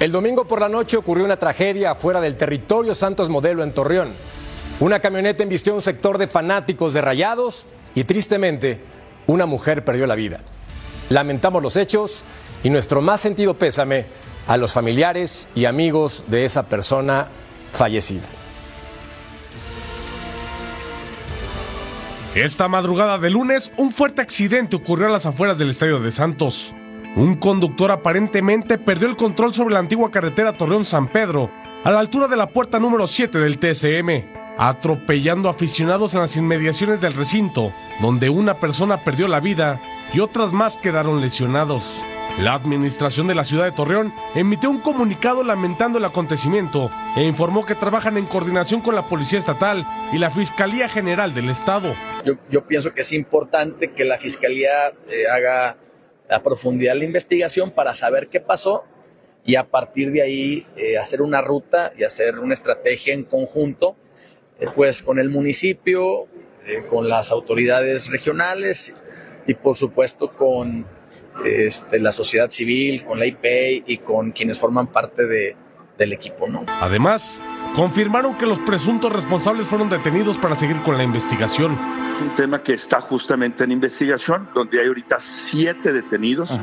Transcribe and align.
El 0.00 0.12
domingo 0.12 0.46
por 0.46 0.62
la 0.62 0.70
noche 0.70 0.96
ocurrió 0.96 1.26
una 1.26 1.36
tragedia 1.36 1.90
afuera 1.90 2.22
del 2.22 2.38
territorio 2.38 2.94
Santos 2.94 3.28
Modelo 3.28 3.62
en 3.62 3.72
Torreón. 3.72 4.14
Una 4.80 4.98
camioneta 4.98 5.42
embistió 5.42 5.74
un 5.74 5.82
sector 5.82 6.16
de 6.16 6.26
fanáticos 6.26 6.94
de 6.94 7.02
rayados 7.02 7.66
y 7.94 8.04
tristemente 8.04 8.80
una 9.26 9.44
mujer 9.44 9.84
perdió 9.84 10.06
la 10.06 10.14
vida. 10.14 10.40
Lamentamos 11.10 11.62
los 11.62 11.76
hechos 11.76 12.24
y 12.62 12.70
nuestro 12.70 13.02
más 13.02 13.20
sentido 13.20 13.58
pésame 13.58 14.06
a 14.46 14.56
los 14.56 14.72
familiares 14.72 15.50
y 15.54 15.66
amigos 15.66 16.24
de 16.28 16.46
esa 16.46 16.66
persona 16.66 17.28
fallecida. 17.70 18.26
Esta 22.34 22.68
madrugada 22.68 23.18
de 23.18 23.28
lunes, 23.28 23.70
un 23.76 23.92
fuerte 23.92 24.22
accidente 24.22 24.76
ocurrió 24.76 25.08
a 25.08 25.10
las 25.10 25.26
afueras 25.26 25.58
del 25.58 25.68
Estadio 25.68 26.00
de 26.00 26.10
Santos. 26.10 26.74
Un 27.16 27.34
conductor 27.34 27.90
aparentemente 27.90 28.78
perdió 28.78 29.08
el 29.08 29.16
control 29.16 29.52
sobre 29.52 29.74
la 29.74 29.80
antigua 29.80 30.10
carretera 30.10 30.52
Torreón-San 30.52 31.08
Pedro, 31.08 31.50
a 31.82 31.90
la 31.90 31.98
altura 31.98 32.28
de 32.28 32.36
la 32.36 32.48
puerta 32.48 32.78
número 32.78 33.06
7 33.06 33.38
del 33.38 33.58
TSM, 33.58 34.24
atropellando 34.58 35.48
aficionados 35.48 36.14
en 36.14 36.20
las 36.20 36.36
inmediaciones 36.36 37.00
del 37.00 37.14
recinto, 37.14 37.72
donde 38.00 38.28
una 38.28 38.54
persona 38.54 39.02
perdió 39.02 39.26
la 39.26 39.40
vida 39.40 39.80
y 40.12 40.20
otras 40.20 40.52
más 40.52 40.76
quedaron 40.76 41.20
lesionados. 41.20 42.00
La 42.38 42.54
administración 42.54 43.26
de 43.26 43.34
la 43.34 43.44
ciudad 43.44 43.64
de 43.64 43.72
Torreón 43.72 44.14
emitió 44.34 44.70
un 44.70 44.80
comunicado 44.80 45.42
lamentando 45.42 45.98
el 45.98 46.04
acontecimiento 46.04 46.90
e 47.16 47.24
informó 47.24 47.66
que 47.66 47.74
trabajan 47.74 48.16
en 48.16 48.26
coordinación 48.26 48.80
con 48.80 48.94
la 48.94 49.08
Policía 49.08 49.38
Estatal 49.38 49.84
y 50.12 50.18
la 50.18 50.30
Fiscalía 50.30 50.88
General 50.88 51.34
del 51.34 51.50
Estado. 51.50 51.92
Yo, 52.50 52.66
pienso 52.66 52.94
que 52.94 53.00
es 53.00 53.12
importante 53.12 53.92
que 53.92 54.04
la 54.04 54.16
Fiscalía 54.16 54.88
eh, 55.08 55.28
haga 55.30 55.76
a 56.30 56.42
profundidad 56.42 56.94
la 56.94 57.04
investigación 57.04 57.70
para 57.70 57.94
saber 57.94 58.28
qué 58.28 58.40
pasó 58.40 58.84
y 59.44 59.56
a 59.56 59.64
partir 59.64 60.12
de 60.12 60.22
ahí 60.22 60.66
eh, 60.76 60.98
hacer 60.98 61.22
una 61.22 61.40
ruta 61.40 61.92
y 61.96 62.04
hacer 62.04 62.38
una 62.38 62.54
estrategia 62.54 63.14
en 63.14 63.24
conjunto, 63.24 63.96
eh, 64.58 64.66
pues 64.74 65.02
con 65.02 65.18
el 65.18 65.30
municipio, 65.30 66.24
eh, 66.66 66.84
con 66.88 67.08
las 67.08 67.30
autoridades 67.30 68.08
regionales 68.10 68.92
y 69.46 69.54
por 69.54 69.76
supuesto 69.76 70.32
con 70.32 70.86
este, 71.44 71.98
la 71.98 72.12
sociedad 72.12 72.50
civil, 72.50 73.04
con 73.04 73.18
la 73.18 73.26
IP 73.26 73.84
y 73.86 73.98
con 73.98 74.32
quienes 74.32 74.58
forman 74.58 74.88
parte 74.88 75.26
de, 75.26 75.56
del 75.96 76.12
equipo. 76.12 76.46
¿no? 76.46 76.64
Además, 76.80 77.40
confirmaron 77.74 78.34
que 78.36 78.46
los 78.46 78.58
presuntos 78.58 79.12
responsables 79.12 79.68
fueron 79.68 79.88
detenidos 79.88 80.38
para 80.38 80.54
seguir 80.54 80.80
con 80.82 80.96
la 80.96 81.04
investigación. 81.04 81.76
Un 82.22 82.34
tema 82.34 82.62
que 82.62 82.74
está 82.74 83.00
justamente 83.00 83.64
en 83.64 83.72
investigación, 83.72 84.48
donde 84.54 84.80
hay 84.80 84.88
ahorita 84.88 85.16
siete 85.18 85.92
detenidos, 85.92 86.58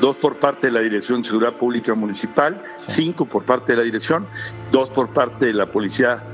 dos 0.00 0.16
por 0.16 0.38
parte 0.38 0.68
de 0.68 0.72
la 0.72 0.80
Dirección 0.80 1.20
de 1.20 1.28
Seguridad 1.28 1.56
Pública 1.58 1.94
Municipal, 1.94 2.64
cinco 2.86 3.26
por 3.26 3.44
parte 3.44 3.72
de 3.72 3.78
la 3.78 3.84
Dirección, 3.84 4.26
dos 4.70 4.90
por 4.90 5.12
parte 5.12 5.46
de 5.46 5.54
la 5.54 5.70
Policía 5.70 6.24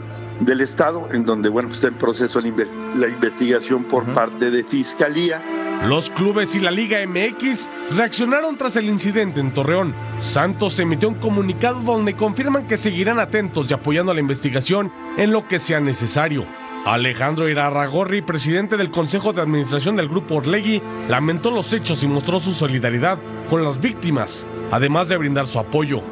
del 0.41 0.61
Estado, 0.61 1.09
en 1.13 1.25
donde 1.25 1.49
bueno, 1.49 1.71
está 1.71 1.89
en 1.89 1.95
proceso 1.95 2.41
la 2.41 3.09
investigación 3.09 3.85
por 3.85 4.13
parte 4.13 4.51
de 4.51 4.63
Fiscalía. 4.63 5.43
Los 5.85 6.11
clubes 6.11 6.57
y 6.57 6.61
la 6.61 6.73
Liga 6.73 6.99
MX 7.07 7.71
reaccionaron 7.93 8.59
tras 8.59 8.75
el 8.77 8.87
incidente 8.87 9.41
en 9.41 9.55
Torreón. 9.55 9.95
Santos 10.19 10.79
emitió 10.81 11.09
un 11.09 11.15
comunicado 11.15 11.81
donde 11.81 12.17
confirman 12.17 12.67
que 12.67 12.77
seguirán 12.77 13.21
atentos 13.21 13.71
y 13.71 13.75
apoyando 13.75 14.11
a 14.11 14.15
la 14.15 14.21
investigación 14.21 14.93
en 15.17 15.31
lo 15.31 15.47
que 15.47 15.61
sea 15.61 15.81
necesario. 15.81 16.45
Alejandro 16.85 17.49
Irarragorri, 17.49 18.23
presidente 18.23 18.77
del 18.77 18.91
Consejo 18.91 19.33
de 19.33 19.41
Administración 19.41 19.97
del 19.97 20.09
Grupo 20.09 20.37
Orlegui, 20.37 20.83
lamentó 21.09 21.51
los 21.51 21.73
hechos 21.73 22.03
y 22.03 22.09
mostró 22.09 22.41
su 22.41 22.53
solidaridad 22.53 23.19
con 23.49 23.65
las 23.65 23.81
víctimas, 23.81 24.47
además 24.73 25.09
de 25.09 25.17
brindar 25.17 25.47
su 25.47 25.59
apoyo. 25.59 26.03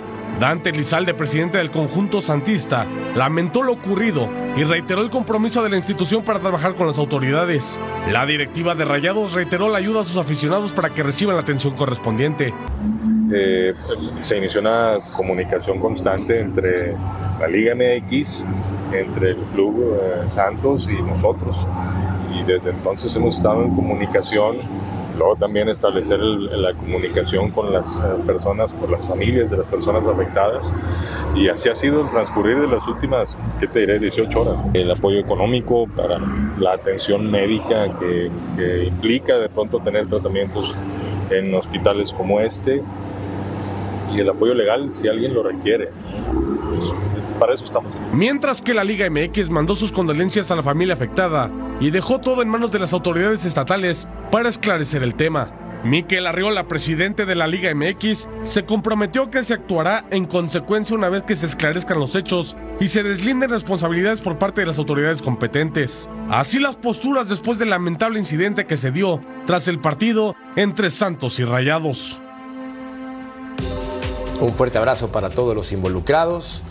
Dante 0.40 0.70
Lizalde, 0.70 1.14
presidente 1.14 1.56
del 1.56 1.70
conjunto 1.70 2.20
santista, 2.20 2.86
lamentó 3.14 3.62
lo 3.62 3.72
ocurrido 3.72 4.28
y 4.54 4.64
reiteró 4.64 5.00
el 5.00 5.10
compromiso 5.10 5.62
de 5.62 5.70
la 5.70 5.76
institución 5.76 6.22
para 6.24 6.40
trabajar 6.40 6.74
con 6.74 6.86
las 6.86 6.98
autoridades. 6.98 7.80
La 8.12 8.26
directiva 8.26 8.74
de 8.74 8.84
Rayados 8.84 9.32
reiteró 9.32 9.70
la 9.70 9.78
ayuda 9.78 10.02
a 10.02 10.04
sus 10.04 10.18
aficionados 10.18 10.72
para 10.72 10.90
que 10.90 11.02
reciban 11.02 11.36
la 11.36 11.40
atención 11.40 11.74
correspondiente. 11.74 12.52
Eh, 13.32 13.74
se 14.20 14.36
inició 14.36 14.60
una 14.60 14.98
comunicación 15.16 15.80
constante 15.80 16.40
entre 16.40 16.94
la 17.40 17.48
Liga 17.48 17.74
MX, 17.74 18.44
entre 18.92 19.30
el 19.30 19.38
Club 19.54 19.94
eh, 19.94 20.28
Santos 20.28 20.86
y 20.90 21.00
nosotros. 21.02 21.66
Y 22.38 22.42
desde 22.42 22.70
entonces 22.70 23.14
hemos 23.16 23.36
estado 23.36 23.64
en 23.64 23.74
comunicación 23.74 24.58
Luego 25.16 25.36
también 25.36 25.68
establecer 25.68 26.20
la 26.20 26.74
comunicación 26.74 27.50
con 27.50 27.72
las 27.72 27.96
eh, 27.96 28.00
personas, 28.26 28.74
con 28.74 28.90
las 28.90 29.06
familias 29.06 29.50
de 29.50 29.58
las 29.58 29.66
personas 29.66 30.06
afectadas. 30.06 30.70
Y 31.34 31.48
así 31.48 31.68
ha 31.68 31.74
sido 31.74 32.02
el 32.02 32.10
transcurrir 32.10 32.60
de 32.60 32.68
las 32.68 32.86
últimas, 32.86 33.36
¿qué 33.60 33.66
te 33.66 33.80
diré?, 33.80 33.98
18 33.98 34.40
horas. 34.40 34.56
El 34.74 34.90
apoyo 34.90 35.18
económico 35.18 35.86
para 35.96 36.18
la 36.58 36.72
atención 36.72 37.30
médica 37.30 37.94
que, 37.96 38.30
que 38.56 38.84
implica 38.84 39.38
de 39.38 39.48
pronto 39.48 39.80
tener 39.80 40.06
tratamientos 40.08 40.74
en 41.30 41.54
hospitales 41.54 42.12
como 42.12 42.40
este 42.40 42.82
y 44.12 44.20
el 44.20 44.28
apoyo 44.28 44.54
legal 44.54 44.90
si 44.90 45.08
alguien 45.08 45.34
lo 45.34 45.42
requiere. 45.42 45.90
Estamos. 47.54 47.92
Mientras 48.12 48.62
que 48.62 48.74
la 48.74 48.84
Liga 48.84 49.08
MX 49.10 49.50
mandó 49.50 49.74
sus 49.74 49.92
condolencias 49.92 50.50
a 50.50 50.56
la 50.56 50.62
familia 50.62 50.94
afectada 50.94 51.50
y 51.80 51.90
dejó 51.90 52.18
todo 52.18 52.42
en 52.42 52.48
manos 52.48 52.72
de 52.72 52.78
las 52.78 52.92
autoridades 52.92 53.44
estatales 53.44 54.08
para 54.30 54.48
esclarecer 54.48 55.02
el 55.02 55.14
tema. 55.14 55.48
Miquel 55.84 56.26
Arriola, 56.26 56.66
presidente 56.66 57.26
de 57.26 57.36
la 57.36 57.46
Liga 57.46 57.72
MX, 57.72 58.28
se 58.42 58.64
comprometió 58.64 59.30
que 59.30 59.44
se 59.44 59.54
actuará 59.54 60.04
en 60.10 60.24
consecuencia 60.24 60.96
una 60.96 61.08
vez 61.08 61.22
que 61.22 61.36
se 61.36 61.46
esclarezcan 61.46 62.00
los 62.00 62.16
hechos 62.16 62.56
y 62.80 62.88
se 62.88 63.04
deslinden 63.04 63.50
responsabilidades 63.50 64.20
por 64.20 64.36
parte 64.38 64.62
de 64.62 64.66
las 64.66 64.78
autoridades 64.78 65.22
competentes. 65.22 66.08
Así 66.28 66.58
las 66.58 66.76
posturas 66.76 67.28
después 67.28 67.58
del 67.58 67.70
lamentable 67.70 68.18
incidente 68.18 68.66
que 68.66 68.76
se 68.76 68.90
dio 68.90 69.20
tras 69.46 69.68
el 69.68 69.78
partido 69.78 70.34
entre 70.56 70.90
Santos 70.90 71.38
y 71.38 71.44
Rayados. 71.44 72.20
Un 74.40 74.52
fuerte 74.54 74.76
abrazo 74.76 75.08
para 75.08 75.30
todos 75.30 75.54
los 75.54 75.72
involucrados 75.72 76.62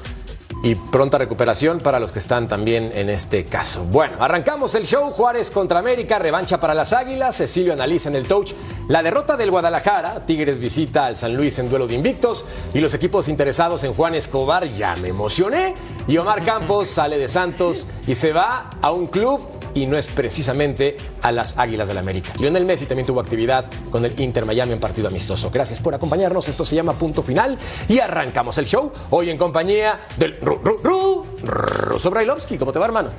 y 0.65 0.75
pronta 0.75 1.17
recuperación 1.17 1.79
para 1.79 1.99
los 1.99 2.11
que 2.11 2.19
están 2.19 2.47
también 2.47 2.91
en 2.95 3.09
este 3.09 3.45
caso. 3.45 3.83
Bueno, 3.83 4.15
arrancamos 4.19 4.73
el 4.75 4.85
show. 4.85 5.11
Juárez 5.11 5.51
contra 5.51 5.79
América, 5.79 6.17
revancha 6.17 6.59
para 6.59 6.73
las 6.73 6.93
Águilas. 6.93 7.37
Cecilio 7.37 7.73
analiza 7.73 8.09
en 8.09 8.15
el 8.15 8.27
touch 8.27 8.53
la 8.87 9.03
derrota 9.03 9.37
del 9.37 9.51
Guadalajara. 9.51 10.25
Tigres 10.25 10.59
visita 10.59 11.05
al 11.05 11.15
San 11.15 11.35
Luis 11.35 11.59
en 11.59 11.69
duelo 11.69 11.87
de 11.87 11.95
invictos. 11.95 12.45
Y 12.73 12.79
los 12.79 12.93
equipos 12.93 13.27
interesados 13.27 13.83
en 13.83 13.93
Juan 13.93 14.15
Escobar, 14.15 14.65
ya 14.75 14.95
me 14.95 15.09
emocioné. 15.09 15.75
Y 16.07 16.17
Omar 16.17 16.43
Campos 16.43 16.87
sale 16.89 17.17
de 17.17 17.27
Santos 17.27 17.85
y 18.07 18.15
se 18.15 18.33
va 18.33 18.71
a 18.81 18.91
un 18.91 19.07
club 19.07 19.41
y 19.75 19.85
no 19.85 19.97
es 19.97 20.07
precisamente 20.07 20.97
a 21.21 21.31
las 21.31 21.59
Águilas 21.59 21.87
del 21.87 21.95
la 21.95 22.01
América. 22.01 22.33
Lionel 22.39 22.65
Messi 22.65 22.87
también 22.87 23.05
tuvo 23.05 23.19
actividad 23.19 23.69
con 23.91 24.03
el 24.03 24.19
Inter 24.19 24.45
Miami 24.45 24.73
en 24.73 24.79
partido 24.79 25.07
amistoso. 25.07 25.51
Gracias 25.51 25.79
por 25.79 25.93
acompañarnos. 25.93 26.47
Esto 26.47 26.65
se 26.65 26.75
llama 26.75 26.93
Punto 26.93 27.21
Final 27.21 27.59
y 27.87 27.99
arrancamos 27.99 28.57
el 28.57 28.65
show 28.65 28.91
hoy 29.11 29.29
en 29.29 29.37
compañía 29.37 30.07
del 30.17 30.37
Ru, 30.41 30.59
Ru, 30.63 30.79
Ru, 30.83 31.25
Ruso 31.43 32.09
Brailovsky. 32.09 32.57
¿Cómo 32.57 32.73
te 32.73 32.79
va, 32.79 32.85
hermano? 32.85 33.09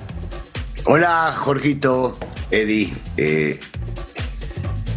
Hola, 0.86 1.34
Jorgito, 1.36 2.16
Eddie. 2.50 2.92
Eh, 3.16 3.60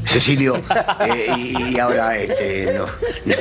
Cecilio, 0.10 0.56
eh, 1.02 1.28
y, 1.38 1.78
ahora 1.78 2.18
este, 2.18 2.74
no, 2.74 2.88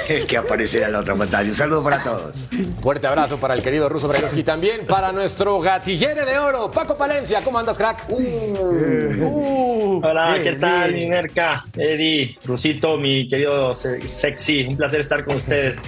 el 0.07 0.27
que 0.27 0.37
aparecerá 0.37 0.87
en 0.89 0.93
la 0.93 0.99
otra 1.01 1.15
pantalla. 1.15 1.49
Un 1.49 1.55
saludo 1.55 1.83
para 1.83 2.03
todos. 2.03 2.45
Fuerte 2.83 3.07
abrazo 3.07 3.39
para 3.39 3.55
el 3.55 3.63
querido 3.63 3.89
Ruso 3.89 4.11
y 4.37 4.43
también 4.43 4.87
para 4.87 5.11
nuestro 5.11 5.61
gatillere 5.61 6.27
de 6.27 6.39
oro, 6.39 6.71
Paco 6.71 6.95
Palencia. 6.95 7.41
¿Cómo 7.43 7.59
andas, 7.59 7.79
crack? 7.79 8.05
Uh, 8.11 8.21
uh, 9.25 10.01
Hola, 10.05 10.37
¿qué 10.43 10.57
tal, 10.57 10.93
mi 10.93 11.07
merca? 11.07 11.65
Eddie, 11.75 12.37
Rusito, 12.45 12.99
mi 12.99 13.27
querido 13.27 13.75
sexy. 13.75 14.67
Un 14.69 14.77
placer 14.77 15.01
estar 15.01 15.25
con 15.25 15.37
ustedes. 15.37 15.79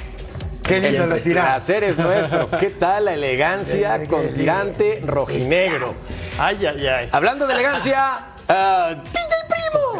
Qué 0.62 0.80
lindo 0.80 1.14
placer 1.22 1.84
es 1.84 1.98
nuestro. 1.98 2.48
¿Qué 2.58 2.70
tal 2.70 3.04
la 3.04 3.14
elegancia 3.14 4.06
con 4.06 4.32
tirante 4.32 5.02
rojinegro? 5.04 5.94
Ay, 6.38 6.64
ay, 6.64 6.86
ay. 6.86 7.08
Hablando 7.12 7.46
de 7.46 7.52
elegancia, 7.52 8.28
ah, 8.48 8.94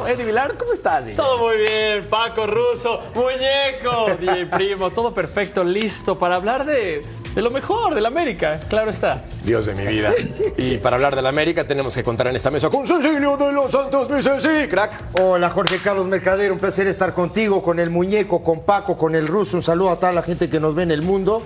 Eddie 0.07 0.25
Vilar, 0.25 0.57
¿cómo 0.57 0.73
estás? 0.73 1.07
Todo 1.17 1.39
muy 1.39 1.59
bien, 1.59 2.05
Paco 2.09 2.47
Russo, 2.47 3.01
muñeco, 3.15 4.17
DJ 4.19 4.47
Primo, 4.47 4.91
todo 4.91 5.13
perfecto, 5.13 5.63
listo 5.65 6.19
para 6.19 6.37
hablar 6.37 6.65
de, 6.65 7.03
de 7.35 7.43
lo 7.43 7.51
mejor 7.51 7.95
del 7.95 8.07
América, 8.07 8.61
claro 8.69 8.91
está. 8.91 9.23
Dios 9.45 9.67
de 9.67 9.75
mi 9.75 9.87
vida. 9.87 10.13
Y 10.57 10.79
para 10.79 10.97
hablar 10.97 11.15
de 11.17 11.23
la 11.23 11.29
América 11.29 11.67
tenemos 11.67 11.95
que 11.95 12.03
contar 12.03 12.27
en 12.29 12.37
esta 12.37 12.51
mesa 12.51 12.69
con 12.71 12.87
Cecilio 12.87 13.37
de 13.37 13.53
los 13.53 13.71
Santos, 13.71 14.11
mi 14.11 14.23
Ceci, 14.23 14.69
crack. 14.69 15.21
Hola 15.21 15.51
Jorge 15.51 15.81
Carlos 15.81 16.07
Mercader, 16.07 16.53
un 16.53 16.59
placer 16.59 16.87
estar 16.87 17.15
contigo, 17.15 17.63
con 17.63 17.79
el 17.79 17.91
muñeco, 17.91 18.43
con 18.43 18.65
Paco, 18.65 18.97
con 18.97 19.15
el 19.15 19.27
ruso. 19.27 19.57
Un 19.57 19.63
saludo 19.63 19.91
a 19.91 19.97
toda 19.97 20.13
la 20.13 20.23
gente 20.23 20.49
que 20.49 20.61
nos 20.61 20.75
ve 20.75 20.83
en 20.83 20.91
el 20.91 21.03
mundo. 21.03 21.43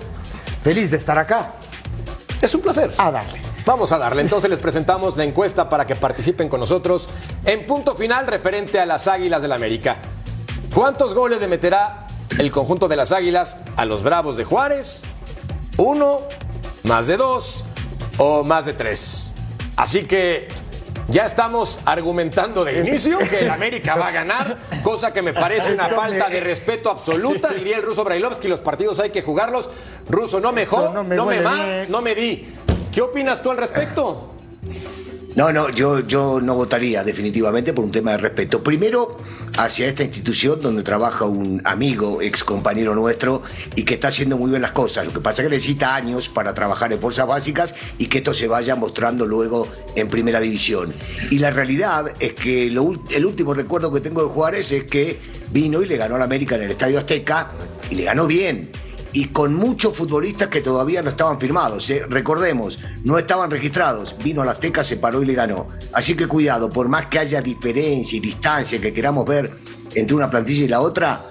Feliz 0.62 0.90
de 0.90 0.96
estar 0.96 1.18
acá. 1.18 1.52
Es 2.40 2.54
un 2.54 2.60
placer. 2.60 2.90
A 2.98 3.10
darle. 3.10 3.53
Vamos 3.66 3.92
a 3.92 3.98
darle. 3.98 4.22
Entonces 4.22 4.50
les 4.50 4.58
presentamos 4.58 5.16
la 5.16 5.24
encuesta 5.24 5.68
para 5.68 5.86
que 5.86 5.96
participen 5.96 6.48
con 6.48 6.60
nosotros 6.60 7.08
en 7.46 7.66
punto 7.66 7.94
final 7.94 8.26
referente 8.26 8.78
a 8.78 8.86
las 8.86 9.08
Águilas 9.08 9.40
del 9.40 9.48
la 9.50 9.54
América. 9.56 9.98
¿Cuántos 10.74 11.14
goles 11.14 11.40
le 11.40 11.48
meterá 11.48 12.06
el 12.38 12.50
conjunto 12.50 12.88
de 12.88 12.96
las 12.96 13.12
Águilas 13.12 13.58
a 13.76 13.84
los 13.86 14.02
Bravos 14.02 14.36
de 14.36 14.44
Juárez? 14.44 15.04
¿Uno, 15.78 16.20
más 16.82 17.06
de 17.06 17.16
dos 17.16 17.64
o 18.18 18.44
más 18.44 18.66
de 18.66 18.74
tres? 18.74 19.34
Así 19.76 20.04
que 20.04 20.48
ya 21.08 21.24
estamos 21.24 21.80
argumentando 21.86 22.64
de 22.64 22.80
inicio 22.80 23.18
que 23.18 23.40
el 23.40 23.50
América 23.50 23.94
va 23.96 24.08
a 24.08 24.10
ganar, 24.10 24.56
cosa 24.82 25.12
que 25.12 25.22
me 25.22 25.32
parece 25.32 25.72
una 25.72 25.84
Esto 25.88 25.96
me- 25.96 26.02
falta 26.02 26.28
de 26.28 26.40
respeto 26.40 26.90
absoluta, 26.90 27.48
diría 27.48 27.76
el 27.76 27.82
ruso 27.82 28.04
Brailovsky, 28.04 28.46
los 28.48 28.60
partidos 28.60 29.00
hay 29.00 29.10
que 29.10 29.22
jugarlos. 29.22 29.68
Ruso, 30.08 30.38
no 30.38 30.52
mejor, 30.52 30.92
No, 30.92 31.02
no 31.02 31.04
me 31.04 31.16
no 31.16 31.24
me 31.26 31.40
ma, 31.40 31.56
no 31.88 32.02
me 32.02 32.14
di. 32.14 32.54
¿Qué 32.94 33.02
opinas 33.02 33.42
tú 33.42 33.50
al 33.50 33.56
respecto? 33.56 34.30
No, 35.34 35.52
no, 35.52 35.68
yo, 35.70 36.06
yo 36.06 36.40
no 36.40 36.54
votaría 36.54 37.02
definitivamente 37.02 37.72
por 37.72 37.84
un 37.84 37.90
tema 37.90 38.12
de 38.12 38.18
respeto. 38.18 38.62
Primero, 38.62 39.16
hacia 39.58 39.88
esta 39.88 40.04
institución 40.04 40.60
donde 40.60 40.84
trabaja 40.84 41.24
un 41.24 41.60
amigo, 41.64 42.22
ex 42.22 42.44
compañero 42.44 42.94
nuestro, 42.94 43.42
y 43.74 43.82
que 43.82 43.94
está 43.94 44.08
haciendo 44.08 44.36
muy 44.36 44.50
bien 44.50 44.62
las 44.62 44.70
cosas. 44.70 45.04
Lo 45.06 45.12
que 45.12 45.18
pasa 45.18 45.42
es 45.42 45.48
que 45.48 45.56
necesita 45.56 45.96
años 45.96 46.28
para 46.28 46.54
trabajar 46.54 46.92
en 46.92 47.00
fuerzas 47.00 47.26
básicas 47.26 47.74
y 47.98 48.06
que 48.06 48.18
esto 48.18 48.32
se 48.32 48.46
vaya 48.46 48.76
mostrando 48.76 49.26
luego 49.26 49.66
en 49.96 50.08
primera 50.08 50.38
división. 50.38 50.94
Y 51.32 51.40
la 51.40 51.50
realidad 51.50 52.12
es 52.20 52.34
que 52.34 52.68
el 52.68 52.78
último 52.78 53.54
recuerdo 53.54 53.92
que 53.92 54.00
tengo 54.00 54.22
de 54.22 54.28
Juárez 54.28 54.70
es 54.70 54.84
que 54.84 55.18
vino 55.50 55.82
y 55.82 55.86
le 55.86 55.96
ganó 55.96 56.14
al 56.14 56.22
América 56.22 56.54
en 56.54 56.62
el 56.62 56.70
Estadio 56.70 57.00
Azteca 57.00 57.50
y 57.90 57.96
le 57.96 58.04
ganó 58.04 58.28
bien 58.28 58.70
y 59.14 59.26
con 59.26 59.54
muchos 59.54 59.96
futbolistas 59.96 60.48
que 60.48 60.60
todavía 60.60 61.00
no 61.00 61.10
estaban 61.10 61.38
firmados. 61.38 61.88
¿eh? 61.88 62.04
Recordemos, 62.08 62.80
no 63.04 63.16
estaban 63.16 63.50
registrados. 63.50 64.14
Vino 64.22 64.42
a 64.42 64.44
la 64.44 64.58
se 64.84 64.96
paró 64.96 65.22
y 65.22 65.26
le 65.26 65.34
ganó. 65.34 65.68
Así 65.92 66.16
que 66.16 66.26
cuidado, 66.26 66.68
por 66.68 66.88
más 66.88 67.06
que 67.06 67.20
haya 67.20 67.40
diferencia 67.40 68.16
y 68.16 68.20
distancia 68.20 68.80
que 68.80 68.92
queramos 68.92 69.24
ver 69.24 69.52
entre 69.94 70.16
una 70.16 70.28
plantilla 70.28 70.64
y 70.64 70.68
la 70.68 70.80
otra, 70.80 71.24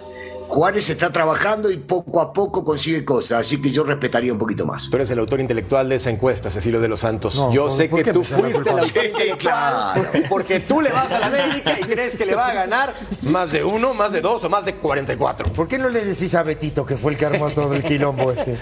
Juárez 0.54 0.88
está 0.88 1.12
trabajando 1.12 1.72
y 1.72 1.78
poco 1.78 2.22
a 2.22 2.32
poco 2.32 2.64
consigue 2.64 3.04
cosas. 3.04 3.40
Así 3.40 3.60
que 3.60 3.72
yo 3.72 3.84
respetaría 3.84 4.32
un 4.32 4.38
poquito 4.38 4.68
más. 4.68 4.88
Tú 4.88 4.98
eres 4.98 5.10
el 5.10 5.18
autor 5.18 5.40
intelectual 5.40 5.90
de 5.90 5.96
esa 5.96 6.12
encuesta, 6.12 6.52
Cecilio 6.52 6.80
de 6.80 6.88
los 6.88 7.00
Santos. 7.00 7.36
No, 7.36 7.52
Yo 7.52 7.68
¿por- 7.68 7.76
sé 7.76 7.90
que 7.90 8.04
tú 8.14 8.24
fuiste 8.24 8.70
el 8.70 8.78
autor 8.80 8.86
intelectual 8.86 9.38
Claro. 9.40 10.04
porque 10.30 10.60
tú 10.60 10.80
le 10.80 10.92
vas 10.92 11.12
a 11.12 11.18
la 11.20 11.26
América 11.28 11.76
y 11.80 11.84
crees 11.84 12.16
que 12.16 12.28
le 12.28 12.36
va 12.36 12.50
a 12.50 12.54
ganar 12.54 12.94
más 13.24 13.52
de 13.52 13.64
uno, 13.64 13.96
más 13.96 14.12
de 14.12 14.22
dos 14.22 14.44
o 14.44 14.50
más 14.50 14.64
de 14.66 14.76
44. 14.76 15.52
¿Por 15.54 15.68
qué 15.68 15.80
no 15.80 15.90
le 15.90 16.06
decís 16.06 16.36
a 16.36 16.44
Betito 16.44 16.86
que 16.86 16.98
fue 16.98 17.14
el 17.14 17.18
que 17.18 17.26
armó 17.26 17.50
todo 17.50 17.74
el 17.74 17.84
quilombo 17.84 18.32
este? 18.32 18.58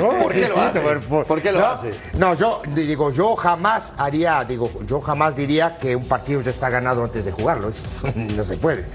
¿No? 0.00 0.10
¿Por 0.22 0.32
qué 0.32 0.48
lo 0.48 0.58
hace? 0.60 0.80
¿Por 0.80 1.42
qué 1.42 1.52
lo 1.52 1.60
no, 1.60 1.66
hace? 1.66 1.92
No, 2.18 2.34
yo 2.34 2.62
digo, 2.74 3.10
yo 3.10 3.36
jamás 3.36 3.92
haría, 3.98 4.42
digo, 4.44 4.70
yo 4.86 5.00
jamás 5.02 5.36
diría 5.36 5.76
que 5.76 5.94
un 5.94 6.08
partido 6.08 6.40
ya 6.40 6.50
está 6.52 6.70
ganado 6.70 7.04
antes 7.04 7.26
de 7.26 7.32
jugarlo. 7.32 7.68
Eso 7.68 7.84
no 8.14 8.42
se 8.44 8.56
puede. 8.56 8.86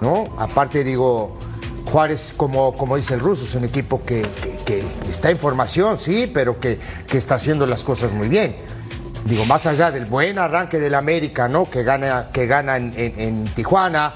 ¿No? 0.00 0.34
Aparte, 0.38 0.84
digo, 0.84 1.38
Juárez, 1.86 2.34
como, 2.36 2.74
como 2.76 2.96
dice 2.96 3.14
el 3.14 3.20
ruso, 3.20 3.44
es 3.44 3.54
un 3.54 3.64
equipo 3.64 4.02
que, 4.04 4.22
que- 4.64 4.84
que 5.04 5.10
está 5.10 5.30
en 5.30 5.38
formación, 5.38 5.98
sí, 5.98 6.30
pero 6.32 6.58
que, 6.58 6.78
que 7.06 7.18
está 7.18 7.36
haciendo 7.36 7.66
las 7.66 7.82
cosas 7.84 8.12
muy 8.12 8.28
bien. 8.28 8.56
Digo, 9.24 9.44
más 9.46 9.66
allá 9.66 9.90
del 9.90 10.04
buen 10.06 10.38
arranque 10.38 10.78
del 10.78 10.94
América, 10.94 11.48
¿no? 11.48 11.68
Que 11.70 11.82
gana, 11.82 12.28
que 12.32 12.46
gana 12.46 12.76
en, 12.76 12.92
en- 12.96 13.20
en 13.20 13.44
Tijuana, 13.54 14.12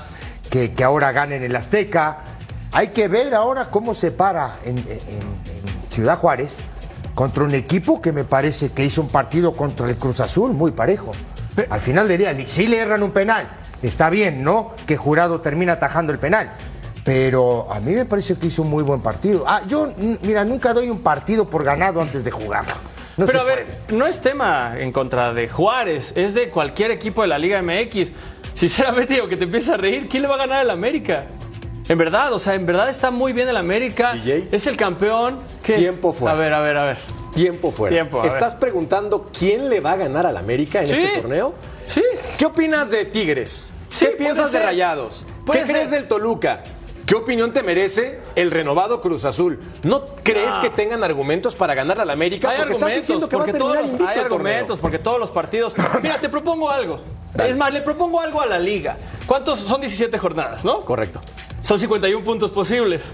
que, 0.50 0.72
que 0.72 0.84
ahora 0.84 1.12
gana 1.12 1.34
en 1.36 1.42
el 1.44 1.54
Azteca. 1.56 2.18
Hay 2.72 2.88
que 2.88 3.08
ver 3.08 3.34
ahora 3.34 3.70
cómo 3.70 3.94
se 3.94 4.10
para 4.10 4.56
en 4.64 4.84
Ciudad 5.88 6.18
Juárez 6.18 6.58
contra 7.14 7.42
un 7.44 7.54
equipo 7.54 8.00
que 8.02 8.12
me 8.12 8.24
parece 8.24 8.70
que 8.72 8.84
hizo 8.84 9.00
un 9.00 9.08
partido 9.08 9.52
contra 9.54 9.88
el 9.88 9.96
Cruz 9.96 10.20
Azul 10.20 10.52
muy 10.52 10.72
parejo. 10.72 11.12
Al 11.70 11.80
final 11.80 12.06
del 12.06 12.18
día, 12.18 12.36
sí 12.46 12.66
le 12.66 12.78
erran 12.78 13.02
un 13.02 13.10
penal. 13.10 13.48
Está 13.82 14.10
bien, 14.10 14.42
¿no? 14.44 14.72
Que 14.86 14.96
Jurado 14.96 15.40
termina 15.40 15.74
atajando 15.74 16.12
el 16.12 16.18
penal. 16.18 16.52
Pero 17.08 17.66
a 17.72 17.80
mí 17.80 17.92
me 17.94 18.04
parece 18.04 18.36
que 18.36 18.48
hizo 18.48 18.62
un 18.62 18.68
muy 18.70 18.82
buen 18.82 19.00
partido. 19.00 19.44
Ah, 19.46 19.62
yo, 19.66 19.92
mira, 20.22 20.44
nunca 20.44 20.74
doy 20.74 20.90
un 20.90 21.00
partido 21.00 21.48
por 21.48 21.64
ganado 21.64 22.02
antes 22.02 22.22
de 22.22 22.30
jugarlo. 22.30 22.74
No 23.16 23.26
Pero 23.26 23.40
a 23.40 23.44
ver, 23.44 23.64
puede. 23.64 23.98
no 23.98 24.06
es 24.06 24.20
tema 24.20 24.74
en 24.78 24.92
contra 24.92 25.32
de 25.32 25.48
Juárez, 25.48 26.12
es 26.16 26.34
de 26.34 26.50
cualquier 26.50 26.90
equipo 26.90 27.22
de 27.22 27.28
la 27.28 27.38
Liga 27.38 27.60
MX. 27.62 28.12
Sinceramente, 28.54 29.14
digo 29.14 29.28
que 29.28 29.36
te 29.36 29.44
empieza 29.44 29.74
a 29.74 29.76
reír, 29.78 30.08
¿quién 30.08 30.22
le 30.22 30.28
va 30.28 30.34
a 30.34 30.38
ganar 30.38 30.58
al 30.60 30.70
América? 30.70 31.24
En 31.88 31.96
verdad, 31.96 32.32
o 32.34 32.38
sea, 32.38 32.54
en 32.54 32.66
verdad 32.66 32.90
está 32.90 33.10
muy 33.10 33.32
bien 33.32 33.48
el 33.48 33.56
América. 33.56 34.12
DJ. 34.12 34.48
Es 34.52 34.66
el 34.66 34.76
campeón. 34.76 35.38
Tiempo 35.62 36.12
fuera. 36.12 36.34
A 36.36 36.38
ver, 36.38 36.52
a 36.52 36.60
ver, 36.60 36.76
a 36.76 36.84
ver. 36.84 36.98
Tiempo 37.34 37.72
fuera. 37.72 37.94
Tiempo, 37.94 38.18
ver. 38.20 38.26
¿Estás 38.26 38.54
preguntando 38.56 39.30
quién 39.36 39.70
le 39.70 39.80
va 39.80 39.92
a 39.92 39.96
ganar 39.96 40.26
al 40.26 40.36
América 40.36 40.80
en 40.80 40.86
Sí. 40.88 41.02
este 41.02 41.20
torneo? 41.22 41.54
Sí. 41.86 42.02
¿Qué 42.36 42.44
opinas 42.44 42.90
de 42.90 43.06
Tigres? 43.06 43.72
Sí, 43.90 44.04
¿Qué 44.06 44.10
piensas 44.12 44.52
de. 44.52 44.58
Rayados? 44.62 45.24
¿Qué 45.50 45.64
ser. 45.64 45.76
crees 45.76 45.90
del 45.90 46.06
Toluca? 46.06 46.62
¿Qué 47.08 47.14
opinión 47.14 47.54
te 47.54 47.62
merece 47.62 48.20
el 48.36 48.50
renovado 48.50 49.00
Cruz 49.00 49.24
Azul? 49.24 49.58
¿No 49.82 50.04
crees 50.22 50.56
Ah. 50.56 50.60
que 50.60 50.68
tengan 50.68 51.02
argumentos 51.02 51.56
para 51.56 51.72
ganar 51.72 51.98
al 51.98 52.10
América? 52.10 52.50
Hay 52.50 52.58
Porque 52.58 52.72
argumentos, 52.74 53.06
que 53.06 53.14
va 53.36 53.42
a 53.42 53.46
porque 53.46 53.58
todos 53.58 53.76
los, 53.92 54.00
hay 54.06 54.18
argumentos, 54.18 54.78
porque 54.78 54.98
todos 54.98 55.18
los 55.18 55.30
partidos. 55.30 55.74
Mira, 56.02 56.20
te 56.20 56.28
propongo 56.28 56.68
algo. 56.68 57.00
Es 57.42 57.56
más, 57.56 57.72
le 57.72 57.80
propongo 57.80 58.20
algo 58.20 58.42
a 58.42 58.46
la 58.46 58.58
liga. 58.58 58.98
¿Cuántos 59.26 59.58
son 59.60 59.80
17 59.80 60.18
jornadas, 60.18 60.66
no? 60.66 60.80
Correcto. 60.80 61.22
Son 61.68 61.78
51 61.78 62.24
puntos 62.24 62.50
posibles. 62.50 63.10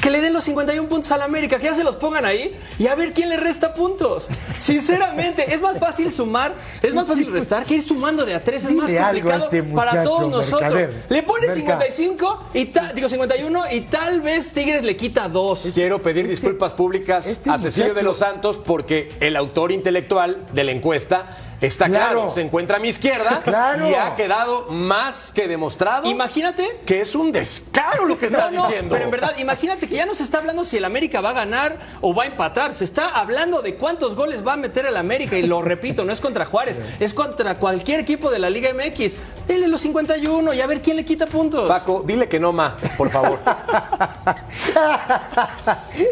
Que 0.00 0.10
le 0.10 0.20
den 0.20 0.32
los 0.32 0.44
51 0.44 0.88
puntos 0.88 1.10
a 1.10 1.18
la 1.18 1.24
América, 1.24 1.58
que 1.58 1.64
ya 1.64 1.74
se 1.74 1.82
los 1.82 1.96
pongan 1.96 2.24
ahí 2.24 2.56
y 2.78 2.86
a 2.86 2.94
ver 2.94 3.12
quién 3.12 3.28
le 3.28 3.36
resta 3.36 3.74
puntos. 3.74 4.28
Sinceramente, 4.58 5.52
es 5.52 5.60
más 5.60 5.76
fácil 5.76 6.08
sumar, 6.08 6.54
es 6.84 6.94
más 6.94 7.08
fácil 7.08 7.32
restar 7.32 7.64
que 7.64 7.74
ir 7.74 7.82
sumando 7.82 8.24
de 8.24 8.34
a 8.36 8.44
tres. 8.44 8.62
Es 8.64 8.72
más 8.74 8.92
complicado 8.92 9.44
este 9.46 9.64
para 9.64 10.04
todos 10.04 10.30
nosotros. 10.30 10.60
Mercader. 10.72 11.04
Le 11.08 11.24
pones 11.24 11.48
Merca. 11.56 11.80
55 11.80 12.48
y 12.54 12.66
ta- 12.66 12.92
digo 12.92 13.08
51 13.08 13.64
y 13.72 13.80
tal 13.80 14.20
vez 14.20 14.52
Tigres 14.52 14.84
le 14.84 14.96
quita 14.96 15.28
dos. 15.28 15.68
Quiero 15.74 16.00
pedir 16.00 16.28
disculpas 16.28 16.72
públicas 16.72 17.26
este 17.26 17.50
a 17.50 17.58
Cecilio 17.58 17.92
de 17.92 18.04
los 18.04 18.18
Santos 18.18 18.56
porque 18.64 19.12
el 19.18 19.34
autor 19.34 19.72
intelectual 19.72 20.46
de 20.52 20.62
la 20.62 20.70
encuesta 20.70 21.36
está 21.60 21.86
claro, 21.86 22.20
Claro. 22.20 22.30
se 22.30 22.40
encuentra 22.40 22.76
a 22.76 22.80
mi 22.80 22.88
izquierda 22.88 23.40
Claro. 23.44 23.88
y 23.88 23.94
ha 23.94 24.14
quedado 24.16 24.66
más 24.70 25.32
que 25.32 25.46
demostrado 25.48 26.08
Imagínate 26.08 26.80
que 26.86 27.00
es 27.00 27.14
un 27.14 27.32
descaro 27.32 28.06
lo 28.06 28.18
que 28.18 28.26
estás 28.26 28.50
No, 28.52 28.62
no, 28.62 28.66
diciendo. 28.68 28.92
Pero 28.92 29.04
en 29.04 29.10
verdad, 29.10 29.32
imagínate 29.38 29.88
que 29.88 29.94
ya 29.96 30.06
no 30.06 30.14
se 30.14 30.22
está 30.22 30.38
hablando 30.38 30.64
si 30.64 30.76
el 30.78 30.84
América 30.84 31.20
va 31.20 31.30
a 31.30 31.34
ganar 31.34 31.78
o 32.00 32.14
va 32.14 32.24
a 32.24 32.26
empatar. 32.26 32.74
Se 32.74 32.84
está 32.84 33.08
hablando 33.10 33.62
de 33.62 33.74
cuántos 33.76 34.14
goles 34.16 34.46
va 34.46 34.54
a 34.54 34.56
meter 34.56 34.86
el 34.86 34.96
América. 34.96 35.36
Y 35.38 35.42
lo 35.42 35.62
repito, 35.70 36.04
no 36.04 36.12
es 36.12 36.20
contra 36.20 36.44
Juárez, 36.46 36.80
es 36.98 37.14
contra 37.14 37.54
cualquier 37.56 38.00
equipo 38.00 38.30
de 38.30 38.38
la 38.38 38.50
Liga 38.50 38.70
MX. 38.72 39.16
Dele 39.46 39.68
los 39.68 39.80
51 39.82 40.52
y 40.54 40.60
a 40.60 40.66
ver 40.66 40.80
quién 40.82 40.96
le 40.96 41.04
quita 41.04 41.26
puntos. 41.26 41.68
Paco, 41.68 42.02
dile 42.06 42.28
que 42.28 42.38
no, 42.40 42.52
ma, 42.52 42.76
por 42.96 43.10
favor. 43.10 43.38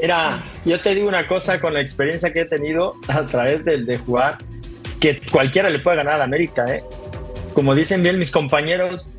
Mira, 0.02 0.42
yo 0.64 0.80
te 0.80 0.94
digo 0.94 1.08
una 1.08 1.26
cosa 1.26 1.60
con 1.60 1.74
la 1.74 1.80
experiencia 1.80 2.32
que 2.32 2.40
he 2.40 2.44
tenido 2.44 2.94
a 3.08 3.22
través 3.24 3.64
del 3.64 3.86
de 3.86 3.98
jugar, 3.98 4.38
que 5.00 5.20
cualquiera 5.30 5.70
le 5.70 5.78
puede 5.78 5.96
ganar 5.98 6.14
a 6.14 6.18
la 6.18 6.24
América, 6.24 6.74
¿eh? 6.74 6.82
Como 7.54 7.74
dicen 7.74 8.02
bien 8.02 8.18
mis 8.18 8.30
compañeros, 8.30 9.10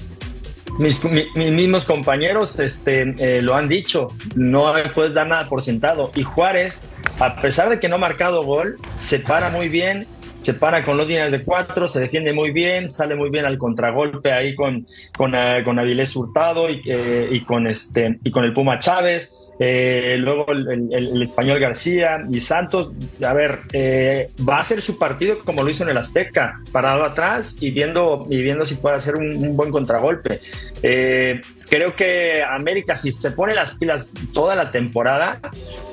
mis, 0.77 1.03
mi- 1.03 1.27
mis 1.36 1.51
mismos 1.51 1.86
compañeros 1.86 2.59
este, 2.59 3.13
eh, 3.17 3.41
lo 3.41 3.55
han 3.55 3.67
dicho, 3.67 4.09
no 4.36 4.71
puedes 4.95 5.13
dar 5.13 5.27
nada 5.27 5.45
por 5.48 5.62
sentado. 5.62 6.12
Y 6.15 6.24
Juárez, 6.24 6.89
a 7.19 7.33
pesar 7.41 7.69
de 7.69 7.79
que 7.79 7.89
no 7.89 7.95
ha 7.95 8.00
marcado 8.00 8.43
gol, 8.43 8.77
se 9.00 9.19
para 9.19 9.50
muy 9.50 9.67
bien, 9.67 10.07
se 10.41 10.53
para 10.53 10.86
con 10.86 10.95
los 10.95 11.07
líneas 11.07 11.33
de 11.33 11.43
cuatro, 11.43 11.89
se 11.89 12.00
defiende 12.00 12.31
muy 12.31 12.51
bien, 12.51 12.91
sale 12.91 13.15
muy 13.15 13.29
bien 13.29 13.45
al 13.45 13.57
contragolpe 13.57 14.31
ahí 14.31 14.55
con, 14.55 14.86
con, 15.17 15.36
eh, 15.36 15.62
con 15.65 15.79
Avilés 15.79 16.15
Hurtado 16.15 16.69
eh, 16.69 17.27
y 17.29 17.41
con, 17.43 17.67
este, 17.67 18.19
y 18.24 18.31
con 18.31 18.45
el 18.45 18.53
Puma 18.53 18.79
Chávez. 18.79 19.33
Eh, 19.61 20.15
luego 20.17 20.45
el, 20.51 21.21
español 21.21 21.59
García 21.59 22.23
y 22.31 22.39
Santos, 22.39 22.91
a 23.21 23.33
ver, 23.33 23.59
eh, 23.73 24.29
va 24.47 24.59
a 24.59 24.63
ser 24.63 24.81
su 24.81 24.97
partido 24.97 25.39
como 25.39 25.63
lo 25.63 25.69
hizo 25.69 25.83
en 25.83 25.89
el 25.89 25.97
Azteca, 25.97 26.61
parado 26.71 27.03
atrás 27.03 27.57
y 27.59 27.71
viendo, 27.71 28.25
y 28.29 28.41
viendo 28.41 28.65
si 28.65 28.75
puede 28.75 28.95
hacer 28.95 29.15
un, 29.15 29.57
buen 29.57 29.69
contragolpe. 29.69 30.39
Eh, 30.81 31.41
creo 31.69 31.93
que 31.93 32.41
América, 32.41 32.95
si 32.95 33.11
se 33.11 33.31
pone 33.31 33.53
las 33.53 33.71
pilas 33.71 34.11
toda 34.33 34.55
la 34.55 34.71
temporada, 34.71 35.41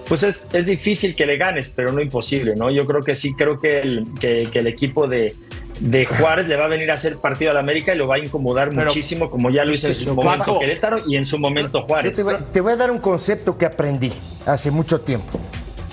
pues 0.08 0.23
es, 0.23 0.46
es 0.52 0.66
difícil 0.66 1.16
que 1.16 1.26
le 1.26 1.37
ganes, 1.37 1.68
pero 1.68 1.90
no 1.90 2.00
imposible, 2.00 2.54
¿no? 2.54 2.70
Yo 2.70 2.87
creo 2.87 3.02
que 3.02 3.16
sí, 3.16 3.35
creo 3.35 3.58
que 3.58 3.80
el, 3.80 4.06
que 4.20 4.49
el 4.52 4.68
equipo 4.68 5.08
de, 5.08 5.35
de 5.80 6.06
Juárez 6.06 6.47
le 6.49 6.56
va 6.56 6.64
a 6.64 6.68
venir 6.68 6.90
a 6.90 6.95
hacer 6.95 7.18
partido 7.18 7.50
al 7.50 7.59
América 7.59 7.95
y 7.95 7.99
lo 7.99 8.06
va 8.09 8.16
a 8.16 8.18
incomodar 8.18 8.71
Pero- 8.71 8.85
muchísimo, 8.87 9.30
como 9.30 9.50
ya 9.50 9.64
lo 9.64 9.73
hizo 9.75 9.88
en 9.88 9.95
su 9.95 10.06
Paco, 10.16 10.23
momento 10.25 10.59
Querétaro 10.59 10.99
y 11.06 11.16
en 11.16 11.26
su 11.26 11.38
momento 11.38 11.80
Yo 11.80 11.87
Juárez. 11.87 12.14
te, 12.14 12.23
voy, 12.23 12.35
te 12.52 12.61
voy 12.61 12.73
a 12.73 12.76
dar 12.76 12.90
un 12.90 12.99
concepto 12.99 13.59
que 13.59 13.66
aprendí 13.66 14.12
hace 14.47 14.71
mucho 14.71 15.00
tiempo. 15.00 15.38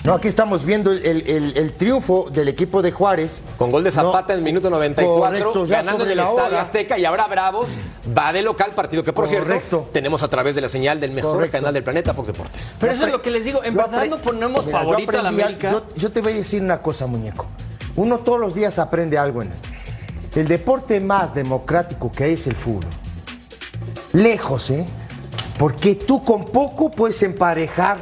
No, 0.05 0.13
aquí 0.15 0.27
estamos 0.27 0.65
viendo 0.65 0.91
el, 0.91 1.05
el- 1.05 1.55
el 1.55 1.71
triunfo 1.73 2.27
del 2.29 2.49
equipo 2.49 2.81
de 2.81 2.91
Juárez. 2.91 3.41
Con 3.57 3.71
gol 3.71 3.85
de 3.85 3.91
Zapata 3.91 4.27
No, 4.27 4.33
en 4.33 4.39
el 4.39 4.43
minuto 4.43 4.69
94, 4.69 5.21
correcto, 5.21 5.65
ya 5.65 5.77
ganando 5.77 6.03
en 6.03 6.11
el 6.11 6.19
Estadio 6.19 6.43
hora. 6.43 6.61
Azteca 6.61 6.97
y 6.97 7.05
ahora 7.05 7.25
Bravos 7.27 7.69
va 8.17 8.33
de 8.33 8.41
local, 8.41 8.73
partido 8.75 9.01
que 9.05 9.13
por 9.13 9.25
Correcto. 9.29 9.45
cierto 9.47 9.89
tenemos 9.93 10.21
a 10.21 10.27
través 10.27 10.55
de 10.55 10.61
la 10.61 10.67
señal 10.67 10.99
del 10.99 11.11
mejor 11.11 11.35
Correcto. 11.35 11.57
canal 11.57 11.73
del 11.73 11.83
planeta, 11.83 12.13
Fox 12.13 12.27
Deportes. 12.27 12.73
Pero 12.81 12.91
eso 12.91 13.05
es 13.05 13.13
lo 13.13 13.21
que 13.21 13.31
les 13.31 13.45
digo. 13.45 13.63
En 13.63 13.75
verdad 13.75 14.05
no 14.07 14.17
ponemos 14.17 14.65
Mira, 14.65 14.79
favorito 14.79 15.17
a 15.19 15.21
la 15.21 15.29
América. 15.29 15.71
Yo, 15.71 15.83
yo 15.95 16.11
te 16.11 16.19
voy 16.19 16.33
a 16.33 16.35
decir 16.35 16.61
una 16.61 16.81
cosa, 16.81 17.07
muñeco. 17.07 17.45
Uno 17.95 18.19
todos 18.19 18.39
los 18.39 18.55
días 18.55 18.79
aprende 18.79 19.17
algo 19.17 19.41
en 19.41 19.51
esto. 19.51 19.69
El 20.35 20.47
deporte 20.47 20.99
más 20.99 21.33
democrático 21.33 22.11
que 22.11 22.23
hay 22.23 22.33
es 22.33 22.47
el 22.47 22.55
fútbol. 22.55 22.85
Lejos, 24.13 24.69
¿eh? 24.71 24.85
Porque 25.57 25.95
tú 25.95 26.23
con 26.23 26.45
poco 26.45 26.89
puedes 26.89 27.21
emparejar 27.21 27.99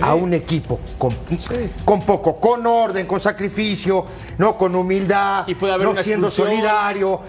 a 0.00 0.14
un 0.14 0.34
equipo. 0.34 0.80
Con, 0.98 1.16
con 1.84 2.02
poco, 2.02 2.40
con 2.40 2.66
orden, 2.66 3.06
con 3.06 3.20
sacrificio, 3.20 4.04
no 4.38 4.56
con 4.56 4.74
humildad, 4.74 5.46
Y 5.46 5.54
puede 5.54 5.72
haber 5.72 5.88
no 5.88 5.96
siendo 6.02 6.30
solidario. 6.30 7.20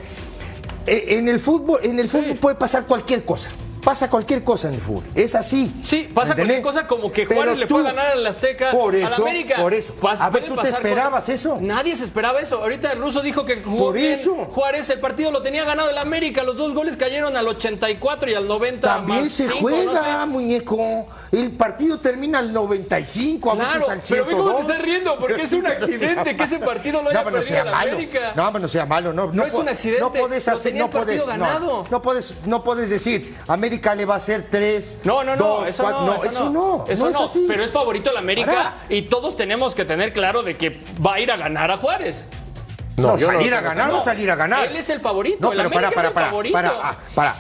Eh, 0.86 1.18
En 1.18 1.28
el 1.28 1.40
fútbol, 1.40 1.80
en 1.84 2.00
el 2.00 2.10
fútbol 2.10 2.36
puede 2.38 2.56
pasar 2.56 2.86
cualquier 2.86 3.24
cosa. 3.24 3.52
Pasa 3.84 4.10
cualquier 4.10 4.44
cosa 4.44 4.68
en 4.68 4.76
el 4.76 4.82
fútbol. 4.82 5.04
Es 5.16 5.36
así. 5.36 5.74
Sí, 5.82 6.10
pasa 6.14 6.36
cualquier 6.36 6.62
cosa 6.62 6.86
como 6.86 7.12
que 7.12 7.26
Pero 7.26 7.42
Juárez 7.42 7.58
le 7.58 7.68
fue 7.68 7.80
a 7.80 7.84
ganar 7.84 8.08
al 8.08 8.28
Azteca 8.28 8.72
por 8.72 8.94
a 8.96 9.00
la 9.00 9.08
eso, 9.08 9.22
América. 9.24 9.56
Por 9.62 9.74
eso. 9.74 9.96
Pas- 10.02 10.20
a 10.20 10.30
ver, 10.30 10.44
¿tú 10.46 10.56
te 10.56 10.70
esperabas 10.70 11.22
cosas. 11.24 11.30
eso? 11.30 11.58
Nadie 11.62 11.96
se 11.96 12.04
esperaba 12.04 12.40
eso. 12.40 12.58
Ahorita 12.62 12.92
el 12.92 13.00
ruso 13.00 13.22
dijo 13.22 13.46
que 13.46 13.62
jugó 13.64 13.86
Por 13.86 13.96
bien. 13.96 14.12
eso. 14.12 14.36
Juárez 14.52 14.90
el 14.90 15.00
partido 15.00 15.32
lo 15.32 15.42
tenía 15.42 15.64
ganado 15.64 15.90
el 15.90 15.98
América. 15.98 16.44
Los 16.44 16.58
dos 16.58 16.74
goles 16.74 16.98
cayeron 16.98 17.36
al 17.38 17.48
84 17.48 18.30
y 18.30 18.34
al 18.34 18.48
90 18.48 18.88
También 18.88 19.24
más 19.24 19.32
se 19.32 19.48
juega, 19.48 19.94
no 19.94 20.02
sé. 20.02 20.26
muñeco. 20.28 21.08
El 21.32 21.52
partido 21.52 22.00
termina 22.00 22.40
al 22.40 22.52
95, 22.52 23.52
a 23.52 23.56
Claro, 23.56 23.74
veces 23.76 23.90
al 23.90 24.00
pero 24.02 24.26
102. 24.26 24.28
ve 24.28 24.34
cómo 24.36 24.56
te 24.56 24.62
estás 24.74 24.82
riendo, 24.82 25.20
porque 25.20 25.42
es 25.44 25.54
un 25.54 25.66
accidente 25.68 26.36
que 26.36 26.44
ese 26.44 26.60
partido 26.60 27.02
lo 27.02 27.10
haya 27.10 27.20
no, 27.20 27.26
pero 27.26 27.38
perdido 27.38 27.56
sea 27.56 27.66
malo. 27.66 27.92
América. 27.94 28.34
No, 28.36 28.48
pero 28.48 28.60
no 28.60 28.68
sea 28.68 28.86
malo. 28.86 29.14
No, 29.14 29.32
No 29.32 29.46
es 29.46 29.54
un 29.54 29.70
accidente, 29.70 30.02
No 30.02 30.12
puedes 30.12 30.48
hacer, 30.48 30.76
no 30.76 30.90
puedes, 30.90 31.26
no 31.90 32.02
puedes, 32.02 32.36
no 32.46 32.64
puedes 32.64 32.90
decir 32.90 33.38
América 33.48 33.69
le 33.70 34.06
va 34.06 34.16
a 34.16 34.18
hacer 34.18 34.48
tres. 34.50 35.00
No, 35.04 35.24
no, 35.24 35.36
no, 35.36 35.44
dos, 35.46 35.68
eso, 35.68 35.84
cuatro. 35.84 36.06
no, 36.06 36.16
eso 36.16 36.50
no, 36.50 36.86
Eso 36.88 37.06
no 37.06 37.12
no, 37.12 37.18
es 37.26 37.32
así. 37.32 37.46
pero 37.48 37.64
es 37.64 37.72
favorito 37.72 38.10
el 38.12 38.18
América 38.18 38.48
Pará. 38.52 38.76
y 38.90 39.04
todos 39.04 39.36
tenemos 39.36 39.76
que 39.76 39.86
tener 39.86 40.14
claro 40.14 40.44
de 40.44 40.58
que 40.58 40.82
va 41.06 41.16
a 41.16 41.20
ir 41.20 41.32
a 41.32 41.38
ganar 41.38 41.72
a 41.72 41.78
Juárez. 41.78 42.28
No, 42.98 43.18
yo 43.18 43.32
no 43.32 43.38
salir 43.40 43.54
a 43.54 43.62
ganar 43.62 43.88
No, 43.88 43.94
va 43.94 44.00
a 44.00 44.04
salir 44.04 44.30
a 44.32 44.36
ganar. 44.36 44.66
Él 44.68 44.76
es 44.76 44.90
el 44.90 45.00
favorito, 45.00 45.38
No, 45.42 45.52
el 45.54 45.58
pero 45.58 45.70
América 45.70 45.92
para, 45.96 45.96
para, 45.96 46.04
es 46.04 46.08
el 46.10 46.14
para, 46.14 46.28
favorito. 46.28 46.54
para, 46.54 46.70
ah, 46.90 46.98
para. 47.16 47.36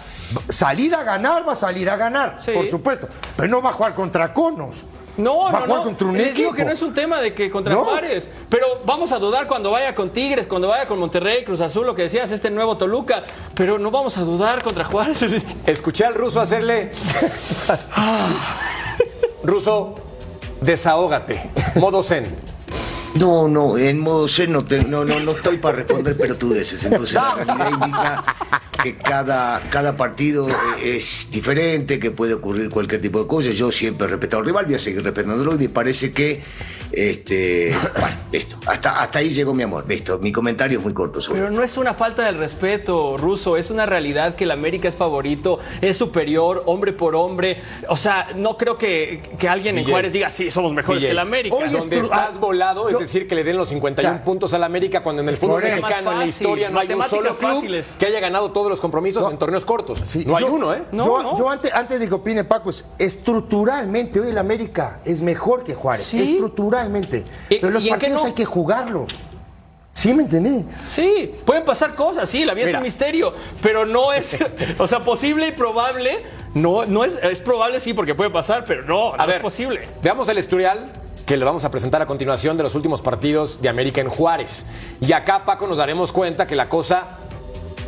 Salir 0.48 0.94
a 0.96 1.04
ganar 1.04 1.48
va 1.48 1.54
a 1.54 1.56
salir 1.56 1.90
a 1.90 1.98
ganar, 1.98 2.36
Sí. 2.38 2.52
por 2.52 2.70
supuesto. 2.70 3.10
Pero 3.36 3.48
no 3.50 3.62
va 3.62 3.72
a 3.72 3.74
jugar 3.74 3.94
contra 3.96 4.32
Conos. 4.34 4.84
No, 5.18 5.39
va 5.44 5.50
a 5.50 5.51
no, 5.51 5.58
jugar 5.60 5.78
no. 5.80 5.84
contra 5.84 6.08
un 6.08 6.13
Les 6.18 6.28
equipo. 6.28 6.38
digo 6.39 6.54
que 6.54 6.66
no 6.66 6.72
es 6.72 6.82
un 6.82 6.94
tema 6.94 7.20
de 7.20 7.34
que 7.34 7.50
contra 7.50 7.74
No. 7.74 7.84
Juárez, 7.84 8.30
pero 8.50 8.82
vamos 8.86 9.12
a 9.12 9.20
dudar 9.20 9.48
cuando 9.48 9.72
vaya 9.72 9.94
con 9.94 10.12
Tigres, 10.12 10.48
cuando 10.48 10.70
vaya 10.70 10.88
con 10.88 10.98
Monterrey, 11.00 11.44
Cruz 11.44 11.60
Azul, 11.62 11.86
lo 11.86 11.94
que 11.96 12.04
decías, 12.04 12.32
este 12.32 12.50
nuevo 12.50 12.78
Toluca, 12.78 13.24
pero 13.54 13.78
no 13.78 13.92
vamos 13.92 14.18
a 14.18 14.22
dudar 14.22 14.63
contra 14.63 14.86
Juárez. 14.86 15.25
Escuché 15.66 16.06
al 16.06 16.16
ruso 16.16 16.39
hacerle. 16.39 16.92
ruso, 19.44 19.96
desahógate. 20.62 21.50
Modo 21.75 22.04
zen. 22.04 22.36
No, 23.16 23.48
no, 23.48 23.78
en 23.78 24.00
modo 24.00 24.28
zen 24.28 24.51
no, 24.51 24.63
te- 24.63 24.84
no, 24.86 25.04
no, 25.04 25.20
no 25.20 25.32
estoy 25.32 25.58
para 25.58 25.78
responder 25.78 26.16
pelotudeces. 26.16 26.84
Entonces, 26.86 27.13
la 27.16 27.34
realidad 27.36 27.72
indica 27.74 28.25
que 28.82 28.96
cada, 28.96 29.62
cada 29.70 29.98
partido 29.98 30.48
eh, 30.50 30.98
es 30.98 31.28
diferente, 31.32 32.00
que 32.00 32.12
puede 32.12 32.34
ocurrir 32.34 32.70
cualquier 32.70 33.02
tipo 33.02 33.22
de 33.22 33.28
cosa. 33.28 33.52
Yo 33.52 33.72
siempre 33.72 34.08
he 34.08 34.10
respetado 34.10 34.42
al 34.42 34.46
rival, 34.46 34.66
voy 34.66 34.76
a 34.76 34.80
seguir 34.80 35.04
respetándolo 35.04 35.56
y 35.56 35.58
me 35.58 35.70
parece 35.70 36.12
que, 36.12 36.42
este, 37.00 37.74
bueno, 38.00 38.18
listo. 38.32 38.58
Hasta, 38.65 39.01
hasta 39.01 39.20
ahí 39.20 39.29
llegó 39.29 39.53
mi 39.53 39.63
amor, 39.63 39.86
listo. 39.88 40.20
Mi 40.20 40.32
comentario 40.32 40.79
es 40.79 40.84
muy 40.84 40.94
corto 40.94 41.22
sobre 41.22 41.39
Pero 41.41 41.51
no 41.51 41.63
es 41.63 41.77
una 41.77 41.94
falta 41.94 42.24
de 42.24 42.32
respeto, 42.32 43.15
Ruso, 43.18 43.58
es 43.58 43.70
una 43.70 43.86
realidad 43.86 44.36
que 44.36 44.44
el 44.44 44.51
América 44.51 44.88
es 44.88 44.96
favorito, 44.96 45.60
es 45.82 45.98
superior, 45.98 46.63
hombre 46.65 46.94
por 46.94 47.15
hombre. 47.15 47.62
O 47.88 47.98
sea, 47.98 48.27
no 48.36 48.58
creo 48.58 48.77
que, 48.77 49.22
que 49.38 49.48
alguien 49.48 49.77
en. 49.77 49.89
Juárez 49.89 50.13
diga, 50.13 50.29
sí, 50.29 50.50
somos 50.50 50.74
mejores 50.74 51.03
que 51.03 51.12
el 51.12 51.20
América. 51.20 51.56
Oye, 51.56 51.70
Donde 51.77 51.98
es 51.98 52.03
estás 52.03 52.32
ah, 52.36 52.38
volado, 52.39 52.89
es 52.89 53.00
decir, 53.00 53.27
que 53.27 53.36
le 53.36 53.44
den 53.44 53.58
los 53.58 53.70
51 53.70 54.10
Claro. 54.10 54.25
puntos 54.25 54.53
al 54.53 54.63
América 54.63 55.01
cuando 55.03 55.22
en 55.22 55.29
el 55.29 55.36
fútbol 55.38 55.63
mexicano, 55.63 56.12
en 56.12 56.20
la 56.20 56.25
historia, 56.25 56.70
no 56.70 56.79
hay 56.79 56.91
un 56.91 57.03
solo 57.03 57.36
club 57.36 57.53
fáciles. 57.53 57.96
que 57.98 58.06
haya 58.06 58.20
ganado 58.20 58.51
todos 58.51 58.70
los 58.70 58.79
compromisos 58.82 59.24
No. 59.24 59.32
en 59.32 59.38
torneos 59.38 59.65
cortos. 59.65 60.03
Sí, 60.06 60.24
no 60.25 60.36
hay 60.36 60.44
uno, 60.44 60.74
¿eh? 60.74 60.84
No, 60.91 61.06
yo, 61.06 61.24
no. 61.24 61.38
yo 61.38 61.50
antes, 61.50 61.74
antes 61.74 62.00
de 62.00 62.08
que 62.08 62.13
opine 62.13 62.44
Paco, 62.44 62.70
es, 62.70 62.86
estructuralmente 62.98 64.20
hoy 64.20 64.29
el 64.29 64.38
América 64.38 65.00
es 65.06 65.22
mejor 65.22 65.63
que 65.63 65.74
Juárez. 65.74 66.06
Sí. 66.06 66.22
Estructuralmente. 66.22 66.88
¿Y- 67.50 67.55
Pero 67.58 67.69
los 67.72 67.84
partidos 67.88 68.22
no? 68.22 68.27
hay 68.27 68.34
que 68.34 68.46
jugarlos. 68.46 69.13
¿Sí 69.93 70.13
me 70.13 70.24
entendí? 70.24 70.65
Sí, 70.84 71.34
pueden 71.46 71.65
pasar 71.65 71.93
cosas, 71.96 72.29
sí, 72.29 72.46
la 72.46 72.53
vida 72.53 72.69
es 72.69 72.75
un 72.75 72.84
misterio, 72.84 73.34
pero 73.62 73.86
no 73.86 74.13
es, 74.13 74.38
o 74.77 74.88
sea, 74.88 75.03
posible 75.03 75.48
y 75.48 75.51
probable, 75.51 76.24
no, 76.53 76.86
no 76.86 77.03
es, 77.03 77.15
es 77.22 77.41
probable 77.41 77.79
sí 77.79 77.93
porque 77.93 78.15
puede 78.15 78.29
pasar, 78.29 78.63
pero 78.65 78.84
no, 78.84 79.15
no 79.17 79.22
A 79.22 79.25
ver, 79.25 79.38
es 79.38 79.41
posible. 79.41 79.81
Veamos 80.01 80.29
el 80.29 80.38
historial 80.38 80.91
que 81.25 81.36
le 81.38 81.43
vamos 81.43 81.65
a 81.65 81.72
presentar 81.72 82.01
a 82.01 82.05
continuación 82.05 82.55
de 82.55 82.63
los 82.63 82.75
últimos 82.75 83.01
partidos 83.01 83.62
de 83.62 83.67
América 83.69 84.00
en 84.00 84.10
Juárez. 84.10 84.65
Y 85.01 85.12
acá, 85.12 85.43
Paco, 85.46 85.67
nos 85.67 85.77
daremos 85.77 86.12
cuenta 86.12 86.48
que 86.48 86.55
la 86.55 86.69
cosa 86.69 87.17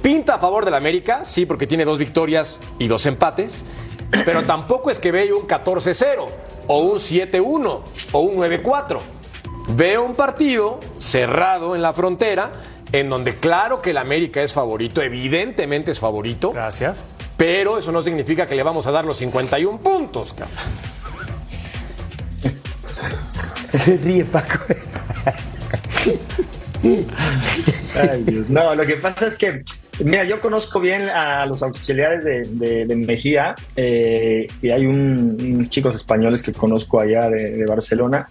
pinta 0.01 0.35
a 0.35 0.39
favor 0.39 0.65
del 0.65 0.73
América, 0.73 1.23
sí, 1.23 1.45
porque 1.45 1.65
tiene 1.65 1.85
dos 1.85 1.97
victorias 1.97 2.59
y 2.77 2.87
dos 2.87 3.05
empates, 3.05 3.63
pero 4.25 4.43
tampoco 4.43 4.89
es 4.89 4.99
que 4.99 5.11
vea 5.11 5.33
un 5.35 5.47
14-0 5.47 6.27
o 6.67 6.79
un 6.79 6.97
7-1 6.97 7.81
o 8.11 8.19
un 8.19 8.37
9-4. 8.37 8.99
Veo 9.69 10.03
un 10.03 10.15
partido 10.15 10.79
cerrado 10.97 11.75
en 11.75 11.81
la 11.81 11.93
frontera, 11.93 12.51
en 12.91 13.09
donde 13.09 13.35
claro 13.35 13.81
que 13.81 13.91
el 13.91 13.97
América 13.97 14.41
es 14.41 14.53
favorito, 14.53 15.01
evidentemente 15.01 15.91
es 15.91 15.99
favorito. 15.99 16.51
Gracias. 16.51 17.05
Pero 17.37 17.77
eso 17.77 17.91
no 17.91 18.01
significa 18.01 18.47
que 18.47 18.55
le 18.55 18.63
vamos 18.63 18.85
a 18.87 18.91
dar 18.91 19.05
los 19.05 19.17
51 19.17 19.79
puntos, 19.79 20.33
cabrón. 20.33 20.57
Se 23.69 23.97
ríe 23.97 24.25
Paco. 24.25 24.59
Ay, 26.83 28.23
Dios. 28.23 28.49
No, 28.49 28.75
lo 28.75 28.85
que 28.85 28.95
pasa 28.95 29.27
es 29.27 29.35
que, 29.35 29.63
mira, 30.03 30.23
yo 30.23 30.39
conozco 30.41 30.79
bien 30.79 31.09
a 31.09 31.45
los 31.45 31.63
auxiliares 31.63 32.23
de, 32.23 32.95
Mejía 32.95 33.55
eh, 33.75 34.47
y 34.61 34.69
hay 34.69 34.85
un, 34.85 35.37
unos 35.39 35.69
chicos 35.69 35.95
españoles 35.95 36.43
que 36.43 36.53
conozco 36.53 36.99
allá 36.99 37.29
de, 37.29 37.65
Barcelona 37.65 38.27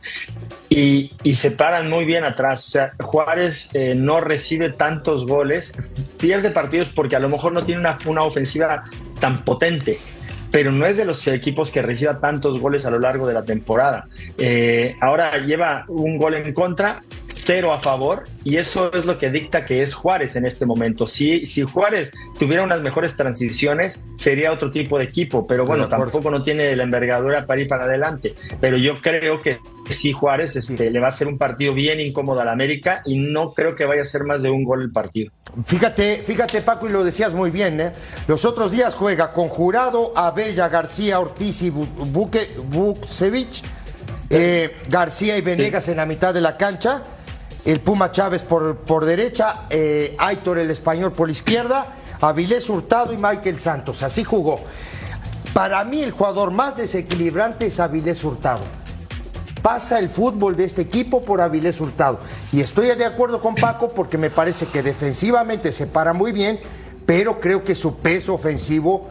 y, 0.69 1.12
y 1.23 1.35
se 1.35 1.50
paran 1.50 1.88
muy 1.88 2.05
bien 2.05 2.25
atrás. 2.25 2.67
O 2.67 2.71
sea, 2.71 2.93
Juárez 3.00 3.71
eh, 3.75 3.95
no 3.95 4.21
recibe 4.21 4.71
tantos 4.71 5.26
goles, 5.26 5.95
pierde 6.19 6.50
partidos 6.50 6.88
porque 6.95 7.17
a 7.17 7.21
lo 7.21 7.29
mejor 7.29 7.52
no 7.52 7.64
tiene 7.64 7.81
una, 7.81 7.99
una 8.07 8.23
ofensiva 8.23 8.85
tan 9.19 9.45
potente. 9.45 9.99
Pero 10.50 10.73
no 10.73 10.85
es 10.85 10.97
de 10.97 11.05
los 11.05 11.25
equipos 11.29 11.71
que 11.71 11.81
reciba 11.81 12.19
tantos 12.19 12.59
goles 12.59 12.85
a 12.85 12.90
lo 12.90 12.99
largo 12.99 13.26
de 13.26 13.35
la 13.35 13.45
temporada. 13.45 14.07
Eh, 14.37 14.97
ahora 15.00 15.38
lleva 15.38 15.85
un 15.87 16.19
gol 16.19 16.35
en 16.35 16.52
contra, 16.52 17.02
cero 17.44 17.73
a 17.73 17.80
favor, 17.80 18.25
y 18.44 18.56
eso 18.56 18.92
es 18.92 19.04
lo 19.04 19.18
que 19.18 19.30
dicta 19.30 19.64
que 19.64 19.82
es 19.82 19.94
Juárez 19.94 20.37
en 20.37 20.47
este 20.47 20.66
momento. 20.66 21.06
Si, 21.06 21.47
si 21.47 21.62
Juárez 21.62 22.12
tuviera 22.38 22.62
unas 22.62 22.80
mejores 22.82 23.16
transiciones, 23.16 24.04
sería 24.16 24.52
otro 24.52 24.70
tipo 24.70 24.99
de 24.99 25.04
equipo, 25.04 25.47
pero 25.47 25.64
bueno, 25.64 25.88
tampoco 25.88 26.30
no 26.30 26.42
tiene 26.42 26.75
la 26.76 26.85
envergadura 26.85 27.47
para 27.47 27.61
ir 27.61 27.68
para 27.68 27.85
adelante. 27.85 28.35
Pero 28.61 28.76
yo 28.76 29.00
creo 29.00 29.40
que 29.40 29.59
sí, 29.90 30.12
Juárez 30.12 30.56
este, 30.56 30.90
le 30.90 31.00
va 31.00 31.06
a 31.06 31.11
hacer 31.11 31.26
un 31.26 31.38
partido 31.38 31.75
bien 31.75 32.00
incómodo 32.00 32.40
al 32.40 32.49
América 32.49 33.02
y 33.04 33.18
no 33.18 33.52
creo 33.52 33.75
que 33.75 33.85
vaya 33.85 34.02
a 34.02 34.06
ser 34.06 34.25
más 34.25 34.42
de 34.42 34.50
un 34.50 34.64
gol 34.64 34.82
el 34.82 34.92
partido. 34.92 35.32
Fíjate, 35.64 36.23
fíjate 36.25 36.62
Paco, 36.62 36.88
y 36.88 36.92
lo 36.92 37.02
decías 37.02 37.35
muy 37.35 37.50
bien, 37.50 37.80
¿eh? 37.80 37.92
Los 38.28 38.44
otros 38.44 38.70
días 38.70 38.94
juega 38.94 39.30
con 39.32 39.49
Jurado, 39.49 40.12
Abella, 40.16 40.68
García, 40.68 41.18
Ortiz 41.18 41.62
y 41.62 41.70
Bu- 41.70 41.88
Buque, 42.12 42.49
Buksevich, 42.68 43.62
eh, 44.28 44.76
García 44.88 45.37
y 45.37 45.40
Venegas 45.40 45.88
en 45.88 45.97
la 45.97 46.06
mitad 46.06 46.32
de 46.32 46.40
la 46.40 46.56
cancha, 46.56 47.02
el 47.64 47.81
Puma 47.81 48.12
Chávez 48.12 48.43
por, 48.43 48.76
por 48.76 49.05
derecha, 49.05 49.67
eh, 49.71 50.14
Aitor 50.19 50.59
el 50.59 50.71
español 50.71 51.12
por 51.12 51.31
izquierda, 51.31 51.95
Avilés 52.21 52.69
Hurtado 52.69 53.12
y 53.12 53.17
Michael 53.17 53.59
Santos. 53.59 54.02
Así 54.02 54.25
jugó. 54.25 54.61
Para 55.55 55.85
mí 55.85 56.02
el 56.02 56.12
jugador 56.12 56.50
más 56.50 56.76
desequilibrante 56.76 57.67
es 57.67 57.81
Avilés 57.81 58.23
Hurtado 58.25 58.81
pasa 59.62 59.99
el 59.99 60.09
fútbol 60.09 60.57
de 60.57 60.64
este 60.64 60.83
equipo 60.83 61.23
por 61.23 61.40
Avilés 61.40 61.81
Hurtado. 61.81 62.19
Y 62.52 62.61
estoy 62.61 62.88
de 62.97 63.05
acuerdo 63.05 63.40
con 63.40 63.55
Paco 63.55 63.90
porque 63.90 64.19
me 64.19 64.31
parece 64.31 64.67
que 64.67 64.83
defensivamente 64.83 65.73
se 65.73 65.87
para 65.87 66.12
muy 66.12 66.33
bien, 66.33 66.61
pero 67.07 67.40
creo 67.40 67.64
que 67.64 67.75
su 67.75 67.97
peso 67.97 68.35
ofensivo 68.35 69.09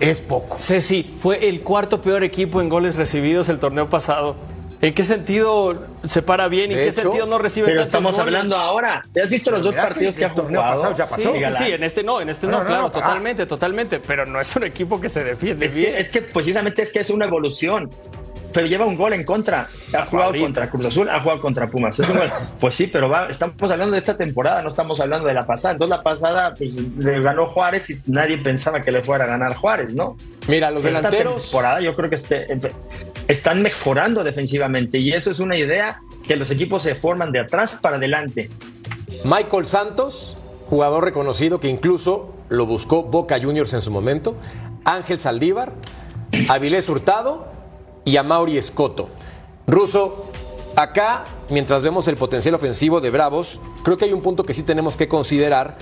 es 0.00 0.20
poco. 0.20 0.56
Ceci, 0.58 1.14
fue 1.18 1.48
el 1.48 1.62
cuarto 1.62 2.00
peor 2.00 2.24
equipo 2.24 2.60
en 2.60 2.68
goles 2.68 2.96
recibidos 2.96 3.48
el 3.48 3.58
torneo 3.58 3.88
pasado. 3.88 4.36
¿En 4.84 4.92
qué 4.94 5.02
sentido 5.02 5.82
se 6.04 6.20
para 6.22 6.48
bien 6.48 6.70
y 6.70 6.74
en 6.74 6.78
De 6.80 6.84
qué 6.84 6.90
hecho, 6.90 7.00
sentido 7.02 7.26
no 7.26 7.38
recibe 7.38 7.66
Pero 7.68 7.78
tantos 7.78 7.88
estamos 7.88 8.12
goles? 8.12 8.26
hablando 8.26 8.56
ahora. 8.56 9.04
¿Te 9.12 9.22
has 9.22 9.30
visto 9.30 9.50
los 9.50 9.62
dos 9.64 9.74
que 9.74 9.80
partidos 9.80 10.16
que 10.16 10.24
ha 10.26 10.30
jugado? 10.30 10.52
pasado 10.82 10.96
ya 10.96 11.06
pasó. 11.08 11.32
Sí, 11.32 11.38
sí, 11.44 11.52
sí, 11.52 11.72
en 11.72 11.82
este 11.84 12.02
no, 12.04 12.20
en 12.20 12.28
este 12.28 12.46
No, 12.46 12.52
no, 12.52 12.58
no, 12.60 12.66
claro, 12.66 12.82
no, 12.82 12.88
ah. 12.88 12.92
totalmente, 12.92 13.46
totalmente. 13.46 14.00
Pero 14.00 14.26
no 14.26 14.40
es 14.40 14.54
un 14.56 14.64
equipo 14.64 15.00
que 15.00 15.08
se 15.08 15.24
defiende 15.24 15.64
Es 15.66 15.74
bien. 15.74 15.92
que, 15.94 15.98
es 16.00 16.08
que 16.10 16.20
precisamente 16.22 16.82
es 16.82 16.92
que 16.92 17.00
es 17.00 17.08
una 17.10 17.24
evolución. 17.24 17.88
Pero 18.54 18.66
lleva 18.68 18.86
un 18.86 18.94
gol 18.96 19.12
en 19.12 19.24
contra. 19.24 19.68
Ha 19.92 20.06
jugado 20.06 20.32
contra 20.38 20.70
Cruz 20.70 20.86
Azul, 20.86 21.08
ha 21.10 21.20
jugado 21.20 21.40
contra 21.40 21.68
Pumas. 21.68 21.98
Es 21.98 22.08
un 22.08 22.16
gol. 22.18 22.30
Pues 22.60 22.74
sí, 22.76 22.86
pero 22.86 23.08
va, 23.10 23.28
estamos 23.28 23.60
hablando 23.70 23.90
de 23.92 23.98
esta 23.98 24.16
temporada, 24.16 24.62
no 24.62 24.68
estamos 24.68 24.98
hablando 25.00 25.26
de 25.26 25.34
la 25.34 25.44
pasada. 25.44 25.72
Entonces 25.72 25.96
la 25.98 26.02
pasada 26.02 26.54
pues, 26.54 26.76
le 26.96 27.20
ganó 27.20 27.46
Juárez 27.46 27.90
y 27.90 28.00
nadie 28.06 28.38
pensaba 28.38 28.80
que 28.80 28.90
le 28.92 29.02
fuera 29.02 29.24
a 29.24 29.26
ganar 29.26 29.54
Juárez, 29.56 29.94
¿no? 29.94 30.16
Mira, 30.48 30.70
los 30.70 30.84
Esta 30.84 30.98
delanteros. 30.98 31.42
temporada 31.42 31.80
yo 31.80 31.94
creo 31.96 32.08
que 32.08 32.16
este- 32.16 32.46
están 33.28 33.60
mejorando 33.60 34.22
defensivamente 34.24 34.98
y 34.98 35.12
eso 35.12 35.30
es 35.30 35.40
una 35.40 35.56
idea 35.56 35.98
que 36.26 36.36
los 36.36 36.50
equipos 36.50 36.82
se 36.84 36.94
forman 36.94 37.32
de 37.32 37.40
atrás 37.40 37.78
para 37.82 37.96
adelante. 37.96 38.48
Michael 39.24 39.66
Santos, 39.66 40.36
jugador 40.70 41.04
reconocido 41.04 41.58
que 41.60 41.68
incluso 41.68 42.34
lo 42.48 42.66
buscó 42.66 43.02
Boca 43.02 43.38
Juniors 43.42 43.74
en 43.74 43.80
su 43.80 43.90
momento. 43.90 44.36
Ángel 44.84 45.18
Saldívar, 45.20 45.72
Avilés 46.48 46.88
Hurtado 46.88 47.52
y 48.04 48.16
Amauri 48.16 48.56
Escoto. 48.58 49.10
Russo, 49.66 50.30
acá, 50.76 51.24
mientras 51.50 51.82
vemos 51.82 52.08
el 52.08 52.16
potencial 52.16 52.54
ofensivo 52.54 53.00
de 53.00 53.10
Bravos, 53.10 53.60
creo 53.82 53.96
que 53.96 54.06
hay 54.06 54.12
un 54.12 54.22
punto 54.22 54.44
que 54.44 54.54
sí 54.54 54.62
tenemos 54.62 54.96
que 54.96 55.08
considerar 55.08 55.78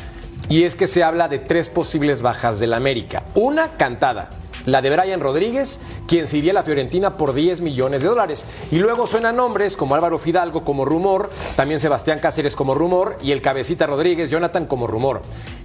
y 0.48 0.64
es 0.64 0.76
que 0.76 0.86
se 0.86 1.02
habla 1.02 1.28
de 1.28 1.38
tres 1.38 1.68
posibles 1.68 2.22
bajas 2.22 2.60
del 2.60 2.74
América. 2.74 3.24
Una 3.34 3.76
cantada, 3.76 4.30
la 4.66 4.82
de 4.82 4.90
Brian 4.90 5.20
Rodríguez, 5.20 5.80
quien 6.06 6.26
se 6.26 6.48
a 6.48 6.52
la 6.52 6.62
Fiorentina 6.62 7.16
por 7.16 7.32
10 7.32 7.60
millones 7.60 8.02
de 8.02 8.08
dólares. 8.08 8.44
Y 8.70 8.78
luego 8.78 9.06
suenan 9.06 9.36
nombres 9.36 9.76
como 9.76 9.94
Álvaro 9.94 10.18
Fidalgo 10.18 10.64
como 10.64 10.84
rumor, 10.84 11.30
también 11.56 11.80
Sebastián 11.80 12.20
Cáceres 12.20 12.54
como 12.54 12.74
rumor 12.74 13.18
y 13.22 13.32
el 13.32 13.40
cabecita 13.40 13.86
Rodríguez, 13.86 14.30
Jonathan 14.30 14.66
como 14.66 14.86
rumor. 14.86 15.22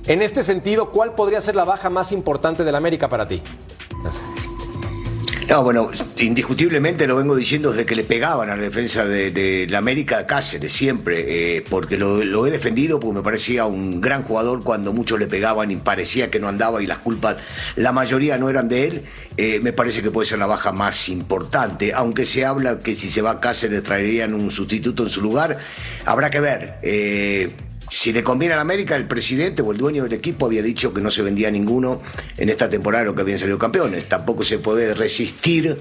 En 0.07 0.21
este 0.21 0.43
sentido, 0.43 0.91
¿cuál 0.91 1.15
podría 1.15 1.41
ser 1.41 1.55
la 1.55 1.65
baja 1.65 1.89
más 1.89 2.11
importante 2.11 2.63
del 2.63 2.75
América 2.75 3.09
para 3.09 3.27
ti? 3.27 3.41
No, 5.49 5.63
bueno, 5.63 5.89
indiscutiblemente 6.17 7.07
lo 7.07 7.15
vengo 7.15 7.33
diciendo 7.33 7.71
desde 7.71 7.85
que 7.85 7.95
le 7.95 8.03
pegaban 8.03 8.49
a 8.49 8.57
la 8.57 8.61
defensa 8.63 9.05
de, 9.05 9.31
de 9.31 9.65
la 9.69 9.77
América 9.77 10.17
a 10.17 10.27
Cáceres, 10.27 10.73
siempre, 10.73 11.55
eh, 11.57 11.63
porque 11.69 11.97
lo, 11.97 12.21
lo 12.21 12.45
he 12.45 12.51
defendido 12.51 12.99
porque 12.99 13.15
me 13.19 13.23
parecía 13.23 13.65
un 13.65 14.01
gran 14.01 14.23
jugador 14.23 14.61
cuando 14.61 14.91
muchos 14.91 15.17
le 15.17 15.27
pegaban 15.27 15.71
y 15.71 15.77
parecía 15.77 16.29
que 16.29 16.41
no 16.41 16.49
andaba 16.49 16.83
y 16.83 16.85
las 16.85 16.97
culpas, 16.97 17.37
la 17.77 17.93
mayoría 17.93 18.37
no 18.37 18.49
eran 18.49 18.67
de 18.67 18.87
él, 18.87 19.03
eh, 19.37 19.61
me 19.63 19.71
parece 19.71 20.01
que 20.03 20.11
puede 20.11 20.27
ser 20.27 20.39
la 20.39 20.47
baja 20.47 20.73
más 20.73 21.07
importante, 21.07 21.93
aunque 21.93 22.25
se 22.25 22.43
habla 22.43 22.79
que 22.79 22.93
si 22.97 23.09
se 23.09 23.21
va 23.21 23.39
Cáceres 23.39 23.83
traerían 23.83 24.33
un 24.33 24.51
sustituto 24.51 25.03
en 25.03 25.09
su 25.09 25.21
lugar, 25.21 25.59
habrá 26.03 26.29
que 26.29 26.41
ver. 26.41 26.73
eh, 26.81 27.51
si 27.89 28.11
le 28.11 28.23
conviene 28.23 28.53
a 28.53 28.57
la 28.57 28.63
América, 28.63 28.95
el 28.95 29.07
presidente 29.07 29.61
o 29.61 29.71
el 29.71 29.77
dueño 29.77 30.03
del 30.03 30.13
equipo 30.13 30.45
había 30.45 30.61
dicho 30.61 30.93
que 30.93 31.01
no 31.01 31.09
se 31.09 31.21
vendía 31.21 31.49
ninguno 31.49 32.01
en 32.37 32.49
esta 32.49 32.69
temporada 32.69 33.05
lo 33.05 33.15
que 33.15 33.21
habían 33.21 33.39
salido 33.39 33.57
campeones. 33.57 34.05
Tampoco 34.05 34.43
se 34.43 34.59
puede 34.59 34.93
resistir 34.93 35.77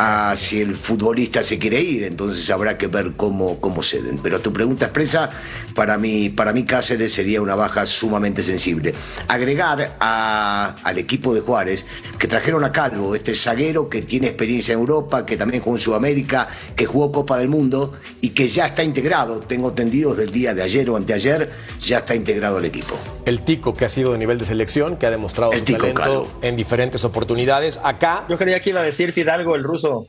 a 0.00 0.36
si 0.36 0.60
el 0.60 0.76
futbolista 0.76 1.42
se 1.42 1.58
quiere 1.58 1.80
ir, 1.80 2.04
entonces 2.04 2.48
habrá 2.50 2.78
que 2.78 2.86
ver 2.86 3.14
cómo, 3.16 3.60
cómo 3.60 3.82
ceden. 3.82 4.20
Pero 4.22 4.40
tu 4.40 4.52
pregunta 4.52 4.84
expresa, 4.84 5.28
para 5.74 5.98
mí, 5.98 6.28
para 6.28 6.52
mí 6.52 6.62
Cáceres 6.62 7.12
sería 7.12 7.42
una 7.42 7.56
baja 7.56 7.84
sumamente 7.84 8.44
sensible. 8.44 8.94
Agregar 9.26 9.96
al 9.98 10.98
equipo 10.98 11.34
de 11.34 11.40
Juárez 11.40 11.84
que 12.16 12.28
trajeron 12.28 12.62
a 12.62 12.70
Calvo, 12.70 13.16
este 13.16 13.34
zaguero 13.34 13.88
que 13.88 14.02
tiene 14.02 14.28
experiencia 14.28 14.72
en 14.74 14.78
Europa, 14.78 15.26
que 15.26 15.36
también 15.36 15.64
jugó 15.64 15.76
en 15.76 15.82
Sudamérica, 15.82 16.46
que 16.76 16.86
jugó 16.86 17.10
Copa 17.10 17.36
del 17.36 17.48
Mundo 17.48 17.94
y 18.20 18.30
que 18.30 18.46
ya 18.46 18.66
está 18.66 18.84
integrado, 18.84 19.40
tengo 19.40 19.70
entendido 19.70 20.10
desde 20.10 20.24
el 20.24 20.30
día 20.30 20.54
de 20.54 20.62
ayer 20.62 20.88
o 20.90 20.96
anteayer, 20.96 21.50
ya 21.80 21.98
está 21.98 22.14
integrado 22.14 22.58
al 22.58 22.64
equipo. 22.64 22.96
El 23.28 23.40
Tico, 23.42 23.74
que 23.74 23.84
ha 23.84 23.88
sido 23.90 24.12
de 24.12 24.18
nivel 24.18 24.38
de 24.38 24.46
selección, 24.46 24.96
que 24.96 25.06
ha 25.06 25.10
demostrado 25.10 25.52
El 25.52 25.58
su 25.58 25.64
Tico, 25.66 25.80
talento 25.80 26.00
claro. 26.00 26.28
en 26.40 26.56
diferentes 26.56 27.04
oportunidades. 27.04 27.78
Acá, 27.84 28.24
Yo 28.28 28.38
creía 28.38 28.58
que 28.60 28.70
iba 28.70 28.80
a 28.80 28.84
decir 28.84 29.12
Fidalgo, 29.12 29.54
el 29.54 29.64
ruso. 29.64 30.06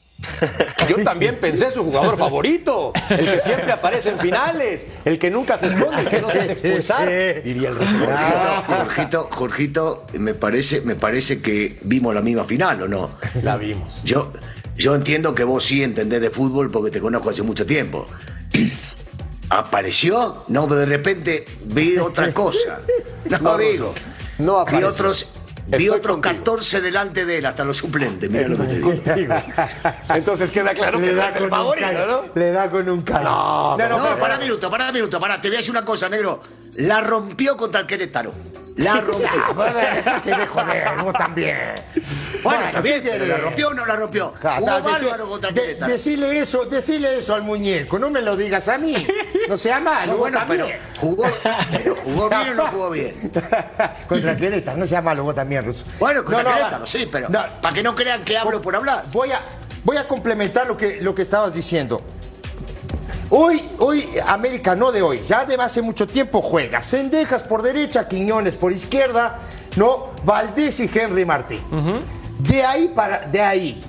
yo 0.89 1.03
también 1.03 1.37
pensé 1.39 1.69
su 1.71 1.83
jugador 1.83 2.17
favorito, 2.17 2.93
el 3.09 3.25
que 3.25 3.39
siempre 3.41 3.71
aparece 3.71 4.09
en 4.11 4.19
finales, 4.19 4.87
el 5.05 5.19
que 5.19 5.29
nunca 5.29 5.57
se 5.57 5.67
esconde, 5.67 6.01
el 6.01 6.07
que 6.09 6.21
no 6.21 6.29
se 6.29 6.39
hace 6.39 6.51
expulsar, 6.53 7.07
diría 7.43 7.69
el 7.69 7.75
ruso. 7.75 7.93
Jorgito, 7.97 8.63
Jorgito, 8.67 9.27
Jorgito, 9.31 10.05
me 10.13 10.33
parece, 10.33 10.81
me 10.81 10.95
parece 10.95 11.41
que 11.41 11.77
vimos 11.83 12.13
la 12.15 12.21
misma 12.21 12.43
final, 12.45 12.81
¿o 12.83 12.87
no? 12.87 13.11
La 13.43 13.57
vimos. 13.57 14.01
Yo, 14.03 14.31
yo 14.77 14.95
entiendo 14.95 15.35
que 15.35 15.43
vos 15.43 15.63
sí 15.65 15.83
entendés 15.83 16.21
de 16.21 16.29
fútbol 16.29 16.71
porque 16.71 16.91
te 16.91 16.99
conozco 17.01 17.29
hace 17.29 17.43
mucho 17.43 17.65
tiempo. 17.65 18.05
¿Apareció? 19.49 20.43
No, 20.47 20.67
pero 20.67 20.81
de 20.81 20.85
repente 20.85 21.45
vi 21.65 21.97
otra 21.99 22.31
cosa. 22.33 22.79
No, 23.29 23.39
No, 23.39 23.57
digo. 23.57 23.93
no 24.37 24.55
vi 24.57 24.61
apareció. 24.61 24.87
otros, 24.89 25.25
vi 25.67 25.71
Estoy 25.85 25.89
otros 25.89 26.17
contigo. 26.17 26.35
14 26.37 26.81
delante 26.81 27.25
de 27.25 27.37
él, 27.39 27.45
hasta 27.45 27.63
los 27.63 27.77
suplentes. 27.77 28.29
Mira 28.29 28.47
lo 28.47 28.57
que 28.57 28.63
te 28.63 28.75
digo. 28.75 28.89
Contigo. 28.91 29.33
Entonces 30.15 30.51
queda 30.51 30.73
claro 30.73 30.99
que 30.99 31.07
Le 31.07 31.13
no 31.13 31.17
da 31.21 31.29
es 31.29 31.35
el 31.35 31.41
con 31.41 31.51
un 31.51 31.57
favorito. 31.57 31.87
¿no? 32.07 32.21
Le 32.35 32.51
da 32.51 32.69
con 32.69 32.89
un 32.89 33.01
callo. 33.01 33.23
No, 33.23 33.71
No, 33.71 33.77
pero- 33.77 33.97
pero 34.03 34.19
para 34.19 34.35
un 34.35 34.41
minuto, 34.41 34.69
para 34.71 34.87
un 34.87 34.93
minuto, 34.93 35.19
para, 35.19 35.41
te 35.41 35.47
voy 35.47 35.55
a 35.55 35.59
decir 35.59 35.71
una 35.71 35.85
cosa, 35.85 36.09
negro. 36.09 36.41
La 36.75 37.01
rompió 37.01 37.57
contra 37.57 37.81
el 37.81 37.87
Querétaro. 37.87 38.33
La 38.79 39.01
rompió. 39.01 39.29
Bueno, 39.55 39.73
déjate 39.79 40.35
de 40.35 40.45
vos 41.03 41.13
también. 41.17 41.57
Bueno, 42.43 42.81
bien, 42.81 43.03
¿qué? 43.03 43.19
¿la 43.19 43.37
rompió 43.37 43.67
o 43.69 43.73
no 43.73 43.85
la 43.85 43.95
rompió? 43.97 44.31
Ja, 44.39 44.61
ta, 44.63 44.77
el 45.49 45.53
de- 45.53 45.75
decile 45.75 46.39
eso, 46.39 46.63
decile 46.65 47.17
eso 47.19 47.35
al 47.35 47.43
muñeco, 47.43 47.99
no 47.99 48.09
me 48.09 48.21
lo 48.21 48.37
digas 48.37 48.69
a 48.69 48.77
mí. 48.77 48.95
No 49.49 49.57
sea 49.57 49.79
malo, 49.81 50.13
No, 50.13 50.17
bueno, 50.19 50.39
pero 50.47 50.63
también. 50.65 50.79
jugó, 50.99 51.25
pero 51.71 51.95
jugó 52.05 52.29
bien 52.29 52.49
o 52.49 52.53
no 52.55 52.67
jugó 52.67 52.89
bien. 52.91 53.31
Contra 54.07 54.35
Querétaro, 54.37 54.77
no 54.77 54.87
sea 54.87 55.01
malo 55.01 55.23
vos 55.23 55.35
también, 55.35 55.65
Russo. 55.65 55.83
Bueno, 55.99 56.23
contra 56.23 56.43
No, 56.43 56.49
no, 56.49 56.55
Querétaro, 56.55 56.87
sí, 56.87 57.09
pero 57.11 57.27
para 57.27 57.73
que 57.75 57.83
no 57.83 57.93
crean 57.95 58.23
que 58.23 58.37
hablo 58.37 58.61
por 58.61 58.75
hablar. 58.75 59.03
voy 59.11 59.31
a, 59.33 59.41
voy 59.83 59.97
a 59.97 60.07
complementar 60.07 60.67
lo 60.67 60.77
que, 60.77 61.01
lo 61.01 61.13
que 61.13 61.21
estabas 61.23 61.53
diciendo. 61.53 62.01
Hoy, 63.31 63.61
hoy, 63.77 64.05
América, 64.25 64.75
no 64.75 64.91
de 64.91 65.01
hoy, 65.03 65.21
ya 65.27 65.45
de 65.45 65.55
hace 65.55 65.81
mucho 65.81 66.07
tiempo 66.07 66.41
juega. 66.41 66.81
Sendejas 66.81 67.43
por 67.43 67.61
derecha, 67.61 68.07
Quiñones 68.07 68.55
por 68.55 68.71
izquierda, 68.71 69.39
¿no? 69.75 70.07
Valdés 70.25 70.79
y 70.79 70.89
Henry 70.91 71.25
Martín. 71.25 71.61
De 72.39 72.63
ahí 72.63 72.87
para, 72.93 73.19
de 73.27 73.41
ahí. 73.41 73.83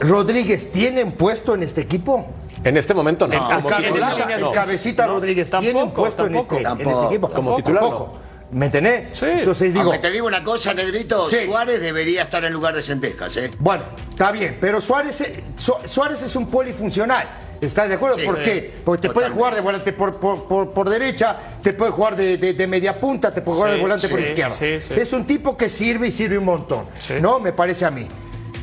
¿Rodríguez 0.00 0.70
tienen 0.72 1.12
puesto 1.12 1.54
en 1.54 1.62
este 1.62 1.82
equipo? 1.82 2.26
En 2.64 2.76
este 2.76 2.94
momento 2.94 3.26
no. 3.26 3.38
Como 3.48 3.76
titular, 3.76 4.18
no. 4.40 4.48
El 4.48 4.54
cabecita 4.54 5.06
No, 5.06 5.12
Rodríguez 5.14 5.50
tampoco, 5.50 5.72
tienen 5.72 5.92
puesto 5.92 6.26
en 6.26 6.32
tampoco. 6.32 6.56
este, 6.56 6.66
en 6.66 6.72
este 6.72 6.84
Tampoco. 6.84 7.06
equipo. 7.10 7.28
Como 7.28 7.54
titular, 7.56 7.82
no. 7.82 7.88
Tampoco. 7.88 8.18
¿Me 8.52 8.66
entendés? 8.66 9.18
Sí. 9.18 9.26
Entonces 9.28 9.72
digo, 9.74 9.84
Aunque 9.90 9.98
te 9.98 10.10
digo 10.10 10.26
una 10.26 10.42
cosa, 10.44 10.72
Negrito, 10.72 11.28
Sí. 11.28 11.36
Suárez 11.46 11.80
debería 11.80 12.22
estar 12.22 12.44
en 12.44 12.52
lugar 12.52 12.74
de 12.76 12.82
Sendejas, 12.82 13.36
¿eh? 13.36 13.50
Bueno, 13.58 13.82
está 14.08 14.30
bien, 14.30 14.56
pero 14.60 14.80
Suárez, 14.80 15.20
eh, 15.22 15.44
Su- 15.56 15.74
Suárez 15.84 16.22
es 16.22 16.34
un 16.36 16.46
polifuncional. 16.48 17.26
¿Estás 17.60 17.88
de 17.88 17.94
acuerdo? 17.94 18.18
Sí. 18.18 18.26
¿Por 18.26 18.42
qué? 18.42 18.72
Porque 18.84 19.08
te 19.08 19.14
puede 19.14 19.30
jugar 19.30 19.54
de 19.54 19.60
volante 19.60 19.92
por, 19.92 20.16
por, 20.20 20.44
por- 20.46 20.70
por 20.72 20.88
derecha, 20.90 21.36
te 21.62 21.72
puede 21.72 21.90
jugar 21.90 22.14
de, 22.16 22.36
de- 22.36 22.52
de 22.52 22.66
media 22.66 23.00
punta, 23.00 23.32
te 23.32 23.40
puede 23.42 23.56
jugar 23.56 23.70
Sí, 23.72 23.76
de 23.76 23.82
volante 23.82 24.08
por 24.08 24.20
izquierda. 24.20 24.54
sí, 24.54 24.80
sí. 24.80 24.94
Es 24.94 25.12
un 25.12 25.26
tipo 25.26 25.56
que 25.56 25.68
sirve 25.68 26.08
y 26.08 26.12
sirve 26.12 26.38
un 26.38 26.44
montón. 26.44 26.84
Sí. 26.98 27.14
¿No? 27.20 27.40
Me 27.40 27.52
parece 27.52 27.84
a 27.84 27.90
mí. 27.90 28.06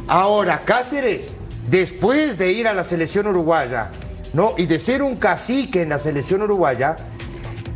Ahora, 0.08 0.62
Cáceres, 0.66 1.34
después 1.70 2.38
de 2.38 2.52
ir 2.52 2.68
a 2.68 2.74
la 2.74 2.84
selección 2.84 3.28
uruguaya, 3.28 3.90
¿no? 4.34 4.54
Y 4.58 4.66
de 4.66 4.78
ser 4.80 5.02
un 5.02 5.16
cacique 5.16 5.82
en 5.82 5.90
la 5.90 6.00
selección 6.00 6.42
uruguaya, 6.42 6.96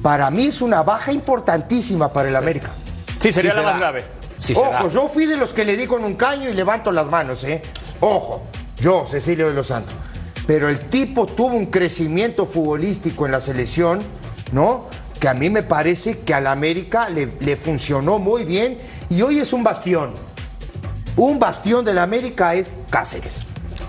para 0.02 0.30
mí 0.30 0.48
es 0.48 0.62
una 0.62 0.84
baja 0.84 1.12
importantísima 1.12 2.12
para 2.14 2.30
el 2.30 2.36
América. 2.36 2.70
Sí, 3.20 3.32
sería 3.32 3.52
Sí 3.52 3.58
la 3.58 3.62
se 3.62 3.66
más 3.66 3.74
da. 3.76 3.80
grave. 3.80 4.06
Ojo, 4.56 4.90
yo 4.90 5.10
fui 5.10 5.26
de 5.26 5.36
los 5.36 5.52
que 5.52 5.66
le 5.66 5.76
di 5.76 5.88
con 5.88 6.04
un 6.06 6.14
caño 6.16 6.48
y 6.50 6.54
levanto 6.54 6.92
las 6.92 7.08
manos, 7.08 7.44
¿eh? 7.44 7.62
Ojo, 8.02 8.44
yo, 8.80 9.06
Cecilio 9.10 9.48
de 9.48 9.54
los 9.56 9.68
Santos. 9.68 9.94
Pero 10.48 10.70
el 10.70 10.80
tipo 10.80 11.28
tuvo 11.28 11.56
un 11.56 11.68
crecimiento 11.68 12.46
futbolístico 12.46 13.26
en 13.26 13.34
la 13.34 13.42
selección, 13.42 14.00
¿no? 14.52 14.86
Que 15.20 15.28
a 15.28 15.34
mí 15.34 15.50
me 15.50 15.62
parece 15.62 16.20
que 16.20 16.34
a 16.34 16.42
la 16.42 16.52
América 16.52 17.10
le, 17.10 17.28
le 17.40 17.56
funcionó 17.58 18.18
muy 18.18 18.46
bien 18.46 18.78
y 19.10 19.22
hoy 19.22 19.40
es 19.40 19.54
un 19.54 19.64
bastión. 19.64 20.14
Un 21.18 21.38
bastión 21.38 21.84
de 21.84 21.94
la 21.94 22.04
América 22.04 22.56
es 22.56 22.76
Cáceres. 22.90 23.42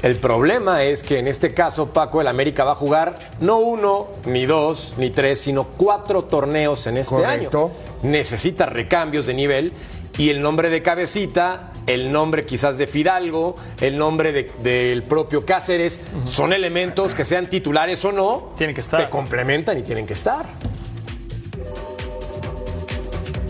El 0.02 0.16
problema 0.16 0.84
es 0.84 1.02
que 1.02 1.18
en 1.18 1.26
este 1.26 1.52
caso, 1.54 1.92
Paco, 1.92 2.20
el 2.20 2.28
América 2.28 2.62
va 2.62 2.72
a 2.72 2.76
jugar 2.76 3.18
no 3.40 3.58
uno, 3.58 4.08
ni 4.26 4.46
dos, 4.46 4.94
ni 4.96 5.10
tres, 5.10 5.40
sino 5.40 5.64
cuatro 5.64 6.24
torneos 6.24 6.86
en 6.86 6.96
este 6.96 7.16
Correcto. 7.16 7.72
año. 8.02 8.10
Necesita 8.10 8.66
recambios 8.66 9.26
de 9.26 9.34
nivel 9.34 9.72
y 10.16 10.30
el 10.30 10.40
nombre 10.40 10.70
de 10.70 10.82
Cabecita, 10.82 11.67
el 11.88 12.12
nombre 12.12 12.44
quizás 12.44 12.78
de 12.78 12.86
Fidalgo, 12.86 13.56
el 13.80 13.98
nombre 13.98 14.30
de- 14.32 14.50
del 14.62 15.02
propio 15.02 15.44
Cáceres, 15.44 16.00
son 16.24 16.52
elementos 16.52 17.14
que 17.14 17.24
sean 17.24 17.48
titulares 17.48 18.04
o 18.04 18.12
no, 18.12 18.52
Tienen 18.56 18.74
que 18.74 18.80
estar. 18.82 19.00
te 19.02 19.08
complementan 19.10 19.76
y 19.78 19.82
tienen 19.82 20.06
que 20.06 20.12
estar. 20.12 20.46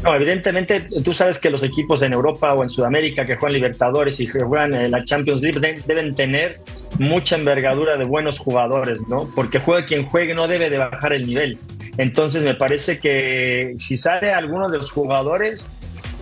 No, 0.04 0.14
evidentemente 0.14 0.86
tú 1.04 1.12
sabes 1.12 1.40
que 1.40 1.50
los 1.50 1.64
equipos 1.64 2.02
en 2.02 2.12
Europa 2.12 2.54
o 2.54 2.62
en 2.62 2.70
Sudamérica 2.70 3.26
que 3.26 3.34
juegan 3.34 3.54
Libertadores 3.54 4.20
y 4.20 4.28
que 4.28 4.40
juegan 4.42 4.72
en 4.74 4.92
la 4.92 5.02
Champions 5.02 5.42
League 5.42 5.58
de- 5.58 5.82
deben 5.86 6.14
tener 6.14 6.60
mucha 7.00 7.34
envergadura 7.34 7.96
de 7.96 8.04
buenos 8.04 8.38
jugadores, 8.38 9.00
¿no? 9.08 9.24
Porque 9.34 9.58
juegue 9.58 9.84
quien 9.86 10.06
juegue 10.06 10.34
no 10.34 10.46
debe 10.46 10.70
de 10.70 10.78
bajar 10.78 11.12
el 11.12 11.26
nivel. 11.26 11.58
Entonces 11.96 12.44
me 12.44 12.54
parece 12.54 13.00
que 13.00 13.74
si 13.78 13.96
sale 13.96 14.30
alguno 14.32 14.70
de 14.70 14.78
los 14.78 14.92
jugadores, 14.92 15.66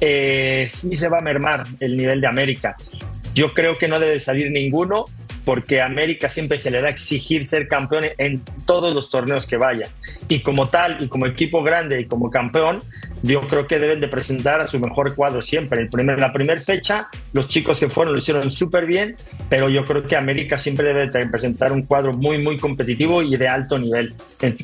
eh, 0.00 0.66
sí 0.68 0.96
se 0.96 1.08
va 1.08 1.18
a 1.18 1.22
mermar 1.22 1.66
el 1.80 1.96
nivel 1.96 2.20
de 2.20 2.26
América. 2.26 2.76
Yo 3.34 3.52
creo 3.52 3.78
que 3.78 3.88
no 3.88 4.00
debe 4.00 4.18
salir 4.20 4.50
ninguno 4.50 5.06
porque 5.46 5.80
a 5.80 5.86
América 5.86 6.28
siempre 6.28 6.58
se 6.58 6.72
le 6.72 6.80
da 6.80 6.88
a 6.88 6.90
exigir 6.90 7.44
ser 7.44 7.68
campeón 7.68 8.06
en 8.18 8.42
todos 8.66 8.92
los 8.92 9.10
torneos 9.10 9.46
que 9.46 9.56
vaya. 9.56 9.88
Y 10.28 10.40
como 10.40 10.66
tal, 10.66 11.00
y 11.04 11.06
como 11.06 11.24
equipo 11.26 11.62
grande 11.62 12.00
y 12.00 12.06
como 12.06 12.30
campeón, 12.30 12.82
yo 13.22 13.46
creo 13.46 13.68
que 13.68 13.78
deben 13.78 14.00
de 14.00 14.08
presentar 14.08 14.60
a 14.60 14.66
su 14.66 14.80
mejor 14.80 15.14
cuadro 15.14 15.40
siempre. 15.40 15.80
El 15.80 15.88
primer, 15.88 16.18
la 16.18 16.32
primera 16.32 16.60
fecha, 16.60 17.06
los 17.32 17.46
chicos 17.46 17.78
que 17.78 17.88
fueron 17.88 18.12
lo 18.12 18.18
hicieron 18.18 18.50
súper 18.50 18.86
bien, 18.86 19.14
pero 19.48 19.68
yo 19.68 19.84
creo 19.84 20.04
que 20.04 20.16
América 20.16 20.58
siempre 20.58 20.88
debe 20.88 21.06
de 21.06 21.26
presentar 21.28 21.70
un 21.70 21.82
cuadro 21.82 22.12
muy, 22.12 22.42
muy 22.42 22.58
competitivo 22.58 23.22
y 23.22 23.36
de 23.36 23.46
alto 23.46 23.78
nivel. 23.78 24.14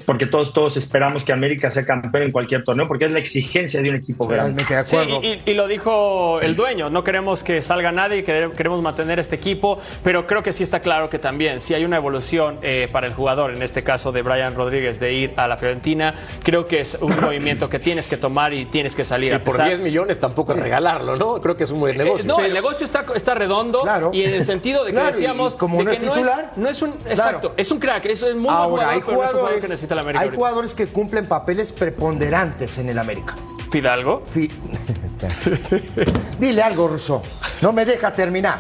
Porque 0.05 0.27
todos, 0.27 0.53
todos 0.53 0.77
esperamos 0.77 1.25
que 1.25 1.33
América 1.33 1.71
sea 1.71 1.87
campeón 1.87 2.25
en 2.25 2.33
cualquier 2.33 2.65
torneo, 2.65 2.89
porque 2.89 3.05
es 3.05 3.13
la 3.13 3.21
exigencia 3.21 3.81
de 3.81 3.89
un 3.89 3.95
equipo 3.95 4.27
grande. 4.27 4.65
Sí, 4.67 4.75
acuerdo. 4.75 5.21
y, 5.23 5.49
y 5.49 5.55
lo 5.55 5.69
dijo 5.69 6.41
el 6.41 6.57
dueño, 6.57 6.91
no 6.91 7.05
queremos 7.05 7.45
que 7.45 7.63
salga 7.63 7.93
nadie, 7.93 8.25
que 8.25 8.51
queremos 8.57 8.83
mantener 8.83 9.21
este 9.21 9.37
equipo, 9.37 9.81
pero 10.03 10.27
creo 10.27 10.43
que 10.43 10.53
sí 10.53 10.65
está 10.73 10.81
claro 10.83 11.11
que 11.11 11.19
también 11.19 11.61
si 11.61 11.75
hay 11.75 11.85
una 11.85 11.97
evolución 11.99 12.59
eh, 12.63 12.89
para 12.91 13.07
el 13.07 13.13
jugador, 13.13 13.53
en 13.53 13.61
este 13.63 13.85
caso 13.85 14.11
de 14.11 14.23
Brian 14.23 14.55
Rodríguez, 14.55 14.99
de 14.99 15.13
ir 15.13 15.35
a 15.37 15.47
la 15.47 15.59
Fiorentina, 15.59 16.15
creo 16.43 16.67
que 16.67 16.81
es 16.81 16.97
un 16.99 17.15
movimiento 17.21 17.69
que 17.69 17.79
tienes 17.79 18.09
que 18.09 18.17
tomar 18.17 18.55
y 18.55 18.65
tienes 18.65 18.97
que 18.97 19.05
salir. 19.05 19.33
Y 19.33 19.35
a 19.35 19.45
por 19.45 19.53
pesar- 19.53 19.67
10 19.69 19.81
millones 19.81 20.19
tampoco 20.19 20.55
es 20.55 20.61
regalarlo, 20.61 21.17
¿no? 21.17 21.43
Creo 21.43 21.59
que 21.59 21.65
es 21.65 21.71
un 21.71 21.81
buen 21.81 21.95
Eh, 22.01 22.05
negocio. 22.05 22.27
no, 22.27 22.41
el 22.41 22.55
negocio 22.55 22.87
está, 22.87 23.05
está 23.15 23.35
redondo 23.35 23.83
Claro. 23.83 24.13
y 24.15 24.23
en 24.25 24.33
el 24.33 24.47
sentido 24.47 24.83
de 24.85 24.93
que 24.93 24.97
Claro, 24.99 25.09
decíamos 25.15 25.55
como 25.57 25.77
de 25.79 25.85
no 25.85 25.91
que 25.91 25.97
es 25.99 26.03
no, 26.03 26.17
es, 26.17 26.27
no 26.57 26.69
es 26.71 26.81
un 26.81 26.93
claro. 26.93 27.11
exacto, 27.13 27.53
es 27.59 27.71
un 27.71 27.79
crack, 27.79 28.07
es 28.07 28.23
un 28.23 28.39
muy 28.39 28.45
buen 28.45 28.55
Ahora, 28.57 28.69
jugador, 28.71 28.95
hay 28.95 29.01
pero 29.01 29.13
no 29.13 29.13
es 29.13 29.13
un 29.13 29.13
jugador 29.19 29.35
jugadores, 29.37 29.61
que 29.63 29.69
necesita 29.69 29.95
la 29.95 30.01
América. 30.01 30.21
hay 30.21 30.27
ahorita. 30.29 30.39
jugadores 30.39 30.73
que 30.75 30.87
cumplen 30.87 31.27
papeles 31.27 31.71
preponderantes 31.73 32.79
en 32.79 32.89
el 32.89 32.99
América. 32.99 33.35
Fidalgo. 33.71 34.23
Fi- 34.25 34.51
Dile 36.39 36.63
algo, 36.63 36.89
Russo. 36.89 37.23
No 37.61 37.73
me 37.75 37.85
deja 37.85 38.15
terminar. 38.15 38.59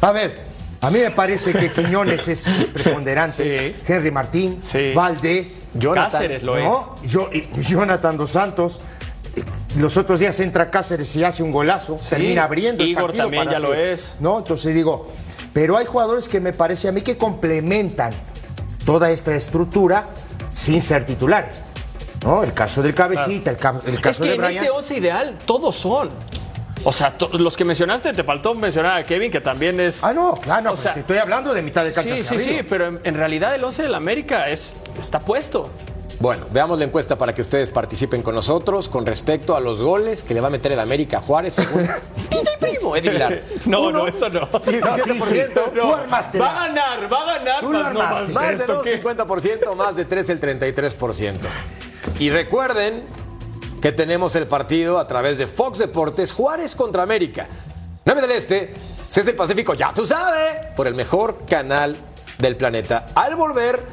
A 0.00 0.12
ver, 0.12 0.47
a 0.80 0.90
mí 0.90 0.98
me 1.00 1.10
parece 1.10 1.52
que 1.52 1.72
Quiñones 1.72 2.28
es, 2.28 2.46
es 2.46 2.66
preponderante. 2.68 3.74
Sí. 3.78 3.84
Henry 3.92 4.10
Martín, 4.10 4.58
Sí. 4.62 4.92
Valdés, 4.94 5.64
Jonathan, 5.74 6.10
Cáceres 6.10 6.42
lo 6.42 6.56
es. 6.56 6.64
¿no? 6.64 6.96
Yo, 7.04 7.30
Jonathan 7.60 8.16
dos 8.16 8.30
Santos. 8.32 8.80
Los 9.76 9.96
otros 9.96 10.18
días 10.20 10.38
entra 10.40 10.70
Cáceres 10.70 11.14
y 11.16 11.24
hace 11.24 11.42
un 11.42 11.52
golazo, 11.52 11.98
Sí. 11.98 12.10
termina 12.10 12.44
abriendo. 12.44 12.82
el 12.82 12.90
Igor 12.90 13.04
partido 13.06 13.24
también 13.24 13.44
para 13.44 13.52
ya 13.56 13.58
lo 13.60 13.74
es. 13.74 14.16
¿no? 14.20 14.38
Entonces 14.38 14.74
digo, 14.74 15.08
pero 15.52 15.76
hay 15.76 15.84
jugadores 15.86 16.28
que 16.28 16.40
me 16.40 16.52
parece 16.52 16.88
a 16.88 16.92
mí 16.92 17.02
que 17.02 17.16
complementan 17.16 18.12
toda 18.84 19.10
esta 19.10 19.34
estructura 19.34 20.06
sin 20.54 20.80
ser 20.82 21.04
titulares. 21.06 21.56
¿no? 22.24 22.42
El 22.42 22.52
caso 22.54 22.82
del 22.82 22.94
cabecita, 22.94 23.50
el, 23.50 23.56
ca- 23.58 23.80
el 23.86 23.94
Es 23.94 24.00
caso 24.00 24.22
que 24.22 24.30
de 24.30 24.34
en 24.36 24.44
este 24.44 24.70
11 24.70 24.96
ideal 24.96 25.38
todos 25.44 25.76
son. 25.76 26.10
O 26.84 26.92
sea, 26.92 27.14
los 27.32 27.56
que 27.56 27.64
mencionaste, 27.64 28.12
te 28.12 28.24
faltó 28.24 28.54
mencionar 28.54 28.98
a 28.98 29.04
Kevin, 29.04 29.30
que 29.30 29.40
también 29.40 29.80
es. 29.80 30.02
Ah, 30.04 30.12
no, 30.12 30.34
claro, 30.40 30.62
no, 30.64 30.72
O 30.72 30.76
sea, 30.76 30.94
te 30.94 31.00
estoy 31.00 31.18
hablando 31.18 31.52
de 31.52 31.62
mitad 31.62 31.84
de 31.84 31.92
cancha 31.92 32.16
Sí, 32.16 32.22
sí, 32.22 32.38
sí, 32.38 32.60
pero 32.68 32.86
en, 32.86 33.00
en 33.04 33.14
realidad 33.14 33.54
el 33.54 33.64
11 33.64 33.82
del 33.82 33.94
América 33.94 34.48
es, 34.48 34.74
está 34.98 35.20
puesto. 35.20 35.70
Bueno, 36.20 36.46
veamos 36.50 36.78
la 36.80 36.84
encuesta 36.84 37.16
para 37.16 37.32
que 37.32 37.42
ustedes 37.42 37.70
participen 37.70 38.22
con 38.22 38.34
nosotros 38.34 38.88
con 38.88 39.06
respecto 39.06 39.54
a 39.54 39.60
los 39.60 39.82
goles 39.84 40.24
que 40.24 40.34
le 40.34 40.40
va 40.40 40.48
a 40.48 40.50
meter 40.50 40.72
el 40.72 40.80
América 40.80 41.18
a 41.18 41.20
Juárez 41.20 41.54
según 41.54 41.82
DJ 42.30 42.44
Primo, 42.58 42.96
Eddie 42.96 43.10
Vilar. 43.10 43.40
No, 43.66 43.82
Uno, 43.82 43.98
no, 44.00 44.08
eso 44.08 44.28
no. 44.28 44.40
17%. 44.50 45.72
Tú 45.74 45.94
armaste. 45.94 46.38
Va 46.40 46.64
a 46.64 46.66
ganar, 46.68 47.12
va 47.12 47.22
a 47.22 47.38
ganar. 47.38 47.62
Más 47.64 47.92
no 47.92 47.98
más 48.00 48.28
Más 48.30 48.48
de 48.48 48.54
esto 48.54 48.74
dos, 48.74 48.82
que- 48.82 49.00
50%, 49.02 49.74
más 49.76 49.94
de 49.94 50.04
3, 50.06 50.30
el 50.30 50.40
33%. 50.40 51.38
Y 52.18 52.30
recuerden 52.30 53.04
que 53.80 53.92
tenemos 53.92 54.34
el 54.36 54.46
partido 54.46 54.98
a 54.98 55.06
través 55.06 55.38
de 55.38 55.46
Fox 55.46 55.78
Deportes, 55.78 56.32
Juárez 56.32 56.74
contra 56.74 57.02
América. 57.02 57.46
9 58.04 58.20
del 58.22 58.30
Este, 58.32 58.74
6 59.10 59.26
del 59.26 59.36
Pacífico, 59.36 59.74
ya 59.74 59.92
tú 59.92 60.06
sabes, 60.06 60.66
por 60.76 60.86
el 60.86 60.94
mejor 60.94 61.44
canal 61.48 61.96
del 62.38 62.56
planeta. 62.56 63.06
Al 63.14 63.36
volver, 63.36 63.84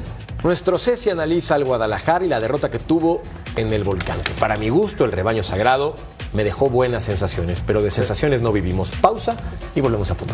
nuestro 0.43 0.79
Ceci 0.79 1.09
analiza 1.09 1.55
al 1.55 1.65
Guadalajara 1.65 2.25
y 2.25 2.27
la 2.27 2.39
derrota 2.39 2.69
que 2.69 2.79
tuvo 2.79 3.21
en 3.55 3.73
el 3.73 3.83
volcán. 3.83 4.21
Que 4.21 4.33
para 4.33 4.57
mi 4.57 4.69
gusto, 4.69 5.05
el 5.05 5.11
rebaño 5.11 5.43
sagrado 5.43 5.95
me 6.33 6.43
dejó 6.43 6.69
buenas 6.69 7.03
sensaciones, 7.03 7.61
pero 7.65 7.81
de 7.81 7.91
sensaciones 7.91 8.41
no 8.41 8.51
vivimos. 8.51 8.91
Pausa 8.91 9.35
y 9.75 9.81
volvemos 9.81 10.11
a 10.11 10.15
punto 10.15 10.33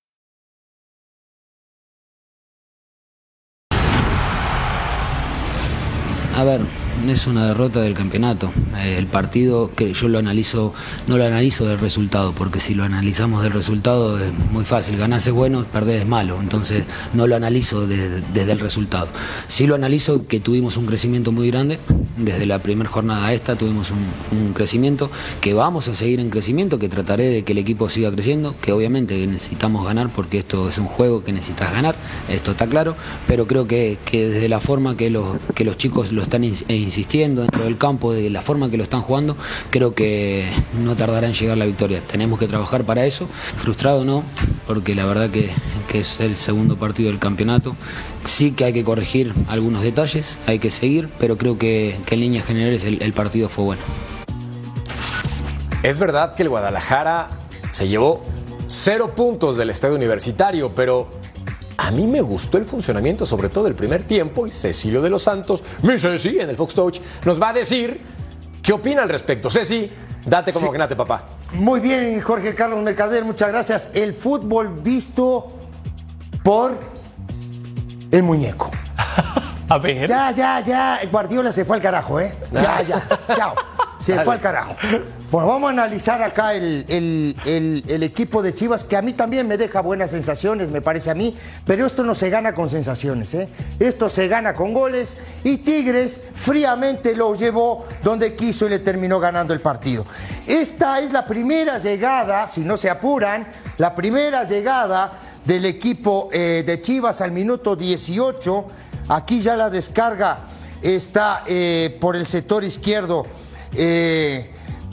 A 6.33 6.43
ver, 6.45 6.61
es 7.09 7.27
una 7.27 7.47
derrota 7.47 7.81
del 7.81 7.93
campeonato. 7.93 8.51
Eh, 8.77 8.95
el 8.97 9.07
partido 9.07 9.71
que 9.75 9.93
yo 9.93 10.07
lo 10.07 10.19
analizo, 10.19 10.73
no 11.07 11.17
lo 11.17 11.25
analizo 11.25 11.65
del 11.65 11.79
resultado, 11.79 12.33
porque 12.33 12.59
si 12.59 12.73
lo 12.73 12.83
analizamos 12.83 13.43
del 13.43 13.51
resultado 13.51 14.19
es 14.19 14.31
muy 14.51 14.65
fácil. 14.65 14.97
Ganar 14.97 15.19
es 15.19 15.31
bueno, 15.31 15.63
perder 15.65 16.01
es 16.01 16.07
malo. 16.07 16.37
Entonces 16.41 16.83
no 17.13 17.27
lo 17.27 17.35
analizo 17.35 17.87
de- 17.87 18.21
desde 18.33 18.51
el 18.53 18.59
resultado. 18.59 19.07
Sí 19.47 19.67
lo 19.67 19.75
analizo 19.75 20.27
que 20.27 20.39
tuvimos 20.39 20.77
un 20.77 20.85
crecimiento 20.85 21.31
muy 21.31 21.49
grande. 21.49 21.79
Desde 22.17 22.45
la 22.45 22.59
primera 22.59 22.89
jornada 22.89 23.27
a 23.27 23.33
esta 23.33 23.55
tuvimos 23.55 23.91
un, 23.91 24.51
crecimiento, 24.53 25.09
que 25.39 25.53
vamos 25.53 25.87
a 25.87 25.95
seguir 25.95 26.19
en 26.19 26.29
crecimiento, 26.29 26.77
que 26.77 26.89
trataré 26.89 27.25
de 27.29 27.43
que 27.43 27.53
el 27.53 27.57
equipo 27.57 27.89
siga 27.89 28.11
creciendo, 28.11 28.53
que 28.61 28.71
obviamente 28.73 29.25
necesitamos 29.27 29.85
ganar 29.85 30.09
porque 30.09 30.39
esto 30.39 30.67
es 30.69 30.77
un 30.77 30.85
juego 30.85 31.23
que 31.23 31.31
necesitas 31.31 31.71
ganar, 31.71 31.95
esto 32.29 32.51
está 32.51 32.67
claro, 32.67 32.95
pero 33.27 33.47
creo 33.47 33.65
que, 33.67 33.97
que 34.05 34.27
desde 34.29 34.49
la 34.49 34.59
forma 34.59 34.97
que 34.97 35.09
los, 35.09 35.37
que 35.55 35.63
los 35.63 35.77
chicos 35.77 36.11
lo 36.11 36.21
están 36.21 36.43
ins- 36.43 36.65
eh, 36.67 36.75
insistiendo 36.91 37.41
dentro 37.41 37.63
del 37.63 37.77
campo, 37.77 38.11
de 38.11 38.29
la 38.29 38.41
forma 38.41 38.69
que 38.69 38.75
lo 38.75 38.83
están 38.83 39.01
jugando, 39.01 39.37
creo 39.69 39.95
que 39.95 40.45
no 40.83 40.93
tardará 40.97 41.27
en 41.27 41.33
llegar 41.33 41.57
la 41.57 41.65
victoria. 41.65 42.01
Tenemos 42.05 42.37
que 42.37 42.47
trabajar 42.47 42.83
para 42.83 43.05
eso, 43.05 43.27
frustrado 43.55 44.03
no, 44.03 44.23
porque 44.67 44.93
la 44.93 45.05
verdad 45.05 45.29
que, 45.29 45.49
es 45.93 46.19
el 46.19 46.35
segundo 46.35 46.77
partido 46.77 47.09
del 47.09 47.19
campeonato. 47.19 47.75
Sí 48.25 48.51
que 48.51 48.65
hay 48.65 48.73
que 48.73 48.83
corregir 48.83 49.33
algunos 49.47 49.83
detalles, 49.83 50.37
hay 50.47 50.59
que 50.59 50.69
seguir, 50.69 51.07
pero 51.17 51.37
creo 51.37 51.57
que, 51.57 51.95
en 52.09 52.19
líneas 52.19 52.45
generales 52.45 52.83
el 52.83 53.13
partido 53.13 53.47
fue 53.47 53.63
bueno. 53.63 53.81
Es 55.83 55.97
verdad 55.97 56.35
que 56.35 56.43
el 56.43 56.49
Guadalajara 56.49 57.29
se 57.71 57.87
llevó 57.87 58.21
cero 58.67 59.13
puntos 59.15 59.57
del 59.57 59.69
estadio 59.69 59.95
universitario, 59.95 60.75
pero 60.75 61.09
a 61.83 61.91
mí 61.91 62.05
me 62.07 62.21
gustó 62.21 62.57
el 62.57 62.65
funcionamiento, 62.65 63.25
sobre 63.25 63.49
todo 63.49 63.67
el 63.67 63.75
primer 63.75 64.03
tiempo, 64.03 64.45
y 64.47 64.51
Cecilio 64.51 65.01
de 65.01 65.09
los 65.09 65.23
Santos, 65.23 65.63
mi 65.81 65.97
Ceci, 65.99 66.39
en 66.39 66.49
el 66.49 66.55
Fox 66.55 66.73
Touch, 66.73 66.99
nos 67.25 67.41
va 67.41 67.49
a 67.49 67.53
decir 67.53 68.01
qué 68.61 68.73
opina 68.73 69.01
al 69.01 69.09
respecto. 69.09 69.49
Ceci, 69.49 69.91
date 70.25 70.53
como 70.53 70.67
Sí. 70.67 70.71
magnate, 70.71 70.95
papá. 70.95 71.23
Muy 71.53 71.79
bien, 71.79 72.21
Jorge 72.21 72.53
Carlos 72.55 72.81
Mercader, 72.83 73.25
muchas 73.25 73.49
gracias. 73.49 73.89
El 73.93 74.13
fútbol 74.13 74.69
visto 74.81 75.51
por 76.43 76.77
el 78.11 78.23
muñeco. 78.23 78.69
A 79.69 79.77
ver. 79.77 80.07
Ya, 80.09 80.31
ya, 80.31 80.59
ya. 80.59 80.99
Guardiola 81.11 81.51
se 81.51 81.63
fue 81.65 81.77
al 81.77 81.81
carajo, 81.81 82.19
¿eh? 82.19 82.33
Ya, 82.51 82.81
ya. 82.81 83.03
Chao. 83.35 83.55
Se 83.99 84.19
fue 84.19 84.33
al 84.33 84.39
carajo. 84.41 84.75
Bueno, 85.31 85.47
vamos 85.47 85.69
a 85.69 85.71
analizar 85.71 86.21
acá 86.21 86.53
el, 86.55 86.83
el- 86.89 87.37
el- 87.45 87.83
el 87.87 88.03
equipo 88.03 88.41
de 88.41 88.53
Chivas, 88.53 88.83
que 88.83 88.97
a 88.97 89.01
mí 89.01 89.13
también 89.13 89.47
me 89.47 89.57
deja 89.57 89.79
buenas 89.79 90.11
sensaciones, 90.11 90.69
me 90.69 90.81
parece 90.81 91.09
a 91.09 91.13
mí, 91.15 91.37
pero 91.65 91.85
esto 91.85 92.03
no 92.03 92.13
se 92.15 92.29
gana 92.29 92.53
con 92.53 92.69
sensaciones, 92.69 93.33
¿eh? 93.35 93.47
Esto 93.79 94.09
se 94.09 94.27
gana 94.27 94.53
con 94.53 94.73
goles 94.73 95.17
y 95.45 95.59
Tigres 95.59 96.19
fríamente 96.33 97.15
lo 97.15 97.33
llevó 97.35 97.85
donde 98.03 98.35
quiso 98.35 98.65
y 98.65 98.71
le 98.71 98.79
terminó 98.79 99.21
ganando 99.21 99.53
el 99.53 99.61
partido. 99.61 100.05
Esta 100.47 100.99
es 100.99 101.13
la 101.13 101.25
primera 101.25 101.77
llegada, 101.77 102.49
si 102.49 102.61
no 102.65 102.75
se 102.75 102.89
apuran, 102.89 103.47
la 103.77 103.95
primera 103.95 104.43
llegada 104.43 105.13
del 105.45 105.63
equipo 105.63 106.27
eh, 106.33 106.63
de 106.67 106.81
Chivas 106.81 107.21
al 107.21 107.31
minuto 107.31 107.77
18. 107.77 108.65
Aquí 109.07 109.39
ya 109.41 109.55
la 109.55 109.69
descarga 109.69 110.39
está 110.81 111.43
eh, 111.47 111.97
por 112.01 112.17
el 112.17 112.25
sector 112.27 112.65
izquierdo. 112.65 113.25
eh, 113.73 114.50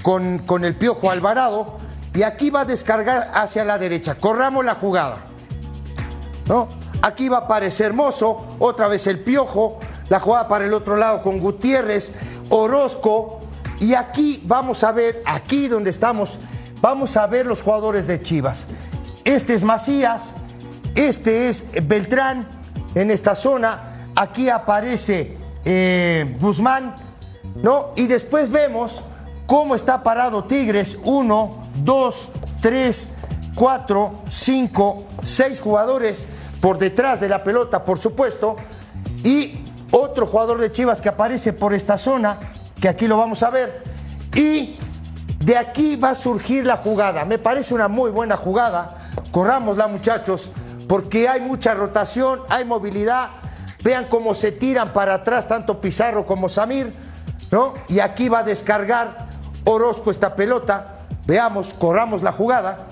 con, 0.09 0.65
el 0.65 0.75
Piojo 0.75 1.11
Alvarado 1.11 1.77
y 2.15 2.23
aquí 2.23 2.49
va 2.49 2.63
a 2.63 2.65
descargar 2.65 3.31
hacia 3.35 3.63
la 3.63 3.77
derecha. 3.77 4.15
Corramos 4.15 4.65
la 4.65 4.75
jugada. 4.75 5.19
¿no? 6.47 6.69
Aquí 7.03 7.29
va 7.29 7.37
a 7.37 7.41
aparecer 7.41 7.93
Mozo, 7.93 8.57
otra 8.59 8.89
vez 8.89 9.07
el 9.07 9.21
Piojo, 9.21 9.79
la 10.09 10.19
jugada 10.19 10.49
para 10.49 10.65
el 10.65 10.73
otro 10.73 10.97
lado 10.97 11.23
con 11.23 11.39
Gutiérrez, 11.41 12.13
Orozco 12.49 13.41
y 13.81 13.93
aquí 13.93 14.43
vamos 14.47 14.83
a 14.83 14.93
ver, 14.93 15.23
aquí 15.27 15.69
donde 15.69 15.91
estamos, 15.91 16.39
vamos 16.81 17.15
a 17.19 17.27
ver 17.27 17.45
los 17.45 17.61
jugadores 17.61 18.07
de 18.07 18.23
Chivas. 18.23 18.67
Este 19.25 19.53
es 19.53 19.63
Macías, 19.63 20.37
este 20.95 21.51
es 21.51 21.67
Beltrán 21.87 22.49
en 22.95 23.11
esta 23.11 23.35
zona, 23.35 24.11
aquí 24.17 24.49
aparece 24.49 25.37
eh, 25.67 26.35
Guzmán, 26.41 26.97
¿no? 27.63 27.93
Y 27.95 28.07
después 28.07 28.51
vemos 28.51 29.03
cómo 29.49 29.75
está 29.75 30.03
parado 30.03 30.45
Tigres, 30.45 30.99
uno, 31.05 31.61
dos, 31.77 32.29
tres, 32.61 33.09
cuatro, 33.55 34.13
cinco, 34.31 35.07
seis 35.23 35.59
jugadores 35.59 36.29
por 36.61 36.77
detrás 36.77 37.19
de 37.19 37.31
la 37.31 37.43
pelota, 37.43 37.83
por 37.83 37.99
supuesto, 37.99 38.57
y 39.25 39.65
otro 39.91 40.27
jugador 40.27 40.61
de 40.61 40.71
Chivas 40.71 41.01
que 41.01 41.09
aparece 41.09 41.55
por 41.55 41.73
esta 41.73 41.97
zona, 41.97 42.39
que 42.79 42.91
aquí 42.91 43.07
lo 43.07 43.17
vamos 43.17 43.43
a 43.43 43.49
ver, 43.49 43.83
y 44.35 44.79
de 45.39 45.57
aquí 45.57 45.97
va 45.97 46.11
a 46.11 46.15
surgir 46.15 46.67
la 46.67 46.77
jugada. 46.77 47.25
Me 47.25 47.39
parece 47.39 47.73
una 47.73 47.89
muy 47.89 48.11
buena 48.11 48.37
jugada. 48.37 48.99
Corrámosla, 49.31 49.89
muchachos, 49.89 50.51
porque 50.87 51.27
hay 51.27 51.41
mucha 51.41 51.73
rotación, 51.73 52.43
hay 52.51 52.67
movilidad. 52.67 53.31
Vean 53.83 54.09
cómo 54.11 54.35
se 54.35 54.53
tiran 54.53 54.93
para 54.93 55.15
atrás 55.15 55.49
tanto 55.49 55.81
Pizarro 55.81 56.27
como 56.27 56.51
Samir, 56.51 56.93
¿no? 57.51 57.73
Y 57.89 58.01
aquí 58.01 58.29
va 58.29 58.41
a 58.41 58.43
descargar 58.43 59.28
Orozco 59.69 60.11
esta 60.11 60.35
pelota. 60.35 61.01
Veamos, 61.27 61.75
corramos 61.75 62.23
la 62.23 62.33
jugada. 62.33 62.87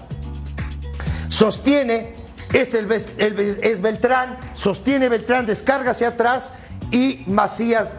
Sostiene, 1.29 2.15
este 2.53 2.87
es 3.63 3.81
Beltrán, 3.81 4.39
sostiene 4.55 5.09
Beltrán, 5.09 5.47
descarga 5.47 5.93
hacia 5.93 6.09
atrás 6.09 6.53
y 6.91 7.25
Macías 7.27 7.93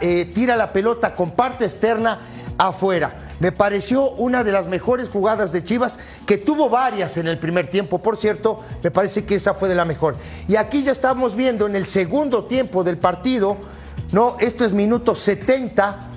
eh, 0.00 0.30
tira 0.34 0.56
la 0.56 0.72
pelota 0.72 1.14
con 1.14 1.30
parte 1.30 1.64
externa 1.64 2.18
afuera. 2.58 3.14
Me 3.38 3.52
pareció 3.52 4.10
una 4.10 4.44
de 4.44 4.52
las 4.52 4.66
mejores 4.66 5.08
jugadas 5.08 5.52
de 5.52 5.64
Chivas, 5.64 5.98
que 6.26 6.36
tuvo 6.36 6.68
varias 6.68 7.16
en 7.16 7.28
el 7.28 7.38
primer 7.38 7.68
tiempo, 7.70 8.02
por 8.02 8.16
cierto, 8.16 8.60
me 8.82 8.90
parece 8.90 9.24
que 9.24 9.36
esa 9.36 9.54
fue 9.54 9.68
de 9.68 9.74
la 9.74 9.84
mejor. 9.84 10.16
Y 10.48 10.56
aquí 10.56 10.82
ya 10.82 10.92
estamos 10.92 11.36
viendo 11.36 11.66
en 11.66 11.76
el 11.76 11.86
segundo 11.86 12.44
tiempo 12.44 12.84
del 12.84 12.98
partido, 12.98 13.56
¿no? 14.12 14.36
Esto 14.40 14.64
es 14.64 14.72
minuto 14.72 15.14
70, 15.14 16.08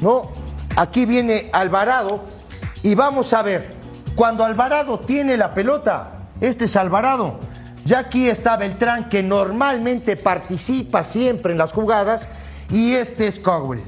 ¿no? 0.00 0.47
Aquí 0.78 1.06
viene 1.06 1.50
Alvarado 1.52 2.20
y 2.84 2.94
vamos 2.94 3.32
a 3.32 3.42
ver, 3.42 3.74
cuando 4.14 4.44
Alvarado 4.44 5.00
tiene 5.00 5.36
la 5.36 5.52
pelota, 5.52 6.28
este 6.40 6.66
es 6.66 6.76
Alvarado, 6.76 7.40
ya 7.84 7.98
aquí 7.98 8.28
está 8.28 8.56
Beltrán 8.56 9.08
que 9.08 9.24
normalmente 9.24 10.14
participa 10.14 11.02
siempre 11.02 11.50
en 11.50 11.58
las 11.58 11.72
jugadas 11.72 12.28
y 12.70 12.92
este 12.92 13.26
es 13.26 13.40
Cowell, 13.40 13.82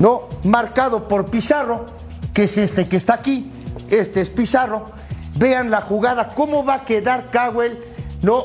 ¿no? 0.00 0.30
Marcado 0.42 1.06
por 1.06 1.26
Pizarro, 1.26 1.84
que 2.32 2.44
es 2.44 2.56
este 2.56 2.88
que 2.88 2.96
está 2.96 3.12
aquí, 3.12 3.52
este 3.90 4.22
es 4.22 4.30
Pizarro. 4.30 4.86
Vean 5.34 5.70
la 5.70 5.82
jugada, 5.82 6.30
cómo 6.30 6.64
va 6.64 6.76
a 6.76 6.84
quedar 6.86 7.30
Cowell, 7.30 7.78
¿no? 8.22 8.44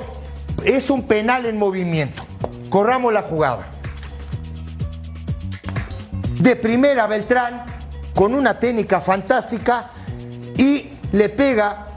Es 0.65 0.89
un 0.89 1.03
penal 1.03 1.45
en 1.45 1.57
movimiento. 1.57 2.21
Corramos 2.69 3.13
la 3.13 3.21
jugada. 3.21 3.76
De 6.39 6.56
primera 6.56 7.08
Beltrán, 7.08 7.63
con 8.13 8.34
una 8.34 8.60
técnica 8.60 9.02
fantástica, 9.02 9.89
y 10.58 10.89
le 11.12 11.30
pega 11.30 11.88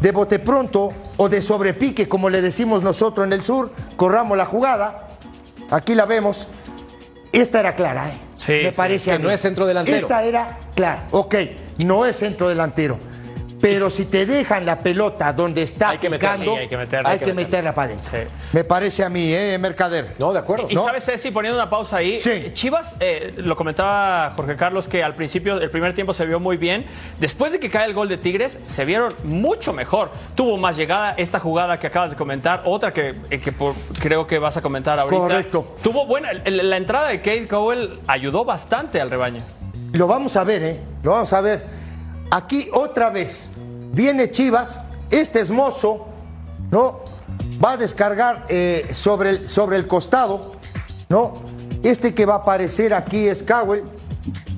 de 0.00 0.12
bote 0.12 0.38
pronto 0.38 0.92
o 1.16 1.28
de 1.28 1.40
sobrepique, 1.40 2.08
como 2.08 2.28
le 2.28 2.42
decimos 2.42 2.82
nosotros 2.82 3.26
en 3.26 3.32
el 3.32 3.42
sur. 3.42 3.72
Corramos 3.96 4.36
la 4.36 4.46
jugada. 4.46 5.08
Aquí 5.70 5.94
la 5.94 6.04
vemos. 6.04 6.48
Esta 7.32 7.60
era 7.60 7.74
clara, 7.74 8.10
¿eh? 8.10 8.18
Sí, 8.34 8.52
Me 8.52 8.70
sí, 8.70 8.76
parece 8.76 9.10
que 9.10 9.16
a 9.16 9.18
mí. 9.18 9.24
no 9.24 9.30
es 9.30 9.40
centro 9.40 9.66
delantero. 9.66 9.96
Esta 9.96 10.22
era 10.22 10.58
clara. 10.74 11.06
Ok, 11.10 11.34
no 11.78 12.06
es 12.06 12.16
centro 12.16 12.48
delantero. 12.48 12.98
Pero 13.68 13.88
si 13.90 14.04
te 14.04 14.26
dejan 14.26 14.66
la 14.66 14.78
pelota 14.78 15.32
donde 15.32 15.62
está 15.62 15.90
Hay 15.90 15.98
que 15.98 16.10
meterla, 16.10 16.32
picando, 16.34 16.52
sí, 16.54 16.58
hay 16.60 16.68
que 16.68 16.76
meterla, 16.76 17.08
hay 17.08 17.12
hay 17.14 17.18
que 17.18 17.26
meterla. 17.32 17.44
meterla 17.46 17.74
para 17.74 17.92
adentro. 17.94 18.34
Me 18.52 18.64
parece 18.64 19.04
a 19.04 19.08
mí, 19.08 19.32
¿eh, 19.32 19.56
Mercader? 19.58 20.14
No, 20.18 20.32
de 20.32 20.38
acuerdo. 20.38 20.66
Y 20.68 20.76
sabes, 20.76 21.04
Ceci, 21.04 21.30
poniendo 21.30 21.58
una 21.58 21.70
pausa 21.70 21.96
ahí, 21.96 22.20
Chivas, 22.52 22.96
eh, 23.00 23.32
lo 23.38 23.56
comentaba 23.56 24.32
Jorge 24.36 24.56
Carlos, 24.56 24.86
que 24.86 25.02
al 25.02 25.14
principio, 25.14 25.58
el 25.60 25.70
primer 25.70 25.94
tiempo 25.94 26.12
se 26.12 26.26
vio 26.26 26.38
muy 26.40 26.56
bien. 26.58 26.84
Después 27.20 27.52
de 27.52 27.58
que 27.60 27.70
cae 27.70 27.86
el 27.86 27.94
gol 27.94 28.08
de 28.08 28.18
Tigres, 28.18 28.58
se 28.66 28.84
vieron 28.84 29.14
mucho 29.24 29.72
mejor. 29.72 30.10
Tuvo 30.34 30.56
más 30.58 30.76
llegada 30.76 31.14
esta 31.16 31.38
jugada 31.38 31.78
que 31.78 31.86
acabas 31.86 32.10
de 32.10 32.16
comentar, 32.16 32.62
otra 32.66 32.92
que, 32.92 33.14
eh, 33.30 33.40
que 33.40 33.50
por- 33.52 33.74
creo 33.98 34.26
que 34.26 34.38
vas 34.38 34.56
a 34.56 34.62
comentar 34.62 34.98
ahorita. 34.98 35.20
Correcto. 35.22 35.76
Tuvo 35.82 36.04
buena, 36.06 36.28
la 36.44 36.76
entrada 36.76 37.08
de 37.08 37.18
Kate 37.18 37.48
Cowell 37.48 37.98
ayudó 38.06 38.44
bastante 38.44 39.00
al 39.00 39.08
rebaño. 39.10 39.42
Lo 39.92 40.06
vamos 40.06 40.36
a 40.36 40.44
ver, 40.44 40.62
¿eh? 40.62 40.80
Lo 41.02 41.12
vamos 41.12 41.32
a 41.32 41.40
ver. 41.40 41.83
Aquí 42.30 42.68
otra 42.72 43.10
vez 43.10 43.48
viene 43.92 44.30
Chivas, 44.30 44.80
este 45.10 45.40
es 45.40 45.50
Mozo, 45.50 46.06
¿no? 46.70 47.00
Va 47.64 47.72
a 47.72 47.76
descargar 47.76 48.44
eh, 48.48 48.88
sobre, 48.92 49.30
el, 49.30 49.48
sobre 49.48 49.76
el 49.76 49.86
costado, 49.86 50.52
¿no? 51.08 51.34
Este 51.82 52.14
que 52.14 52.26
va 52.26 52.34
a 52.34 52.38
aparecer 52.38 52.94
aquí 52.94 53.28
es 53.28 53.42
Cowell. 53.42 53.84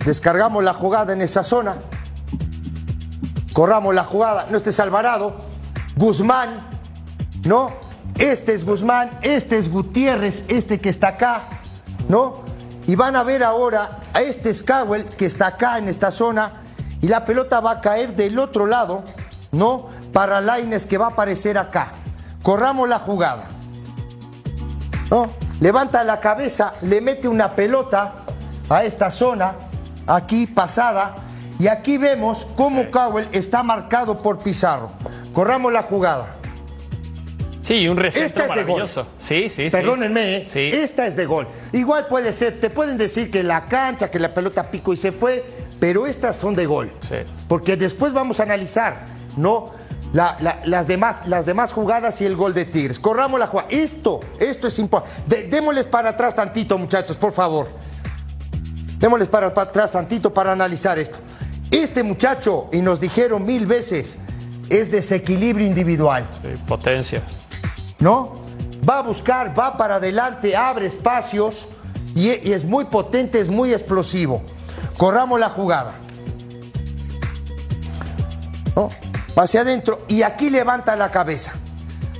Descargamos 0.04 0.62
la 0.62 0.72
jugada 0.72 1.12
en 1.12 1.20
esa 1.22 1.42
zona. 1.42 1.76
Corramos 3.52 3.94
la 3.94 4.04
jugada. 4.04 4.46
No, 4.50 4.56
este 4.56 4.70
es 4.70 4.80
Alvarado. 4.80 5.36
Guzmán, 5.96 6.60
¿no? 7.44 7.72
Este 8.18 8.54
es 8.54 8.64
Guzmán, 8.64 9.10
este 9.22 9.58
es 9.58 9.70
Gutiérrez, 9.70 10.44
este 10.48 10.80
que 10.80 10.88
está 10.88 11.08
acá, 11.08 11.42
¿no? 12.08 12.44
Y 12.86 12.94
van 12.94 13.16
a 13.16 13.22
ver 13.22 13.42
ahora 13.42 14.00
a 14.14 14.22
este 14.22 14.54
Scowell 14.54 15.06
que 15.06 15.26
está 15.26 15.48
acá 15.48 15.78
en 15.78 15.88
esta 15.88 16.10
zona 16.10 16.62
y 17.06 17.08
la 17.08 17.24
pelota 17.24 17.60
va 17.60 17.70
a 17.70 17.80
caer 17.80 18.16
del 18.16 18.36
otro 18.36 18.66
lado, 18.66 19.04
¿no? 19.52 19.86
Para 20.12 20.40
Laines 20.40 20.86
que 20.86 20.98
va 20.98 21.06
a 21.06 21.10
aparecer 21.10 21.56
acá. 21.56 21.92
Corramos 22.42 22.88
la 22.88 22.98
jugada. 22.98 23.44
¿No? 25.08 25.28
Levanta 25.60 26.02
la 26.02 26.18
cabeza, 26.18 26.74
le 26.82 27.00
mete 27.00 27.28
una 27.28 27.54
pelota 27.54 28.14
a 28.68 28.82
esta 28.82 29.12
zona, 29.12 29.54
aquí 30.04 30.48
pasada, 30.48 31.14
y 31.60 31.68
aquí 31.68 31.96
vemos 31.96 32.44
cómo 32.56 32.90
Cowell 32.90 33.28
está 33.30 33.62
marcado 33.62 34.20
por 34.20 34.40
Pizarro. 34.40 34.90
Corramos 35.32 35.72
la 35.72 35.84
jugada. 35.84 36.26
Sí, 37.62 37.86
un 37.86 37.98
receptor 37.98 38.26
Esta 38.26 38.40
es 38.42 38.48
de 38.48 38.54
gol. 38.54 38.64
maravilloso. 38.64 39.06
Sí, 39.18 39.48
sí, 39.48 39.70
sí. 39.70 39.76
Perdónenme, 39.76 40.38
¿eh? 40.38 40.82
esta 40.82 41.06
es 41.06 41.14
de 41.14 41.24
gol. 41.26 41.46
Igual 41.72 42.08
puede 42.08 42.32
ser, 42.32 42.58
te 42.58 42.68
pueden 42.68 42.98
decir 42.98 43.30
que 43.30 43.44
la 43.44 43.66
cancha, 43.66 44.10
que 44.10 44.18
la 44.18 44.34
pelota 44.34 44.72
pico 44.72 44.92
y 44.92 44.96
se 44.96 45.12
fue, 45.12 45.44
pero 45.80 46.06
estas 46.06 46.36
son 46.36 46.54
de 46.54 46.66
gol. 46.66 46.90
Porque 47.48 47.76
después 47.76 48.12
vamos 48.12 48.40
a 48.40 48.44
analizar, 48.44 49.06
¿no? 49.36 49.70
La- 50.12 50.36
la- 50.40 50.60
las, 50.64 50.86
demás, 50.86 51.26
las 51.26 51.44
demás 51.46 51.72
jugadas 51.72 52.20
y 52.20 52.24
el 52.24 52.36
gol 52.36 52.54
de 52.54 52.64
Tigres. 52.64 52.98
Corramos 52.98 53.38
la 53.38 53.46
jugada. 53.48 53.68
Esto, 53.70 54.20
esto 54.40 54.66
es 54.68 54.78
importante. 54.78 55.44
Démosles 55.48 55.86
para 55.86 56.10
atrás 56.10 56.34
tantito, 56.34 56.78
muchachos, 56.78 57.16
por 57.16 57.32
favor. 57.32 57.68
Démosles 58.98 59.28
para, 59.28 59.52
para 59.52 59.68
atrás 59.70 59.90
tantito 59.90 60.32
para 60.32 60.52
analizar 60.52 60.98
esto. 60.98 61.18
Este 61.70 62.02
muchacho, 62.02 62.68
y 62.72 62.80
nos 62.80 63.00
dijeron 63.00 63.44
mil 63.44 63.66
veces, 63.66 64.18
es 64.70 64.90
desequilibrio 64.90 65.66
individual. 65.66 66.24
Potencia. 66.66 67.22
¿no? 67.98 68.32
Va 68.88 68.98
a 68.98 69.02
buscar, 69.02 69.58
va 69.58 69.76
para 69.76 69.96
adelante, 69.96 70.56
abre 70.56 70.86
espacios 70.86 71.68
y, 72.14 72.28
y 72.48 72.52
es 72.52 72.64
muy 72.64 72.84
potente, 72.86 73.40
es 73.40 73.48
muy 73.48 73.72
explosivo. 73.72 74.42
Corramos 74.96 75.38
la 75.40 75.48
jugada. 75.50 75.94
¿No? 78.74 78.90
Hacia 79.36 79.60
adentro 79.62 80.02
y 80.08 80.22
aquí 80.22 80.50
levanta 80.50 80.96
la 80.96 81.10
cabeza. 81.10 81.52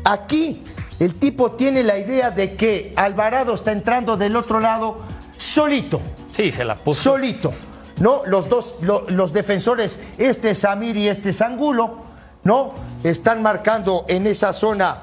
Aquí 0.05 0.63
el 0.99 1.15
tipo 1.15 1.53
tiene 1.53 1.83
la 1.83 1.99
idea 1.99 2.31
de 2.31 2.55
que 2.55 2.93
Alvarado 2.97 3.55
está 3.55 3.73
entrando 3.73 4.17
del 4.17 4.37
otro 4.37 4.61
lado 4.61 4.99
solito. 5.37 6.01
Sí, 6.31 6.51
se 6.53 6.65
la 6.65 6.77
puso. 6.77 7.03
Solito. 7.13 7.53
¿no? 8.01 8.23
Los 8.27 8.49
dos, 8.51 8.75
lo- 8.83 9.09
los 9.09 9.33
defensores, 9.33 9.99
este 10.19 10.51
es 10.51 10.59
Samir 10.59 10.97
y 10.99 11.09
este 11.09 11.31
es 11.31 11.41
Angulo, 11.41 11.97
¿no? 12.45 12.75
Están 13.03 13.41
marcando 13.43 14.05
en 14.09 14.27
esa 14.27 14.53
zona 14.53 14.99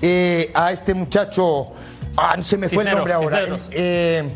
eh, 0.00 0.50
a 0.52 0.72
este 0.72 0.92
muchacho, 0.94 1.68
ah, 2.16 2.34
se 2.42 2.56
me 2.58 2.68
fue 2.68 2.82
el 2.82 2.90
nombre 2.96 3.12
ahora. 3.12 3.46
Eh, 3.70 4.28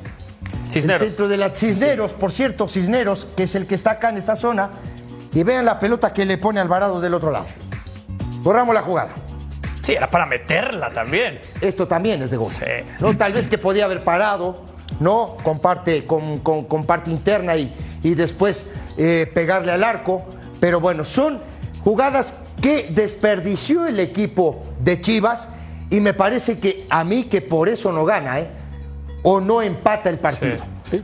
Cisneros. 0.70 1.02
El 1.02 1.08
centro 1.08 1.28
de 1.28 1.36
la 1.36 1.50
Cisneros, 1.54 2.12
por 2.12 2.32
cierto, 2.32 2.68
Cisneros, 2.68 3.26
que 3.36 3.44
es 3.44 3.54
el 3.54 3.66
que 3.66 3.74
está 3.74 3.92
acá 3.92 4.08
en 4.10 4.18
esta 4.18 4.36
zona. 4.36 4.70
Y 5.32 5.42
vean 5.42 5.64
la 5.64 5.78
pelota 5.78 6.12
que 6.12 6.24
le 6.24 6.38
pone 6.38 6.60
Alvarado 6.60 7.00
del 7.00 7.12
otro 7.14 7.30
lado. 7.30 7.46
Borramos 8.42 8.74
la 8.74 8.82
jugada. 8.82 9.10
Sí, 9.82 9.92
era 9.92 10.10
para 10.10 10.26
meterla 10.26 10.90
también. 10.90 11.40
Esto 11.60 11.86
también 11.86 12.22
es 12.22 12.30
de 12.30 12.36
gol. 12.36 12.50
¿no? 13.00 13.16
Tal 13.16 13.32
vez 13.34 13.46
que 13.46 13.58
podía 13.58 13.84
haber 13.84 14.02
parado, 14.02 14.64
¿no? 14.98 15.36
Con 15.42 15.58
parte, 15.60 16.06
con, 16.06 16.40
con- 16.40 16.64
con 16.64 16.84
parte 16.84 17.10
interna 17.10 17.56
y, 17.56 17.72
y 18.02 18.14
después 18.14 18.66
eh, 18.96 19.30
pegarle 19.32 19.72
al 19.72 19.84
arco. 19.84 20.24
Pero 20.58 20.80
bueno, 20.80 21.04
son 21.04 21.40
jugadas 21.84 22.34
que 22.60 22.88
desperdició 22.90 23.86
el 23.86 24.00
equipo 24.00 24.62
de 24.80 25.00
Chivas 25.00 25.50
y 25.90 26.00
me 26.00 26.14
parece 26.14 26.58
que 26.58 26.86
a 26.90 27.04
mí 27.04 27.24
que 27.24 27.42
por 27.42 27.68
eso 27.68 27.92
no 27.92 28.04
gana, 28.04 28.40
¿eh? 28.40 28.50
O 29.28 29.40
no 29.40 29.60
empata 29.60 30.08
el 30.08 30.20
partido. 30.20 30.58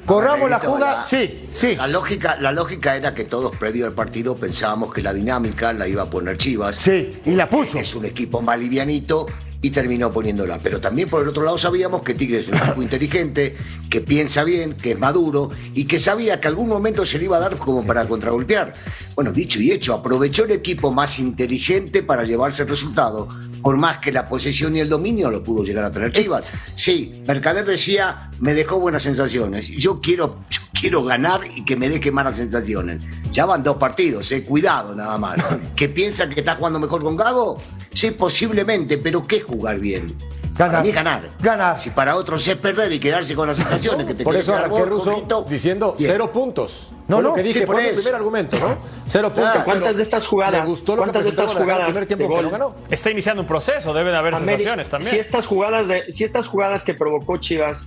Corramos 0.06 0.48
la 0.48 0.61
jugada. 0.61 0.98
la- 1.00 1.04
Sí, 1.04 1.46
sí. 1.50 1.74
La 1.74 1.88
lógica, 1.88 2.37
la 2.40 2.52
lógica 2.52 2.94
era 2.94 3.14
que 3.14 3.24
todos 3.24 3.56
previo 3.56 3.85
al 3.85 3.94
partido 3.94 4.37
pensábamos 4.37 4.92
que 4.94 5.02
la 5.02 5.12
dinámica 5.12 5.72
la 5.72 5.88
iba 5.88 6.02
a 6.02 6.06
poner 6.11 6.38
Chivas. 6.38 6.76
Sí, 6.76 7.20
y 7.24 7.32
la 7.32 7.50
puso. 7.50 7.80
Es 7.80 7.96
un 7.96 8.04
equipo 8.04 8.40
más 8.40 8.61
livianito 8.61 9.26
y 9.61 9.70
terminó 9.70 10.12
poniéndola. 10.12 10.61
Pero 10.62 10.80
también 10.80 11.08
por 11.08 11.22
el 11.22 11.28
otro 11.28 11.42
lado 11.42 11.58
sabíamos 11.58 12.02
que 12.02 12.14
Tigres 12.14 12.42
es 12.46 12.50
un 12.50 12.58
equipo 12.58 12.82
inteligente, 12.82 13.56
que 13.90 14.00
piensa 14.00 14.44
bien, 14.44 14.74
que 14.74 14.92
es 14.92 14.98
maduro 15.00 15.50
y 15.74 15.87
que 15.87 15.98
sabía 15.98 16.40
que 16.40 16.46
algún 16.46 16.68
momento 16.68 17.04
se 17.04 17.18
le 17.18 17.24
iba 17.24 17.38
a 17.38 17.40
dar 17.40 17.56
como 17.58 17.85
para 17.85 18.06
contragolpear. 18.06 18.72
Bueno, 19.14 19.33
dicho 19.33 19.61
y 19.61 19.70
hecho, 19.70 19.94
aprovechó 19.94 20.44
el 20.44 20.53
equipo 20.53 20.90
más 20.90 21.18
inteligente 21.18 22.03
para 22.03 22.25
llevarse 22.25 22.62
el 22.62 22.68
resultado. 22.68 23.29
Por 23.62 23.77
más 23.77 23.98
que 23.98 24.11
la 24.11 24.29
posesión 24.29 24.75
y 24.75 24.81
el 24.81 24.88
dominio 24.88 25.31
lo 25.31 25.42
pudo 25.44 25.62
llegar 25.62 25.85
a 25.85 25.92
tener 25.92 26.12
Chivas. 26.12 26.44
Sí, 26.75 27.22
Mercader 27.27 27.64
decía, 27.64 28.31
me 28.40 28.55
dejó 28.55 28.81
buenas 28.81 29.03
sensaciones. 29.03 29.68
Yo 29.68 30.01
quiero, 30.01 30.40
yo 30.51 30.61
quiero 30.72 31.05
ganar 31.05 31.40
y 31.55 31.64
que 31.64 31.77
me 31.77 31.88
deje 31.88 32.11
malas 32.11 32.37
sensaciones. 32.37 33.03
Ya 33.31 33.46
van 33.46 33.62
dos 33.62 33.77
partidos, 33.77 34.33
eh, 34.33 34.42
cuidado 34.42 34.94
nada 34.94 35.16
más. 35.18 35.38
¿Que 35.77 35.88
piensa 35.88 36.29
que 36.29 36.40
está 36.40 36.57
jugando 36.57 36.81
mejor 36.81 37.03
con 37.03 37.16
Gago? 37.16 37.62
Sí, 37.94 38.11
posiblemente, 38.11 38.98
pero 38.98 39.27
¿qué 39.27 39.37
es 39.37 39.44
jugar 39.44 39.79
bien? 39.79 40.12
Para 40.56 40.82
mí 40.82 40.88
es 40.90 40.94
ganar. 40.94 41.28
Ganar. 41.40 41.80
Si 41.80 41.90
para 41.90 42.14
otros 42.16 42.46
es 42.46 42.56
perder 42.56 42.92
y 42.92 42.98
quedarse 43.00 43.34
con 43.34 43.48
las 43.48 43.56
sensaciones 43.56 44.06
que 44.06 44.14
te 44.14 44.22
Por 44.24 44.36
eso 44.36 44.54
arranqué 44.54 44.82
poquito, 44.84 45.44
diciendo 45.48 45.94
bien. 45.98 46.12
cero 46.12 46.30
puntos. 46.30 46.92
No, 47.08 47.16
Fue 47.16 47.22
lo 47.22 47.28
no, 47.30 47.34
que 47.34 47.42
dije, 47.42 47.60
sí, 47.60 47.66
por 47.66 47.76
fue 47.76 47.86
eso. 47.88 47.96
primer 47.96 48.14
argumento, 48.14 48.58
¿no? 48.58 48.76
Cero 49.06 49.32
puntos. 49.34 49.64
¿Cuántas 49.64 49.96
de 49.96 50.02
estas 50.02 50.26
jugadas? 50.26 50.62
Me 50.64 50.68
gustó 50.70 50.92
lo 50.96 51.02
que 51.02 51.10
¿Cuántas 51.10 51.24
de 51.24 51.30
estas 51.30 51.46
Guadalajara 51.46 51.86
el 51.88 51.92
jugadas 51.94 52.06
primer 52.06 52.06
tiempo 52.08 52.22
de 52.22 52.28
que 52.28 52.34
gol? 52.34 52.44
no 52.44 52.50
ganó. 52.50 52.74
Está 52.90 53.10
iniciando 53.10 53.42
un 53.42 53.48
proceso, 53.48 53.92
deben 53.94 54.14
haber 54.14 54.34
Ameri- 54.34 54.38
sensaciones 54.46 54.90
también. 54.90 55.10
Si 55.10 55.18
estas 55.18 55.46
jugadas 55.46 55.88
de, 55.88 56.04
si 56.12 56.24
estas 56.24 56.46
jugadas 56.46 56.84
que 56.84 56.94
provocó 56.94 57.36
Chivas 57.38 57.84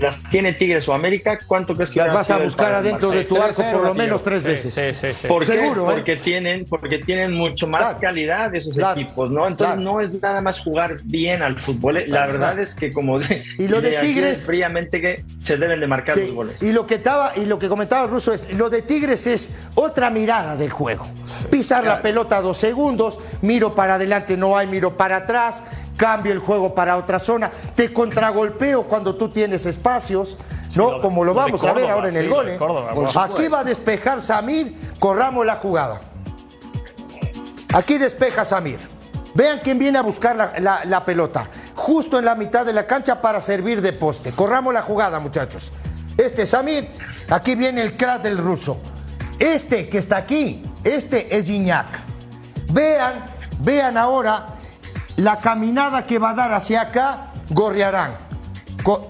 las 0.00 0.22
tiene 0.24 0.52
Tigres 0.52 0.88
o 0.88 0.94
América, 0.94 1.38
¿cuánto 1.46 1.74
crees 1.74 1.90
que 1.90 1.98
Las 2.00 2.12
vas 2.14 2.30
a 2.30 2.38
buscar 2.38 2.72
adentro 2.74 3.10
de 3.10 3.24
tu 3.24 3.34
Sí, 3.36 3.40
arco 3.40 3.62
3-0, 3.62 3.72
por 3.72 3.84
lo 3.84 3.94
menos 3.94 4.22
tres 4.22 4.42
Sí, 4.42 4.46
veces. 4.48 4.74
sí, 4.74 4.92
sí, 5.08 5.14
sí. 5.14 5.26
¿Por. 5.28 5.44
Seguro, 5.46 5.90
¿eh? 5.90 5.94
Porque 5.94 6.16
tienen, 6.16 6.66
porque 6.66 6.98
tienen 6.98 7.32
mucho 7.32 7.66
más 7.66 7.82
Claro. 7.82 7.98
calidad 8.00 8.54
esos 8.54 8.74
Claro. 8.74 9.00
equipos, 9.00 9.30
¿no? 9.30 9.46
Entonces 9.46 9.76
Claro. 9.76 9.90
no 9.92 10.00
es 10.00 10.12
nada 10.20 10.40
más 10.42 10.60
jugar 10.60 10.98
bien 11.04 11.42
al 11.42 11.58
fútbol. 11.58 11.96
¿eh? 11.96 12.00
La 12.06 12.18
Claro. 12.24 12.32
verdad 12.34 12.58
es 12.58 12.74
que 12.74 12.92
como 12.92 13.18
de, 13.18 13.44
Y 13.58 13.68
lo 13.68 13.80
de 13.80 13.98
Tigres- 13.98 14.44
fríamente 14.44 15.00
que 15.00 15.24
se 15.42 15.56
deben 15.56 15.80
de 15.80 15.86
marcar 15.86 16.14
Sí, 16.14 16.22
los 16.26 16.32
goles. 16.32 16.62
Y 16.62 16.72
lo 16.72 16.86
que 16.86 16.96
estaba 16.96 17.32
y 17.36 17.46
lo 17.46 17.58
que 17.58 17.68
comentaba 17.68 18.04
el 18.04 18.10
ruso 18.10 18.32
es 18.32 18.52
lo 18.54 18.70
de 18.70 18.82
Tigres 18.82 19.26
es 19.26 19.54
otra 19.74 20.10
mirada 20.10 20.56
del 20.56 20.70
juego. 20.70 21.06
Pisar 21.50 21.84
la 21.84 22.02
pelota 22.02 22.40
dos 22.40 22.58
segundos, 22.58 23.18
miro 23.42 23.74
para 23.74 23.94
adelante, 23.94 24.36
no 24.36 24.56
hay, 24.56 24.66
miro 24.66 24.96
para 24.96 25.16
atrás, 25.18 25.62
cambio 25.98 26.32
el 26.32 26.38
juego 26.38 26.74
para 26.74 26.96
otra 26.96 27.18
zona, 27.18 27.50
te 27.74 27.92
contragolpeo 27.92 28.84
cuando 28.84 29.14
tú 29.16 29.28
tienes 29.28 29.66
espacios, 29.66 30.38
¿no? 30.76 30.92
lo 30.92 31.00
Como 31.02 31.24
lo 31.24 31.34
vamos 31.34 31.62
a 31.64 31.72
ver 31.74 31.90
ahora 31.90 32.08
en 32.08 32.16
el 32.16 32.30
gol. 32.30 32.48
¿eh? 32.48 32.56
Córdoba, 32.56 32.92
Aquí 33.24 33.48
va 33.48 33.60
a 33.60 33.64
despejar 33.64 34.22
Samir, 34.22 34.74
corramos 34.98 35.44
la 35.44 35.56
jugada. 35.56 36.00
Aquí 37.74 37.98
despeja 37.98 38.44
Samir. 38.44 38.78
Vean 39.34 39.60
quién 39.62 39.78
viene 39.78 39.98
a 39.98 40.02
buscar 40.02 40.34
la, 40.34 40.52
la- 40.58 40.84
la 40.84 41.04
pelota. 41.04 41.48
Justo 41.74 42.18
en 42.18 42.24
la 42.24 42.34
mitad 42.34 42.64
de 42.64 42.72
la 42.72 42.86
cancha 42.86 43.20
para 43.20 43.40
servir 43.40 43.82
de 43.82 43.92
poste. 43.92 44.32
Corramos 44.32 44.72
la 44.72 44.82
jugada, 44.82 45.20
muchachos. 45.20 45.70
Este 46.16 46.42
es 46.42 46.48
Samir. 46.50 46.88
Aquí 47.28 47.54
viene 47.54 47.82
el 47.82 47.96
crack 47.96 48.22
del 48.22 48.38
ruso. 48.38 48.78
Este 49.38 49.88
que 49.88 49.98
está 49.98 50.16
aquí, 50.16 50.64
este 50.82 51.36
es 51.36 51.44
Gignac. 51.44 52.00
Vean, 52.72 53.26
vean 53.60 53.96
ahora 53.96 54.46
la 55.18 55.36
caminada 55.36 56.06
que 56.06 56.18
va 56.18 56.30
a 56.30 56.34
dar 56.34 56.52
hacia 56.52 56.80
acá 56.80 57.32
Gorriarán. 57.50 58.16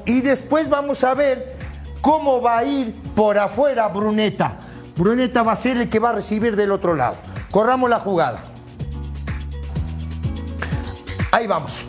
Y 0.06 0.22
después 0.22 0.68
vamos 0.68 1.04
a 1.04 1.14
ver 1.14 1.54
cómo 2.00 2.40
va 2.40 2.58
a 2.58 2.64
ir 2.64 2.94
por 3.14 3.38
afuera 3.38 3.86
Bruneta. 3.88 4.58
Bruneta 4.96 5.42
va 5.42 5.52
a 5.52 5.56
ser 5.56 5.76
el 5.76 5.88
que 5.88 5.98
va 5.98 6.10
a 6.10 6.14
recibir 6.14 6.56
del 6.56 6.72
otro 6.72 6.94
lado. 6.94 7.16
Corramos 7.50 7.90
la 7.90 8.00
jugada. 8.00 8.42
Ahí 11.30 11.46
vamos. 11.46 11.84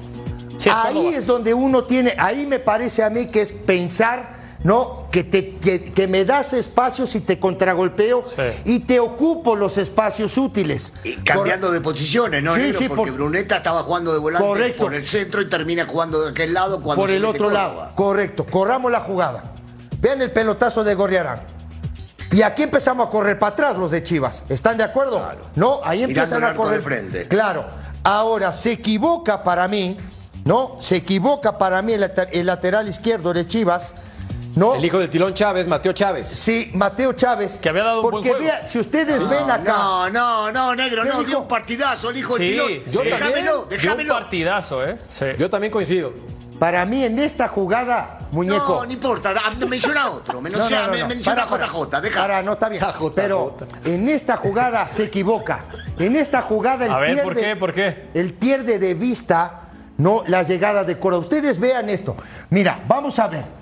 ahí 0.72 1.08
es 1.16 1.26
donde 1.26 1.54
uno 1.54 1.86
tiene, 1.86 2.14
ahí 2.18 2.46
me 2.46 2.60
parece 2.60 3.04
a 3.04 3.10
mí 3.10 3.28
que 3.28 3.42
es 3.42 3.54
pensar, 3.54 4.36
¿no? 4.64 5.08
Que, 5.12 5.24
te, 5.24 5.56
que, 5.58 5.86
que 5.86 6.08
me 6.08 6.26
das 6.26 6.54
espacios 6.54 7.16
y 7.16 7.22
te 7.22 7.40
contragolpeo 7.40 8.24
y 8.66 8.80
te 8.80 9.00
ocupo 9.00 9.56
los 9.56 9.78
espacios 9.78 10.38
útiles. 10.38 10.94
Cambiando 11.26 11.72
de 11.72 11.82
posiciones, 11.82 12.44
¿no? 12.44 12.56
Sí, 12.56 12.62
negro? 12.62 12.80
sí, 12.80 12.88
porque 12.90 13.12
por- 13.12 13.12
Bruneta 13.14 13.58
estaba 13.58 13.84
jugando 13.84 14.14
de 14.14 14.20
volante 14.20 14.46
Correcto. 14.48 14.84
por 14.84 14.94
el 14.94 15.06
centro 15.06 15.42
y 15.42 15.50
termina 15.50 15.86
jugando 15.88 16.22
de 16.22 16.32
aquel 16.32 16.54
lado 16.54 16.82
cuando 16.82 17.02
por 17.02 17.10
el 17.10 17.24
otro 17.26 17.50
lado. 17.50 17.90
Correcto. 17.96 18.46
Corramos 18.46 18.92
la 18.92 19.00
jugada. 19.02 19.54
Vean 20.00 20.22
el 20.22 20.32
pelotazo 20.32 20.84
de 20.84 20.94
Gorriarán. 20.96 21.42
Y 22.32 22.44
aquí 22.44 22.62
empezamos 22.64 23.08
a 23.08 23.10
correr 23.10 23.40
para 23.40 23.54
atrás 23.54 23.76
los 23.76 23.90
de 23.90 24.04
Chivas. 24.04 24.44
¿Están 24.50 24.78
de 24.78 24.84
acuerdo? 24.84 25.20
No, 25.56 25.80
ahí 25.84 26.04
empiezan 26.04 26.44
a 26.44 26.54
correr. 26.54 26.78
de 26.78 26.84
frente. 26.84 27.28
Claro. 27.28 27.66
Ahora 28.04 28.54
se 28.54 28.74
equivoca 28.74 29.44
para 29.44 29.68
mí, 29.68 29.98
¿no? 30.46 30.78
Se 30.80 30.98
equivoca 30.98 31.58
para 31.58 31.82
mí 31.82 31.94
el 31.94 32.46
lateral 32.46 32.88
izquierdo 32.88 33.34
de 33.34 33.48
Chivas. 33.48 33.94
¿No? 34.60 34.76
El 34.76 34.84
hijo 34.84 35.00
del 35.00 35.10
tilón 35.10 35.34
Chávez, 35.34 35.68
Mateo 35.68 35.94
Chávez. 35.94 36.28
Sí, 36.28 36.70
Mateo 36.74 37.14
Chávez. 37.14 37.58
Que 37.62 37.70
había 37.70 37.84
dado 37.84 38.02
un 38.02 38.10
Porque 38.12 38.30
buen 38.30 38.42
juego. 38.44 38.58
vea, 38.58 38.68
si 38.68 38.78
ustedes 38.80 39.24
No, 39.24 39.30
ven 39.30 39.50
acá. 39.50 39.72
No, 39.72 40.10
no, 40.10 40.52
no, 40.52 40.76
negro, 40.76 41.04
¿Qué 41.04 41.10
no, 41.10 41.20
dijo? 41.20 41.28
dio 41.30 41.40
un 41.42 41.48
partidazo 41.48 42.10
el 42.10 42.18
hijo 42.18 42.36
Sí, 42.36 42.52
del 42.52 42.84
sí. 42.84 42.90
pilón. 42.90 43.04
Déjamelo, 43.06 43.66
Dio 43.70 43.78
déjamelo. 43.78 44.14
un 44.16 44.20
partidazo, 44.20 44.86
¿eh? 44.86 44.98
Sí. 45.08 45.26
Yo 45.38 45.50
también 45.50 45.72
coincido. 45.72 46.14
Para 46.60 46.86
mí 46.86 47.06
en 47.06 47.18
esta 47.20 47.48
jugada, 47.48 48.20
muñeco. 48.34 48.80
No, 48.82 48.86
no 48.86 48.92
importa, 48.92 49.34
menciona 49.66 50.10
otro, 50.12 50.34
No, 50.34 50.42
menciona, 50.42 50.88
no, 50.88 50.92
no, 50.94 50.98
no. 51.00 51.08
menciona 51.08 51.48
Para, 51.48 51.66
JJ, 51.68 52.02
deja. 52.02 52.20
Para, 52.20 52.44
no 52.44 52.52
está 52.52 52.68
bien. 52.68 52.84
Pero 53.16 53.56
en 53.86 54.10
esta 54.10 54.36
jugada 54.36 54.90
se 54.90 55.06
equivoca. 55.06 55.64
En 55.98 56.18
esta 56.18 56.42
jugada 56.42 56.86
él 56.86 56.92
A 56.92 57.00
ver, 57.00 57.14
pierde, 57.14 57.24
¿por 57.24 57.36
qué? 57.38 57.56
¿Por 57.56 57.74
qué? 57.74 58.10
él 58.14 58.34
pierde 58.34 58.78
de 58.78 58.94
vista 58.94 59.62
no 59.98 60.24
la 60.28 60.44
llegada 60.44 60.84
de 60.84 61.00
Córdoba. 61.00 61.22
Ustedes 61.22 61.58
vean 61.62 61.88
esto. 61.90 62.18
Mira, 62.50 62.80
vamos 62.88 63.18
a 63.20 63.28
ver. 63.30 63.59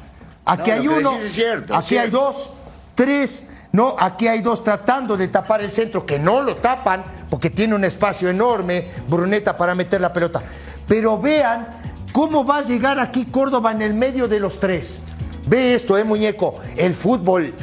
Aquí 0.48 0.72
No, 0.72 0.78
hay 0.78 0.88
uno, 0.88 1.12
decís 1.14 1.26
es 1.28 1.34
cierto, 1.34 1.74
es 1.74 1.80
aquí 1.86 1.98
hay 1.98 2.10
dos, 2.10 2.50
tres. 2.96 3.48
No, 3.74 3.96
aquí 4.00 4.28
hay 4.28 4.42
dos 4.42 4.64
tratando 4.64 5.18
de 5.18 5.28
tapar 5.28 5.62
el 5.62 5.72
centro, 5.72 6.06
que 6.06 6.18
no 6.18 6.42
lo 6.42 6.56
tapan, 6.56 7.04
porque 7.30 7.50
tiene 7.50 7.76
un 7.76 7.84
espacio 7.84 8.30
enorme, 8.30 8.88
Bruneta, 9.08 9.56
para 9.58 9.76
meter 9.76 10.00
la 10.02 10.12
pelota. 10.14 10.42
Pero 10.88 11.20
vean 11.20 11.68
cómo 12.14 12.46
va 12.46 12.60
a 12.60 12.62
llegar 12.62 12.98
aquí 13.00 13.26
Córdoba 13.26 13.72
en 13.74 13.82
el 13.82 13.94
medio 13.94 14.28
de 14.28 14.40
los 14.40 14.60
tres. 14.60 15.02
Ve 15.48 15.76
esto, 15.76 15.98
eh, 15.98 16.04
muñeco. 16.06 16.56
El 16.78 16.94
fútbol 16.94 17.54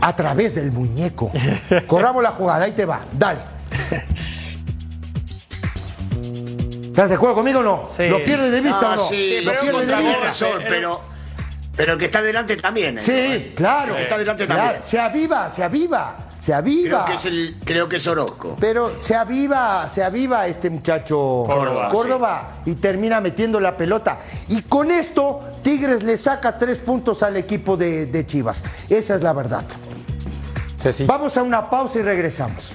a 0.00 0.14
través 0.14 0.54
del 0.54 0.70
muñeco. 0.70 1.32
Corramos 1.86 2.22
la 2.22 2.30
jugada, 2.32 2.66
ahí 2.66 2.72
te 2.72 2.84
va. 2.84 3.00
Dale. 3.12 3.40
¿Estás 6.82 7.08
de 7.10 7.14
acuerdo 7.14 7.36
conmigo 7.36 7.60
o 7.60 7.62
no? 7.62 7.82
Sí. 7.88 8.06
¿Lo 8.06 8.22
pierde 8.24 8.50
de 8.50 8.60
vista 8.60 8.80
Ah, 8.82 8.94
o 8.94 8.96
no? 8.96 9.08
sí, 9.08 9.40
¿Lo 9.40 9.50
pero 9.52 9.60
pierde 9.62 9.86
de 9.86 9.96
vista? 9.96 10.20
razón, 10.24 10.62
pero, 10.68 11.00
pero 11.78 11.92
el 11.92 11.98
que 12.00 12.06
está 12.06 12.20
delante 12.20 12.56
también. 12.56 12.98
¿eh? 12.98 13.02
Sí, 13.02 13.52
claro. 13.54 13.92
El 13.92 13.98
que 13.98 14.02
está 14.02 14.18
delante 14.18 14.46
Claro, 14.46 14.62
también. 14.62 14.82
Se 14.82 14.98
aviva, 14.98 15.48
se 15.48 15.62
aviva, 15.62 16.16
se 16.40 16.52
aviva. 16.52 17.04
Creo 17.04 17.06
que 17.06 17.14
es 17.14 17.24
el, 17.24 17.56
creo 17.64 17.88
que 17.88 17.96
es 17.98 18.06
Orozco. 18.08 18.56
Pero 18.58 19.00
se 19.00 19.14
aviva, 19.14 19.88
se 19.88 20.02
aviva 20.02 20.48
este 20.48 20.70
muchacho 20.70 21.44
Córdoba, 21.46 21.88
Córdoba, 21.90 22.52
y 22.66 22.74
termina 22.74 23.20
metiendo 23.20 23.60
la 23.60 23.76
pelota. 23.76 24.18
Y 24.48 24.62
con 24.62 24.90
esto, 24.90 25.40
Tigres 25.62 26.02
le 26.02 26.16
saca 26.16 26.58
tres 26.58 26.80
puntos 26.80 27.22
al 27.22 27.36
equipo 27.36 27.76
de, 27.76 28.06
de 28.06 28.26
Chivas. 28.26 28.64
Esa 28.88 29.14
es 29.14 29.22
la 29.22 29.32
verdad. 29.32 29.62
Vamos 31.06 31.36
a 31.36 31.44
una 31.44 31.70
pausa 31.70 32.00
y 32.00 32.02
regresamos. 32.02 32.74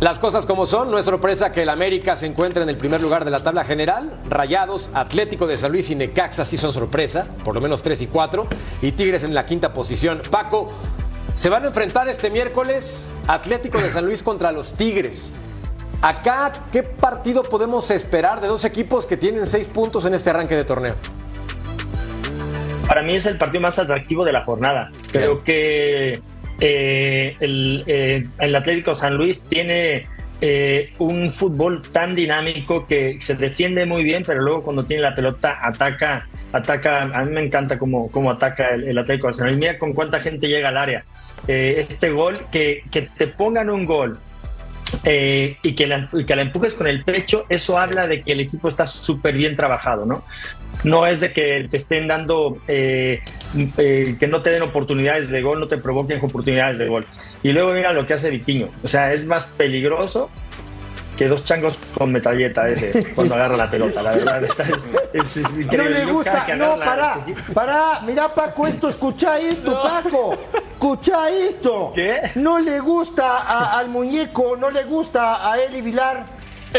Las 0.00 0.18
cosas 0.18 0.46
como 0.46 0.64
son, 0.64 0.90
no 0.90 0.98
es 0.98 1.04
sorpresa 1.04 1.52
que 1.52 1.60
el 1.60 1.68
América 1.68 2.16
se 2.16 2.24
encuentre 2.24 2.62
en 2.62 2.70
el 2.70 2.78
primer 2.78 3.02
lugar 3.02 3.26
de 3.26 3.30
la 3.30 3.40
tabla 3.40 3.64
general. 3.64 4.18
Rayados, 4.30 4.88
Atlético 4.94 5.46
de 5.46 5.58
San 5.58 5.72
Luis 5.72 5.90
y 5.90 5.94
Necaxa 5.94 6.46
sí 6.46 6.56
son 6.56 6.72
sorpresa, 6.72 7.26
por 7.44 7.54
lo 7.54 7.60
menos 7.60 7.82
3 7.82 8.00
y 8.00 8.06
4. 8.06 8.46
Y 8.80 8.92
Tigres 8.92 9.24
en 9.24 9.34
la 9.34 9.44
quinta 9.44 9.74
posición. 9.74 10.22
Paco, 10.30 10.68
se 11.34 11.50
van 11.50 11.64
a 11.64 11.66
enfrentar 11.66 12.08
este 12.08 12.30
miércoles 12.30 13.12
Atlético 13.28 13.76
de 13.76 13.90
San 13.90 14.06
Luis 14.06 14.22
contra 14.22 14.52
los 14.52 14.72
Tigres. 14.72 15.34
Acá, 16.00 16.50
¿qué 16.72 16.82
partido 16.82 17.42
podemos 17.42 17.90
esperar 17.90 18.40
de 18.40 18.48
dos 18.48 18.64
equipos 18.64 19.04
que 19.04 19.18
tienen 19.18 19.46
seis 19.46 19.68
puntos 19.68 20.06
en 20.06 20.14
este 20.14 20.30
arranque 20.30 20.56
de 20.56 20.64
torneo? 20.64 20.94
Para 22.88 23.02
mí 23.02 23.16
es 23.16 23.26
el 23.26 23.36
partido 23.36 23.60
más 23.60 23.78
atractivo 23.78 24.24
de 24.24 24.32
la 24.32 24.46
jornada. 24.46 24.90
Creo 25.12 25.44
que 25.44 26.22
eh, 26.60 27.36
el, 27.40 27.84
eh, 27.86 28.26
el 28.38 28.54
Atlético 28.54 28.94
San 28.94 29.16
Luis 29.16 29.42
tiene 29.42 30.02
eh, 30.40 30.92
un 30.98 31.32
fútbol 31.32 31.82
tan 31.82 32.14
dinámico 32.14 32.86
que 32.86 33.16
se 33.20 33.34
defiende 33.34 33.86
muy 33.86 34.04
bien, 34.04 34.22
pero 34.26 34.42
luego 34.42 34.62
cuando 34.62 34.84
tiene 34.84 35.02
la 35.02 35.14
pelota 35.14 35.58
ataca, 35.62 36.26
ataca. 36.52 37.02
A 37.02 37.24
mí 37.24 37.32
me 37.32 37.40
encanta 37.40 37.78
cómo, 37.78 38.10
cómo 38.10 38.30
ataca 38.30 38.68
el, 38.68 38.88
el 38.88 38.98
Atlético 38.98 39.32
San 39.32 39.46
Luis. 39.46 39.58
Mira 39.58 39.78
con 39.78 39.92
cuánta 39.92 40.20
gente 40.20 40.48
llega 40.48 40.68
al 40.68 40.76
área. 40.76 41.04
Este 41.48 42.10
gol, 42.10 42.46
que, 42.52 42.84
que 42.92 43.02
te 43.02 43.26
pongan 43.26 43.70
un 43.70 43.84
gol 43.84 44.18
eh, 45.04 45.56
y, 45.62 45.74
que 45.74 45.86
la, 45.86 46.08
y 46.12 46.24
que 46.24 46.36
la 46.36 46.42
empujes 46.42 46.74
con 46.74 46.86
el 46.86 47.04
pecho, 47.04 47.44
eso 47.48 47.78
habla 47.78 48.06
de 48.06 48.22
que 48.22 48.32
el 48.32 48.40
equipo 48.40 48.68
está 48.68 48.86
súper 48.86 49.34
bien 49.34 49.54
trabajado, 49.56 50.06
¿no? 50.06 50.24
No 50.84 51.06
es 51.06 51.20
de 51.20 51.32
que 51.32 51.66
te 51.70 51.76
estén 51.76 52.08
dando, 52.08 52.56
eh, 52.66 53.20
eh, 53.76 54.16
que 54.18 54.26
no 54.26 54.40
te 54.40 54.50
den 54.50 54.62
oportunidades 54.62 55.30
de 55.30 55.42
gol, 55.42 55.60
no 55.60 55.68
te 55.68 55.76
provoquen 55.76 56.18
oportunidades 56.22 56.78
de 56.78 56.86
gol. 56.86 57.06
Y 57.42 57.52
luego 57.52 57.72
mira 57.72 57.92
lo 57.92 58.06
que 58.06 58.14
hace 58.14 58.30
Vitiño. 58.30 58.68
O 58.82 58.88
sea, 58.88 59.12
es 59.12 59.26
más 59.26 59.46
peligroso 59.46 60.30
que 61.20 61.28
dos 61.28 61.44
changos 61.44 61.76
con 61.98 62.10
metralleta 62.10 62.66
ese 62.66 63.12
cuando 63.14 63.34
agarra 63.34 63.54
la 63.54 63.70
pelota, 63.70 64.02
la 64.02 64.12
verdad. 64.12 64.42
Es, 64.42 64.58
es- 65.36 65.36
es 65.36 65.66
No 65.66 65.84
le 65.84 66.06
gusta, 66.06 66.46
no, 66.56 66.76
la- 66.76 66.84
para, 66.86 67.18
para, 67.52 68.00
mira 68.06 68.34
Paco 68.34 68.66
esto, 68.66 68.88
escucha 68.88 69.38
esto, 69.38 69.82
Paco, 69.82 70.34
escucha 70.72 71.28
esto. 71.28 71.92
No 72.36 72.58
le 72.58 72.80
gusta 72.80 73.36
a- 73.36 73.78
al 73.78 73.90
muñeco, 73.90 74.56
no 74.56 74.70
le 74.70 74.84
gusta 74.84 75.46
a 75.52 75.58
Eli 75.60 75.82
Vilar, 75.82 76.24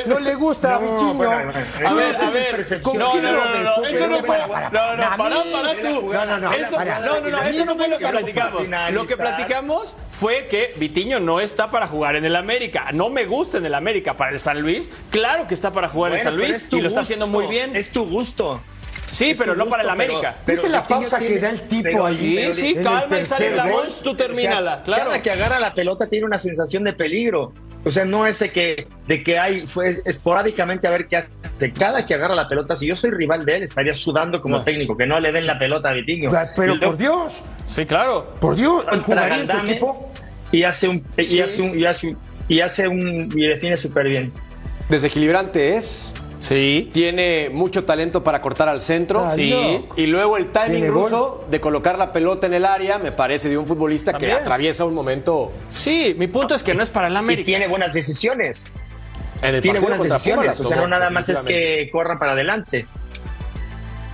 no 0.05 0.19
le 0.19 0.35
gusta 0.35 0.75
a 0.75 0.79
No, 0.79 0.91
Vitinho. 0.91 1.13
bueno, 1.15 1.51
bueno, 1.51 1.89
A 1.89 1.93
ver, 1.93 2.15
a 2.15 2.29
ver. 2.31 2.81
¿con 2.81 2.97
No, 2.97 3.11
quién 3.11 3.23
no, 3.23 3.31
no, 3.31 3.85
eso 3.85 4.07
no 4.07 4.17
fue. 4.23 4.37
No, 4.39 4.47
no, 4.47 4.71
para, 4.71 5.17
para 5.17 5.81
tú. 5.81 6.13
No, 6.13 6.25
no, 6.25 6.37
no, 6.39 6.53
Eso, 6.53 6.75
para. 6.77 6.99
no, 6.99 7.19
no, 7.19 7.29
no, 7.29 7.43
eso 7.43 7.65
no 7.65 7.75
fue 7.75 7.87
lo 7.87 7.97
que 7.97 8.07
platicamos. 8.07 8.69
Lo 8.91 9.05
que 9.05 9.17
platicamos 9.17 9.95
fue 10.09 10.47
que 10.47 10.73
Vitiño 10.77 11.19
no 11.19 11.39
está 11.39 11.69
para 11.69 11.87
jugar 11.87 12.15
en 12.15 12.25
el 12.25 12.35
América. 12.35 12.87
No 12.93 13.09
me 13.09 13.25
gusta 13.25 13.57
en 13.57 13.65
el 13.65 13.73
América. 13.73 14.15
Para 14.15 14.31
el 14.31 14.39
San 14.39 14.61
Luis, 14.61 14.89
claro 15.09 15.47
que 15.47 15.53
está 15.53 15.71
para 15.71 15.89
jugar 15.89 16.13
en 16.13 16.19
San 16.23 16.35
Luis 16.37 16.67
y 16.71 16.81
lo 16.81 16.87
está 16.87 17.01
haciendo 17.01 17.27
muy 17.27 17.47
bien. 17.47 17.75
Es 17.75 17.91
tu 17.91 18.05
gusto. 18.05 18.61
Sí, 19.05 19.31
Es 19.31 19.37
pero 19.37 19.55
no 19.55 19.65
para 19.65 19.83
el 19.83 19.89
América. 19.89 20.37
pero 20.45 20.61
¿Viste 20.61 20.69
la 20.69 20.87
pausa 20.87 21.19
que 21.19 21.37
da 21.37 21.49
el 21.49 21.67
tipo 21.67 21.83
pero 21.83 22.05
ahí? 22.05 22.15
Sí, 22.15 22.53
sí, 22.53 22.75
calma 22.75 23.19
y 23.19 23.25
sale 23.25 23.53
la? 23.53 23.65
Monch, 23.65 24.01
tú 24.01 24.15
termínala, 24.15 24.71
O 24.71 24.75
sea, 24.75 24.83
claro. 24.83 25.05
Cada 25.07 25.21
que 25.21 25.31
agarra 25.31 25.59
la 25.59 25.73
pelota 25.73 26.07
tiene 26.07 26.25
una 26.25 26.39
sensación 26.39 26.85
de 26.85 26.93
peligro. 26.93 27.53
O 27.83 27.89
sea, 27.89 28.05
no 28.05 28.27
es 28.27 28.37
de 28.39 28.51
que, 28.51 28.87
de 29.07 29.23
que 29.23 29.39
hay 29.39 29.67
pues, 29.73 30.01
esporádicamente 30.05 30.87
a 30.87 30.91
ver 30.91 31.07
qué 31.07 31.17
hace. 31.17 31.29
Cada 31.73 32.05
que 32.05 32.13
agarra 32.13 32.35
la 32.35 32.47
pelota, 32.47 32.75
si 32.75 32.85
yo 32.87 32.95
soy 32.95 33.09
rival 33.11 33.43
de 33.45 33.57
él, 33.57 33.63
estaría 33.63 33.95
sudando 33.95 34.39
como 34.41 34.63
técnico, 34.63 34.95
que 34.95 35.05
no 35.07 35.19
le 35.19 35.31
den 35.31 35.47
la 35.47 35.57
pelota 35.57 35.89
a 35.89 35.93
Vitiño. 35.93 36.31
Pero 36.55 36.79
por 36.79 36.97
Dios, 36.97 37.41
Sí, 37.65 37.85
claro. 37.85 38.33
por 38.39 38.55
Dios, 38.55 38.83
contra 38.83 38.99
jugaría 39.01 39.35
en 39.35 39.41
tu 39.41 39.47
Galdames 39.47 39.71
equipo. 39.71 40.11
Y 40.51 40.63
hace 40.63 40.87
un, 40.87 41.03
y 41.17 41.27
Sí. 41.27 41.41
hace 41.41 41.61
un, 41.61 41.79
y 41.79 41.85
hace 41.85 42.07
un, 42.09 42.17
y 42.47 42.59
hace 42.61 42.87
un, 42.87 43.29
y 43.35 43.47
define 43.47 43.77
súper 43.77 44.07
bien. 44.07 44.31
Desequilibrante 44.89 45.77
es. 45.77 46.13
Sí. 46.41 46.89
Tiene 46.91 47.49
mucho 47.53 47.83
talento 47.85 48.23
para 48.23 48.41
cortar 48.41 48.67
al 48.67 48.81
centro. 48.81 49.23
Ah, 49.25 49.29
sí. 49.31 49.51
no. 49.51 49.95
Y 49.95 50.07
luego 50.07 50.37
el 50.37 50.47
timing 50.47 50.87
ruso 50.87 51.45
de 51.51 51.61
colocar 51.61 51.99
la 51.99 52.11
pelota 52.11 52.47
en 52.47 52.55
el 52.55 52.65
área 52.65 52.97
me 52.97 53.11
parece 53.11 53.47
de 53.47 53.59
un 53.59 53.67
futbolista 53.67 54.13
que 54.13 54.31
atraviesa 54.31 54.83
un 54.85 54.95
momento 54.95 55.51
Sí, 55.69 56.15
mi 56.17 56.25
punto 56.25 56.55
es 56.55 56.63
que 56.63 56.73
no 56.73 56.81
es 56.81 56.89
para 56.89 57.07
el 57.07 57.13
Y 57.13 57.17
América. 57.17 57.45
tiene 57.45 57.67
buenas 57.67 57.93
decisiones. 57.93 58.71
en 59.43 59.53
el 59.55 59.61
Tiene 59.61 59.79
buenas 59.81 60.01
decisiones. 60.01 60.57
Pumas, 60.57 60.59
o 60.61 60.65
sea, 60.65 60.77
no 60.77 60.87
nada 60.87 61.11
más 61.11 61.29
es 61.29 61.41
que 61.43 61.89
corra 61.91 62.17
para 62.17 62.31
adelante. 62.31 62.87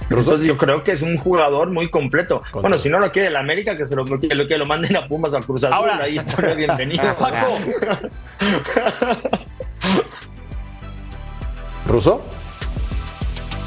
¿Ruso? 0.10 0.32
Entonces 0.32 0.48
yo 0.48 0.58
creo 0.58 0.84
que 0.84 0.92
es 0.94 1.02
un 1.02 1.18
jugador 1.18 1.70
muy 1.72 1.90
completo. 1.90 2.40
Contra- 2.52 2.62
Bueno, 2.62 2.80
si 2.80 2.90
no 2.90 3.00
lo 3.00 3.10
quiere 3.12 3.30
el 3.30 3.36
América, 3.38 3.78
que 3.78 3.86
se 3.86 3.96
lo, 3.96 4.04
que 4.06 4.34
lo, 4.36 4.48
que 4.48 4.58
lo 4.58 4.66
manden 4.66 4.96
a 4.98 5.08
Pumas 5.08 5.34
a 5.34 5.40
Cruz 5.42 5.64
Azul, 5.64 5.74
Ahora- 5.76 6.04
ahí 6.04 6.18
estaría 6.18 6.54
bienvenido. 6.56 7.04
Paco, 7.20 7.58
¿Ruso? 11.88 12.22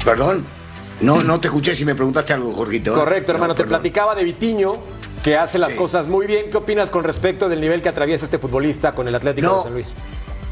Perdón. 0.05 0.45
No, 1.01 1.23
no 1.23 1.39
te 1.39 1.47
escuché 1.47 1.75
si 1.75 1.83
me 1.85 1.95
preguntaste 1.95 2.33
algo, 2.33 2.53
Jorgito. 2.53 2.91
¿eh? 2.91 2.95
Correcto, 2.95 3.31
No, 3.33 3.37
hermano. 3.37 3.55
Te 3.55 3.63
platicaba 3.63 4.13
de 4.13 4.23
Vitiño, 4.23 4.73
que 5.23 5.35
hace 5.35 5.57
las 5.57 5.71
Sí. 5.71 5.77
cosas 5.77 6.07
muy 6.07 6.27
bien. 6.27 6.49
¿Qué 6.51 6.57
opinas 6.57 6.89
con 6.91 7.03
respecto 7.03 7.49
del 7.49 7.59
nivel 7.59 7.81
que 7.81 7.89
atraviesa 7.89 8.25
este 8.25 8.37
futbolista 8.37 8.93
con 8.93 9.07
el 9.07 9.15
Atlético 9.15 9.47
No. 9.47 9.57
de 9.57 9.63
San 9.63 9.73
Luis? 9.73 9.95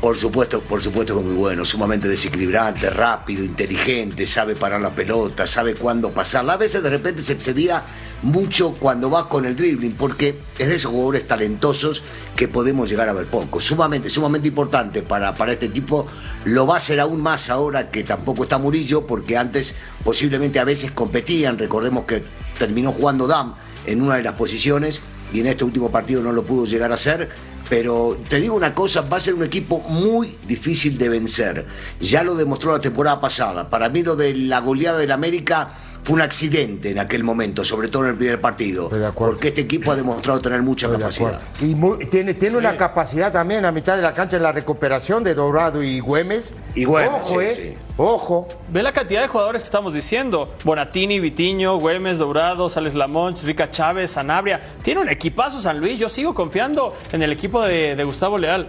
Por 0.01 0.15
supuesto, 0.17 0.61
por 0.61 0.82
supuesto 0.82 1.17
que 1.17 1.24
muy 1.24 1.36
bueno, 1.36 1.65
sumamente 1.65 2.07
desequilibrante, 2.07 2.89
rápido, 2.89 3.43
inteligente, 3.43 4.26
sabe 4.26 4.55
parar 4.55 4.80
la 4.82 4.91
pelota, 4.91 5.45
sabe 5.45 5.76
cuándo 5.76 6.11
pasarla. 6.11 6.53
A 6.53 6.57
veces 6.57 6.82
de 6.82 6.89
repente 6.89 7.22
se 7.22 7.34
excedía 7.34 7.84
mucho 8.22 8.74
cuando 8.74 9.09
va 9.09 9.30
con 9.30 9.45
el 9.45 9.55
dribbling, 9.55 9.93
porque 9.93 10.36
es 10.57 10.67
de 10.67 10.76
esos 10.76 10.91
jugadores 10.91 11.28
talentosos 11.28 12.03
que 12.36 12.47
podemos 12.47 12.89
llegar 12.89 13.09
a 13.09 13.13
ver 13.13 13.28
poco. 13.28 13.59
Sumamente, 13.59 14.09
sumamente 14.09 14.47
importante 14.47 15.01
para, 15.01 15.36
para 15.36 15.53
este 15.53 15.67
equipo. 15.67 16.07
Lo 16.45 16.67
va 16.67 16.78
a 16.78 16.80
ser 16.80 16.99
aún 16.99 17.22
más 17.22 17.49
ahora 17.49 17.89
que 17.89 18.03
tampoco 18.03 18.43
está 18.43 18.57
Murillo, 18.57 19.07
porque 19.07 19.38
antes 19.38 19.76
posiblemente 20.03 20.59
a 20.59 20.63
veces 20.63 20.91
competían. 20.91 21.57
Recordemos 21.57 22.05
que 22.05 22.24
terminó 22.57 22.91
jugando 22.91 23.28
Dam 23.28 23.55
en 23.86 24.01
una 24.01 24.15
de 24.15 24.24
las 24.24 24.36
posiciones 24.36 25.01
y 25.34 25.39
en 25.39 25.47
este 25.47 25.63
último 25.63 25.91
partido 25.91 26.22
no 26.22 26.32
lo 26.32 26.43
pudo 26.43 26.65
llegar 26.65 26.91
a 26.91 26.95
hacer. 26.95 27.30
Pero 27.70 28.17
te 28.28 28.39
digo 28.39 28.55
una 28.55 28.74
cosa, 28.74 29.01
va 29.01 29.17
a 29.17 29.20
ser 29.20 29.36
un 29.36 29.43
equipo 29.43 29.80
muy 29.88 30.38
difícil 30.47 30.97
de 30.97 31.07
vencer. 31.07 31.67
Ya 32.01 32.24
lo 32.24 32.34
demostró 32.34 32.72
la 32.72 32.82
temporada 32.82 33.22
pasada. 33.22 33.70
Para 33.70 33.89
mí 33.89 34.01
lo 34.01 34.15
de 34.15 34.34
la 34.34 34.59
goleada 34.59 34.97
del 34.97 35.11
América 35.11 35.78
fue 36.04 36.16
un 36.16 36.22
accidente 36.22 36.89
en 36.91 36.97
aquel 37.00 37.24
momento, 37.24 37.64
sobre 37.64 37.88
todo 37.88 38.04
en 38.06 38.10
el 38.12 38.16
primer 38.16 38.41
partido. 38.41 38.86
Estoy 38.86 39.00
de 39.00 39.08
acuerdo. 39.08 39.34
Porque 39.34 39.50
este 39.50 39.62
equipo 39.62 39.91
ha 39.91 39.95
demostrado 39.95 40.41
tener 40.41 40.62
mucha 40.64 40.88
Estoy 40.88 41.00
capacidad. 41.00 41.41
Y 41.62 41.76
muy- 41.76 42.06
tiene, 42.08 42.34
tiene 42.34 42.58
una 42.58 42.76
capacidad 42.78 43.32
también 43.32 43.66
a 43.66 43.72
mitad 43.72 43.95
de 43.95 44.02
la 44.02 44.14
cancha 44.14 44.38
en 44.38 44.43
la 44.43 44.52
recuperación 44.52 45.24
de 45.24 45.36
Dorado 45.36 45.84
y 45.84 46.00
Güemes. 46.00 46.56
Y 46.74 46.86
Güemes, 46.86 47.22
Ojo, 47.22 47.39
sí, 47.41 47.45
eh. 47.45 47.76
sí. 47.78 47.84
Ojo. 47.97 48.47
ve 48.70 48.82
la 48.82 48.93
cantidad 48.93 49.22
de 49.22 49.28
jugadores 49.28 49.62
que 49.62 49.66
estamos 49.66 49.93
diciendo. 49.93 50.52
Bonatini, 50.64 51.20
Vitiño, 51.20 51.78
Güemes, 51.78 52.18
Dourado, 52.18 52.70
Sales 52.70 52.95
Lamonch, 52.95 53.43
Rica 53.43 53.70
Chávez, 53.70 54.12
Sanabria. 54.12 54.62
Tiene 54.82 55.02
un 55.02 55.10
equipazo 55.10 55.60
San 55.60 55.80
Luis. 55.80 56.00
Yo 56.00 56.10
sigo 56.10 56.34
confiando 56.34 56.95
en 57.12 57.22
el 57.22 57.32
equipo 57.32 57.62
de, 57.62 57.95
de 57.95 58.04
Gustavo 58.04 58.38
Leal. 58.38 58.68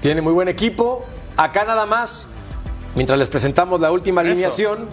Tiene 0.00 0.20
muy 0.20 0.32
buen 0.32 0.48
equipo. 0.48 1.06
Acá 1.36 1.64
nada 1.64 1.86
más, 1.86 2.28
mientras 2.94 3.18
les 3.18 3.28
presentamos 3.28 3.80
la 3.80 3.92
última 3.92 4.20
Eso. 4.22 4.30
alineación 4.30 4.88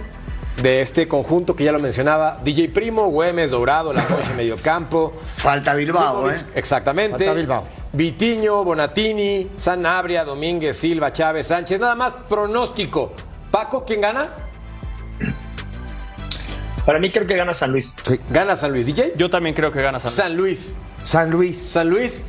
de 0.62 0.82
este 0.82 1.08
conjunto 1.08 1.56
que 1.56 1.64
ya 1.64 1.72
lo 1.72 1.80
mencionaba, 1.80 2.40
DJ 2.44 2.70
Primo, 2.70 3.10
Güemes, 3.10 3.52
Dourado, 3.52 3.94
La 3.94 4.06
medio 4.38 4.58
campo. 4.58 5.14
Falta 5.38 5.74
Bilbao, 5.76 6.30
¿eh? 6.30 6.36
Exactamente. 6.56 7.18
Falta 7.20 7.34
Bilbao. 7.34 7.66
Vitiño, 7.94 8.64
Bonatini, 8.64 9.52
Sanabria, 9.56 10.24
Domínguez, 10.24 10.78
Silva, 10.78 11.14
Chávez, 11.14 11.48
Sánchez. 11.48 11.80
Nada 11.80 11.96
más 11.96 12.14
pronóstico. 12.28 13.14
Paco, 13.52 13.86
¿quién 13.86 14.02
gana? 14.02 14.30
Para 16.86 17.00
mí 17.00 17.12
creo 17.12 17.28
que 17.28 17.36
gana 17.36 17.54
San 17.54 17.72
Luis. 17.72 17.96
Gana 18.30 18.56
San 18.56 18.72
Luis. 18.72 18.86
DJ. 18.86 19.14
Yo 19.16 19.30
también 19.30 19.56
creo 19.56 19.72
que 19.72 19.82
gana 19.82 20.00
San 20.00 20.10
Luis. 20.10 20.16
San 20.16 20.38
Luis. 20.38 20.74
San 21.04 21.30
Luis. 21.32 21.70
San 21.70 21.90
Luis. 21.90 22.22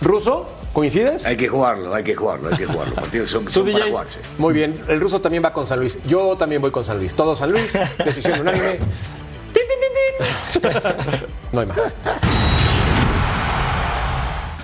Ruso, 0.00 0.48
¿coincides? 0.72 1.26
Hay 1.26 1.36
que 1.36 1.48
jugarlo, 1.48 1.94
hay 1.94 2.04
que 2.04 2.14
jugarlo, 2.14 2.48
hay 2.50 2.56
que 2.56 2.66
jugarlo. 2.66 2.94
Partidos 2.94 3.30
son, 3.30 3.44
¿Tú, 3.44 3.50
son 3.50 3.72
para 3.72 3.86
jugarse. 3.86 4.20
Muy 4.38 4.54
bien. 4.54 4.80
El 4.88 5.00
ruso 5.00 5.20
también 5.20 5.44
va 5.44 5.52
con 5.52 5.66
San 5.66 5.78
Luis. 5.78 5.98
Yo 6.04 6.36
también 6.36 6.62
voy 6.62 6.70
con 6.70 6.84
San 6.84 6.98
Luis. 6.98 7.14
Todo 7.14 7.36
San 7.36 7.52
Luis. 7.52 7.72
Decisión 8.04 8.40
unánime. 8.40 8.78
No 11.52 11.60
hay 11.60 11.66
más. 11.66 11.94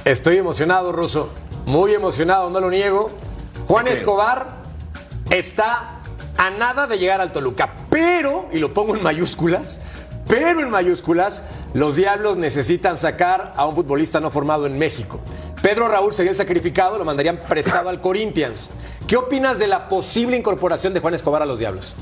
Estoy 0.05 0.39
emocionado, 0.39 0.93
Ruso. 0.93 1.31
Muy 1.67 1.93
emocionado, 1.93 2.49
no 2.51 2.61
lo 2.61 2.71
niego. 2.71 3.11
Juan 3.67 3.89
Escobar 3.89 4.57
está 5.29 6.01
a 6.39 6.51
nada 6.51 6.87
de 6.87 6.99
llegar 6.99 7.21
al 7.21 7.33
Toluca. 7.33 7.75
Pero, 7.91 8.49
y 8.53 8.59
lo 8.59 8.73
pongo 8.73 8.97
en 8.97 9.03
mayúsculas, 9.03 9.81
pero 10.27 10.61
en 10.61 10.71
mayúsculas, 10.71 11.43
los 11.75 11.97
Diablos 11.97 12.37
necesitan 12.37 12.97
sacar 12.97 13.53
a 13.57 13.67
un 13.67 13.75
futbolista 13.75 14.21
no 14.21 14.31
formado 14.31 14.67
en 14.67 14.79
México. 14.79 15.21
Pedro 15.63 15.89
Raúl 15.89 16.15
sería 16.15 16.31
el 16.31 16.37
sacrificado, 16.37 16.99
lo 16.99 17.05
mandarían 17.05 17.39
prestado 17.49 17.89
al 17.89 18.01
Corinthians. 18.01 18.71
¿Qué 19.07 19.17
opinas 19.17 19.59
de 19.59 19.67
la 19.67 19.89
posible 19.89 20.37
incorporación 20.37 20.95
de 20.95 21.01
Juan 21.01 21.15
Escobar 21.15 21.43
a 21.43 21.47
los 21.47 21.59
Diablos? 21.59 21.95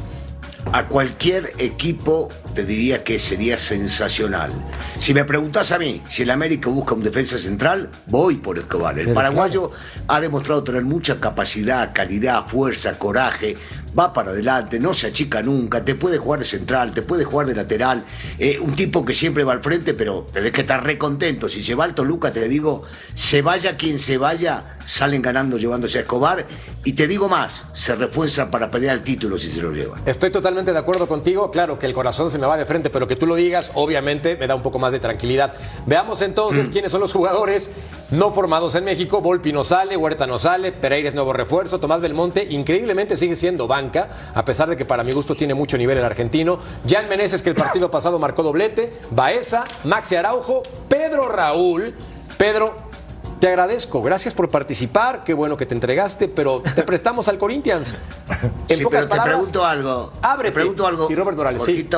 a 0.73 0.87
cualquier 0.87 1.53
equipo 1.59 2.29
te 2.57 2.65
diría 2.65 3.05
que 3.05 3.19
sería 3.19 3.59
sensacional. 3.59 4.51
Si 4.99 5.13
me 5.13 5.27
preguntas 5.27 5.73
a 5.73 5.79
mí 5.79 6.03
si 6.09 6.23
el 6.23 6.31
América 6.31 6.71
busca 6.71 6.95
un 6.95 7.03
defensa 7.03 7.37
central, 7.37 7.91
voy 8.07 8.37
por 8.37 8.57
Escobar. 8.57 8.99
El 8.99 9.13
paraguayo 9.13 9.73
ha 10.09 10.21
demostrado 10.21 10.65
tener 10.65 10.83
mucha 10.83 11.21
capacidad, 11.21 11.93
calidad, 11.93 12.47
fuerza, 12.47 12.99
coraje. 12.99 13.59
Va 13.99 14.13
para 14.13 14.31
adelante, 14.31 14.79
no 14.79 14.93
se 14.93 15.07
achica 15.07 15.43
nunca, 15.43 15.83
te 15.83 15.95
puede 15.95 16.19
jugar 16.19 16.41
de 16.41 16.47
central, 16.47 16.93
te 16.93 17.01
puede 17.01 17.25
jugar 17.25 17.47
de 17.47 17.55
lateral. 17.55 18.05
Eh, 18.39 18.59
un 18.61 18.75
tipo 18.75 19.05
que 19.05 19.15
siempre 19.15 19.43
va 19.43 19.53
al 19.53 19.63
frente, 19.63 19.95
pero 19.95 20.27
tenés 20.33 20.53
que 20.53 20.63
estar 20.63 20.85
re 20.85 20.99
contento. 20.99 21.49
Si 21.49 21.63
se 21.63 21.75
va 21.75 21.85
al 21.85 21.95
Toluca, 21.95 22.31
te 22.31 22.47
digo, 22.49 22.83
se 23.15 23.41
vaya 23.41 23.77
quien 23.77 23.99
se 23.99 24.19
vaya, 24.19 24.77
salen 24.85 25.23
ganando 25.23 25.57
llevándose 25.57 25.99
a 25.99 26.01
Escobar. 26.03 26.47
Y 26.85 26.93
te 26.93 27.07
digo 27.09 27.29
más, 27.29 27.67
se 27.73 27.97
refuerzan 27.97 28.51
para 28.51 28.71
pelear 28.71 28.97
el 28.97 29.03
título 29.03 29.39
si 29.39 29.51
se 29.51 29.61
lo 29.63 29.73
llevan. 29.73 30.01
Estoy 30.07 30.31
totalmente 30.31 30.73
de 30.73 30.79
acuerdo 30.79 31.07
contigo. 31.09 31.51
Claro 31.51 31.79
que 31.79 31.87
el 31.87 31.95
corazón 31.95 32.31
se 32.31 32.39
me 32.39 32.46
va 32.47 32.57
de 32.57 32.65
frente, 32.67 32.91
pero 32.91 33.07
que 33.07 33.17
tú 33.17 33.27
lo 33.27 33.35
digas, 33.35 33.71
obviamente, 33.75 34.37
me 34.37 34.47
da 34.47 34.55
un 34.55 34.63
poco 34.63 34.79
más 34.79 34.93
de 34.93 35.01
tranquilidad. 35.01 35.55
Veamos 35.87 36.23
entonces 36.23 36.69
quiénes 36.69 36.93
son 36.93 37.01
los 37.01 37.13
jugadores 37.13 37.71
no 38.11 38.33
formados 38.33 38.75
en 38.75 38.85
México. 38.85 39.21
Volpi 39.21 39.53
no 39.53 39.65
sale, 39.65 39.97
Huerta 39.97 40.27
no 40.27 40.39
sale, 40.39 40.73
Pereira 40.73 41.09
es 41.09 41.15
nuevo 41.15 41.33
refuerzo, 41.33 41.81
Tomás 41.81 42.01
Belmonte 42.01 42.47
increíblemente 42.51 43.17
sigue 43.17 43.37
siendo 43.37 43.67
banca, 43.67 44.09
a 44.35 44.45
pesar 44.45 44.69
de 44.69 44.77
que 44.77 44.85
para 44.85 45.03
mi 45.05 45.13
gusto 45.13 45.35
tiene 45.35 45.55
mucho 45.55 45.77
nivel 45.79 45.99
el 45.99 46.05
argentino. 46.05 46.59
Jan 46.89 47.09
Meneses, 47.09 47.43
que 47.43 47.51
el 47.51 47.57
partido 47.57 47.91
pasado 47.91 48.19
marcó 48.19 48.43
doblete, 48.43 48.93
Baeza, 49.11 49.65
Maxi 49.85 50.15
Araujo, 50.17 50.63
Pedro 50.89 51.29
Raúl. 51.29 51.95
Pedro, 52.39 52.75
te 53.41 53.49
agradezco, 53.49 54.01
gracias 54.03 54.35
por 54.35 54.49
participar, 54.51 55.23
qué 55.25 55.35
bueno 55.35 55.57
que 55.57 55.67
te 55.67 55.75
entregaste, 55.75 56.29
pero 56.29 56.63
te 56.75 56.83
prestamos 56.85 57.29
al 57.29 57.39
Corinthians. 57.39 57.95
En 58.69 58.79
Sí, 58.79 58.85
pocas 58.85 58.99
pero 59.01 59.05
te 59.05 59.09
palabras, 59.11 59.37
pregunto 59.37 59.65
algo. 59.65 60.13
ábrete. 60.23 60.51
Te 60.51 60.55
pregunto 60.55 60.87
algo. 60.87 61.07
Y 61.11 61.15
Robert 61.15 61.37
Morales, 61.37 61.63
sí. 61.65 61.89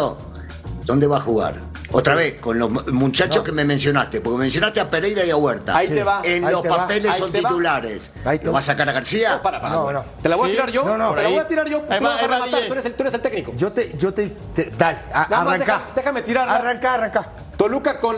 ¿Dónde 0.88 1.06
va 1.06 1.18
a 1.18 1.20
jugar? 1.20 1.56
Otra 1.92 2.14
vez, 2.14 2.40
con 2.40 2.58
los 2.58 2.70
muchachos 2.92 3.44
que 3.44 3.52
me 3.52 3.62
mencionaste, 3.64 4.20
porque 4.22 4.38
mencionaste 4.38 4.80
a 4.80 4.88
Pereira 4.90 5.22
y 5.24 5.30
a 5.30 5.36
Huerta. 5.36 5.76
Ahí 5.76 5.86
te 5.88 6.02
va. 6.02 6.22
En 6.24 6.44
Ahí 6.46 6.52
los 6.52 6.62
te 6.62 6.68
va. 6.70 6.76
papeles 6.78 7.12
Ahí 7.12 7.18
son 7.20 7.30
te 7.30 7.40
va. 7.42 7.48
titulares. 7.50 8.10
Ahí 8.24 8.38
te 8.38 8.46
¿Lo 8.46 8.52
va. 8.52 8.54
va 8.56 8.58
a 8.60 8.62
sacar 8.62 8.88
a 8.88 8.92
García? 8.92 9.36
No, 9.36 9.42
para, 9.42 9.60
para. 9.60 9.74
No, 9.74 9.92
no. 9.92 10.04
¿Te 10.22 10.28
la 10.30 10.36
voy 10.36 10.48
Sí. 10.48 10.52
a 10.52 10.54
tirar 10.56 10.70
yo? 10.72 10.84
No, 10.84 10.96
no. 10.98 11.14
Te 11.14 11.22
la 11.22 11.28
voy 11.28 11.38
a 11.38 11.46
tirar 11.46 11.68
yo. 11.68 11.80
Tú 11.80 11.86
va, 11.90 11.98
vas 12.00 12.22
a 12.22 12.26
va, 12.26 12.34
rematar, 12.38 12.66
tú 12.66 12.72
eres 12.72 12.86
el, 12.86 12.94
tú 12.94 13.02
eres 13.02 13.14
el 13.14 13.20
técnico. 13.20 13.52
Yo 13.54 13.70
te, 13.70 13.94
yo 13.98 14.12
te, 14.14 14.28
te- 14.54 14.70
dale, 14.76 14.98
a- 15.12 15.26
Nada 15.28 15.44
más 15.44 15.54
arranca. 15.54 15.64
deja- 15.64 15.82
déjame 15.94 16.22
tirarla. 16.22 16.56
Arranca, 16.56 16.94
arranca. 16.94 17.28
Toluca 17.58 18.00
con 18.00 18.16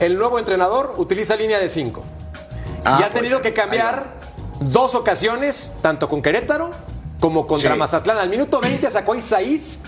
el 0.00 0.18
nuevo 0.18 0.38
entrenador 0.38 0.94
utiliza 0.98 1.36
línea 1.36 1.58
de 1.60 1.68
5. 1.68 2.02
Ah, 2.84 2.98
y 3.00 3.02
ha 3.04 3.10
pues, 3.10 3.14
tenido 3.22 3.40
que 3.40 3.48
ahí 3.48 3.54
cambiar 3.54 4.04
dos 4.60 4.94
ocasiones, 4.96 5.74
tanto 5.80 6.08
con 6.08 6.22
Querétaro 6.22 6.70
como 7.20 7.46
contra 7.46 7.72
Sí. 7.74 7.78
Mazatlán. 7.78 8.18
Al 8.18 8.28
minuto 8.30 8.60
20 8.60 8.90
sacó 8.90 9.12
a 9.12 9.16
Isaís 9.18 9.78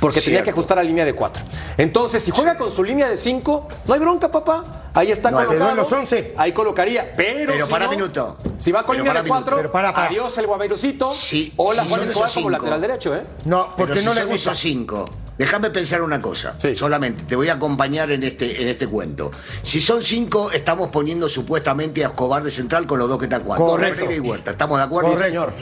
porque 0.00 0.20
tenía 0.20 0.42
que 0.42 0.50
ajustar 0.50 0.78
a 0.78 0.82
línea 0.82 1.04
de 1.04 1.14
4. 1.14 1.42
Entonces, 1.76 2.22
si 2.22 2.30
juega 2.30 2.56
con 2.56 2.70
su 2.70 2.82
línea 2.84 3.08
de 3.08 3.16
5, 3.16 3.68
no 3.86 3.94
hay 3.94 4.00
bronca, 4.00 4.30
papá. 4.30 4.90
Ahí 4.94 5.10
está 5.12 5.30
No, 5.30 5.36
colocado. 5.38 5.58
quedó 5.58 5.70
en 5.70 5.76
los 5.76 5.92
11. 5.92 6.34
Ahí 6.36 6.52
colocaría. 6.52 7.12
Pero, 7.16 7.52
Pero 7.52 7.66
si 7.66 7.70
para 7.72 7.84
no, 7.86 7.90
minuto. 7.92 8.36
Si 8.58 8.72
va 8.72 8.84
con 8.84 8.94
Pero 8.96 9.04
línea 9.04 9.22
de 9.22 9.28
4, 9.28 9.44
minuto. 9.44 9.56
Pero 9.56 9.72
para, 9.72 9.92
para. 9.94 10.08
adiós 10.08 10.36
el 10.38 10.46
Guavirucito. 10.46 11.12
Sí, 11.14 11.52
Hola 11.56 11.82
sí, 11.82 11.88
Juan 11.88 12.00
son 12.00 12.08
Escobar 12.10 12.28
esos 12.30 12.34
como 12.34 12.48
cinco. 12.48 12.58
lateral 12.62 12.80
derecho, 12.80 13.14
¿eh? 13.16 13.22
No, 13.44 13.68
porque 13.76 13.94
Pero 13.94 14.06
no 14.06 14.12
si 14.14 14.18
le 14.20 14.24
gusta. 14.24 14.54
cinco. 14.54 15.04
Déjame 15.38 15.70
pensar 15.70 16.02
una 16.02 16.20
cosa, 16.20 16.54
Sí. 16.58 16.74
solamente 16.74 17.22
te 17.22 17.36
voy 17.36 17.48
a 17.48 17.52
acompañar 17.52 18.10
en 18.10 18.24
este, 18.24 18.60
en 18.60 18.66
este 18.66 18.88
cuento. 18.88 19.30
Si 19.62 19.80
son 19.80 20.02
cinco, 20.02 20.50
estamos 20.50 20.88
poniendo 20.90 21.28
supuestamente 21.28 22.04
a 22.04 22.08
Escobar 22.08 22.42
de 22.42 22.50
central 22.50 22.88
con 22.88 22.98
los 22.98 23.08
dos 23.08 23.18
que 23.20 23.26
están 23.26 23.44
jugando. 23.44 23.64
Correcto. 23.66 24.00
Pereira 24.04 24.16
y 24.16 24.28
Huerta, 24.28 24.50
¿estamos 24.50 24.78
de 24.78 24.84
acuerdo? 24.84 25.10
Correcto. 25.10 25.28
Señor. 25.28 25.52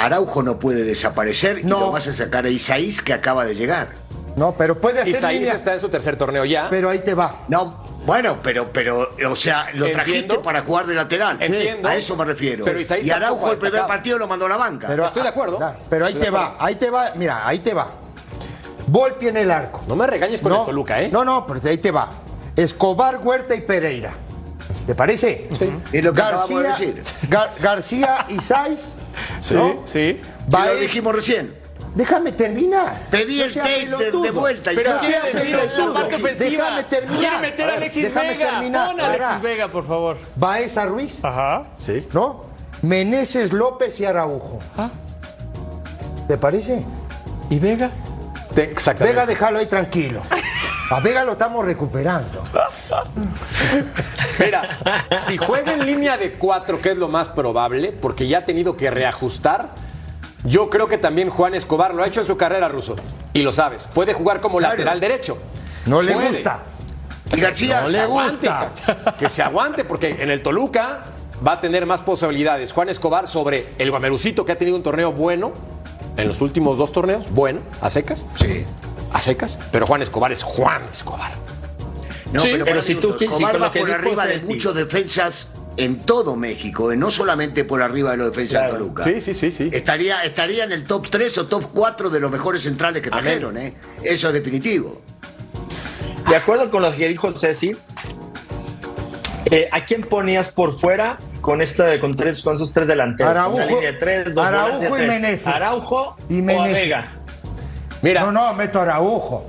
Araujo 0.00 0.42
no 0.42 0.58
puede 0.58 0.82
desaparecer 0.84 1.58
y 1.60 1.64
No. 1.64 1.80
lo 1.80 1.92
vas 1.92 2.06
a 2.06 2.14
sacar 2.14 2.44
a 2.44 2.48
Isaís 2.48 3.02
que 3.02 3.12
acaba 3.12 3.44
de 3.44 3.54
llegar. 3.54 3.88
No, 4.36 4.54
pero 4.56 4.80
puede 4.80 5.00
hacer 5.00 5.14
Isaías 5.16 5.40
línea. 5.40 5.54
está 5.54 5.74
en 5.74 5.80
su 5.80 5.88
tercer 5.88 6.16
torneo 6.16 6.44
ya. 6.44 6.68
Pero 6.70 6.88
ahí 6.88 7.00
te 7.00 7.14
va. 7.14 7.40
No, 7.48 7.84
bueno, 8.06 8.38
pero, 8.42 8.72
pero, 8.72 9.10
o 9.30 9.36
sea, 9.36 9.64
lo 9.74 9.86
Entiendo. 9.86 9.92
trajiste 9.92 10.38
para 10.38 10.62
jugar 10.62 10.86
de 10.86 10.94
lateral. 10.94 11.36
Entiendo. 11.40 11.88
A 11.88 11.96
eso 11.96 12.16
me 12.16 12.24
refiero. 12.24 12.64
Pero 12.64 12.80
Isaías 12.80 13.04
y 13.06 13.10
Araujo 13.10 13.50
el 13.52 13.58
primer 13.58 13.86
partido 13.86 14.18
lo 14.18 14.26
mandó 14.26 14.46
a 14.46 14.48
la 14.48 14.56
banca. 14.56 14.86
Pero, 14.88 15.04
Estoy 15.06 15.22
de 15.22 15.28
acuerdo. 15.28 15.58
Ah, 15.60 15.74
Pero 15.90 16.06
ahí 16.06 16.12
Estoy 16.12 16.24
te 16.26 16.30
va, 16.30 16.44
acuerdo. 16.46 16.64
ahí 16.64 16.74
te 16.76 16.90
va. 16.90 17.12
Mira, 17.16 17.46
ahí 17.46 17.58
te 17.58 17.74
va. 17.74 17.88
Volpi 18.86 19.28
en 19.28 19.36
el 19.36 19.50
arco. 19.50 19.82
No 19.86 19.96
me 19.96 20.06
regañes 20.06 20.40
con 20.40 20.52
el 20.52 20.64
Toluca, 20.64 21.00
¿eh? 21.02 21.10
No, 21.12 21.24
no, 21.24 21.46
pero 21.46 21.60
ahí 21.68 21.78
te 21.78 21.90
va. 21.90 22.08
Escobar, 22.56 23.18
Huerta 23.22 23.54
y 23.54 23.60
Pereira. 23.60 24.12
¿Te 24.86 24.94
parece? 24.94 25.48
Sí. 25.58 25.70
Es 25.92 26.04
lo 26.04 26.12
que 26.12 26.22
acabamos 26.22 26.48
de 26.62 26.68
decir. 26.68 27.02
Gar- 27.28 27.50
García 27.60 28.26
y 28.28 28.38
Saiz. 28.40 28.92
Sí, 29.40 29.54
¿no? 29.54 29.82
sí. 29.86 30.20
Lo 30.50 30.74
dijimos 30.76 31.14
recién. 31.14 31.54
Déjame 31.94 32.30
terminar. 32.32 32.96
Pedí 33.10 33.38
No 33.38 33.44
el 33.44 33.52
tape 33.54 33.86
de- 34.22 34.30
vuelta 34.30 34.70
Pero. 34.74 34.94
No 34.94 35.00
quiere 35.00 35.14
sea 35.20 35.32
decir 35.32 35.56
la 35.56 35.62
pelotudo. 35.62 35.94
parte 35.94 36.14
ofensiva. 36.16 36.50
Déjame 36.64 36.82
terminar. 36.84 37.18
Quiere 37.18 37.38
meter 37.40 37.68
a 37.70 37.72
Alexis 37.74 38.02
déjame 38.04 38.28
Vega. 38.28 38.50
terminar. 38.50 38.86
Pon 38.90 39.00
a 39.00 39.06
Alexis 39.06 39.42
Vega, 39.42 39.68
por 39.72 39.86
favor. 39.86 40.18
Baeza 40.36 40.86
Ruiz, 40.86 41.24
Ajá. 41.24 41.64
Sí. 41.74 42.06
¿no? 42.12 42.44
Meneses 42.82 43.52
López 43.52 43.98
y 44.00 44.04
Araujo. 44.04 44.60
Ah. 44.76 44.90
¿Te 46.28 46.38
parece? 46.38 46.82
¿Y 47.50 47.58
Vega? 47.58 47.90
Te- 48.54 48.64
exactamente. 48.64 49.14
Vega, 49.16 49.26
déjalo 49.26 49.58
ahí 49.58 49.66
tranquilo. 49.66 50.22
A 50.90 51.00
Vega 51.00 51.24
lo 51.24 51.32
estamos 51.32 51.64
recuperando. 51.64 52.42
Mira, 54.38 54.78
si 55.20 55.36
juega 55.36 55.72
en 55.74 55.86
línea 55.86 56.16
de 56.16 56.32
cuatro, 56.32 56.80
que 56.80 56.90
es 56.90 56.96
lo 56.98 57.08
más 57.08 57.28
probable, 57.28 57.92
porque 57.92 58.26
ya 58.26 58.38
ha 58.38 58.44
tenido 58.44 58.76
que 58.76 58.90
reajustar, 58.90 59.68
yo 60.44 60.68
creo 60.70 60.88
que 60.88 60.98
también 60.98 61.28
Juan 61.30 61.54
Escobar 61.54 61.94
lo 61.94 62.02
ha 62.02 62.06
hecho 62.06 62.20
en 62.20 62.26
su 62.26 62.36
carrera, 62.36 62.68
Ruso. 62.68 62.96
Y 63.32 63.42
lo 63.42 63.52
sabes, 63.52 63.84
puede 63.86 64.14
jugar 64.14 64.40
como 64.40 64.58
Claro. 64.58 64.74
lateral 64.74 64.98
derecho. 65.00 65.38
No 65.86 66.02
le 66.02 66.12
Puede. 66.12 66.28
gusta. 66.28 66.62
Y 67.32 67.40
García, 67.40 67.82
No 67.82 67.88
le 67.88 68.00
aguante, 68.00 68.48
gusta. 68.48 69.14
Que 69.18 69.28
se 69.28 69.42
aguante, 69.42 69.84
porque 69.84 70.16
en 70.18 70.30
el 70.30 70.42
Toluca 70.42 71.04
va 71.46 71.52
a 71.52 71.60
tener 71.60 71.86
más 71.86 72.00
posibilidades. 72.02 72.72
Juan 72.72 72.88
Escobar 72.88 73.28
sobre 73.28 73.68
el 73.78 73.90
Guamerucito, 73.90 74.44
que 74.44 74.52
ha 74.52 74.58
tenido 74.58 74.76
un 74.76 74.82
torneo 74.82 75.12
bueno 75.12 75.52
en 76.16 76.26
los 76.26 76.40
últimos 76.40 76.76
dos 76.78 76.90
torneos, 76.90 77.30
bueno, 77.30 77.60
a 77.80 77.88
secas. 77.88 78.24
Sí. 78.34 78.64
A 79.12 79.20
secas. 79.20 79.58
Pero 79.72 79.86
Juan 79.86 80.02
Escobar 80.02 80.32
es 80.32 80.42
Juan 80.42 80.82
Escobar. 80.90 81.32
No, 82.32 82.40
Sí, 82.40 82.52
pero, 82.64 82.82
si 82.82 82.94
tú- 82.94 83.16
Escobar 83.20 83.60
va 83.60 83.72
por 83.72 83.90
arriba 83.90 84.26
de 84.26 84.38
muchos 84.42 84.74
defensas 84.74 85.52
en 85.76 86.00
todo 86.00 86.36
México, 86.36 86.92
eh, 86.92 86.96
no 86.96 87.10
solamente 87.10 87.64
por 87.64 87.82
arriba 87.82 88.12
de 88.12 88.18
los 88.18 88.26
defensas 88.30 88.58
Claro. 88.60 88.72
de 88.72 88.78
Toluca. 88.78 89.04
Sí, 89.04 89.20
sí, 89.20 89.34
sí, 89.34 89.50
sí. 89.50 89.70
Estaría, 89.72 90.22
estaría 90.24 90.64
en 90.64 90.72
el 90.72 90.84
top 90.84 91.08
3 91.10 91.36
o 91.38 91.46
top 91.46 91.70
4 91.72 92.08
de 92.10 92.20
los 92.20 92.30
mejores 92.30 92.62
centrales 92.62 93.02
que 93.02 93.10
trajeron, 93.10 93.56
¿eh? 93.56 93.74
Eso 94.02 94.28
es 94.28 94.34
definitivo. 94.34 95.00
De 96.28 96.36
acuerdo 96.36 96.70
con 96.70 96.82
lo 96.82 96.94
que 96.94 97.08
dijo 97.08 97.34
Ceci, 97.36 97.72
eh, 99.46 99.68
¿a 99.72 99.84
quién 99.84 100.02
ponías 100.02 100.50
por 100.50 100.78
fuera 100.78 101.18
con 101.40 101.62
esta, 101.62 101.98
con 101.98 102.14
tres, 102.14 102.42
con 102.42 102.54
esos 102.54 102.72
tres 102.72 102.86
delanteros? 102.86 103.32
Araujo- 103.32 103.66
línea 103.66 103.92
de 103.92 103.98
tres, 103.98 104.34
dos 104.34 104.44
Araujo 104.44 104.76
y 104.86 104.90
tres. 104.98 105.08
Meneses. 105.08 105.46
Araujo 105.46 106.16
Y 106.28 106.40
o. 106.42 106.62
Vega. 106.62 107.12
Mira, 108.02 108.22
No, 108.22 108.32
no, 108.32 108.54
meto 108.54 108.80
a 108.80 108.82
Araujo. 108.82 109.44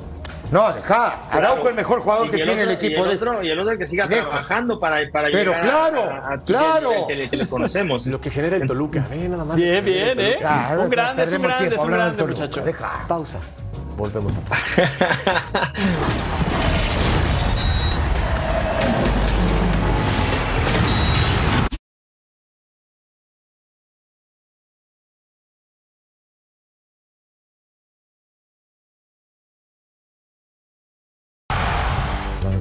No, 0.52 0.74
deja. 0.74 1.20
Araujo 1.32 1.62
es 1.64 1.70
el 1.70 1.76
mejor 1.76 2.02
jugador 2.02 2.30
que 2.30 2.38
tiene 2.44 2.64
el 2.64 2.72
equipo 2.72 3.06
y 3.06 3.10
de 3.10 3.16
otro, 3.16 3.42
y 3.42 3.50
el 3.50 3.58
otro 3.60 3.78
que 3.78 3.88
siga 3.88 4.06
Lejos. 4.06 4.26
trabajando 4.28 4.78
para, 4.80 4.98
para 5.10 5.30
Pero 5.32 5.52
llegar 5.54 5.62
claro, 5.62 6.02
a, 6.02 6.30
a- 6.30 6.34
a- 6.34 6.38
claro. 6.40 6.92
que, 7.08 7.16
le- 7.38 7.48
conocemos. 7.48 8.06
lo 8.08 8.20
que 8.20 8.30
genera 8.30 8.58
el 8.58 8.66
Toluca. 8.68 9.06
Ve 9.10 9.30
nada 9.30 9.46
más. 9.46 9.56
Bien, 9.56 9.84
bien, 9.86 10.20
¿eh? 10.20 10.40
Un 10.78 10.90
grande, 10.90 11.24
es 11.24 11.32
un 11.32 11.42
grande, 11.42 11.76
es 11.76 11.82
un 11.82 11.92
grande, 11.92 12.28
muchacho. 12.28 12.62
Deja. 12.62 13.06
Pausa. 13.08 13.40
Volvemos 13.96 14.38
a. 14.38 14.42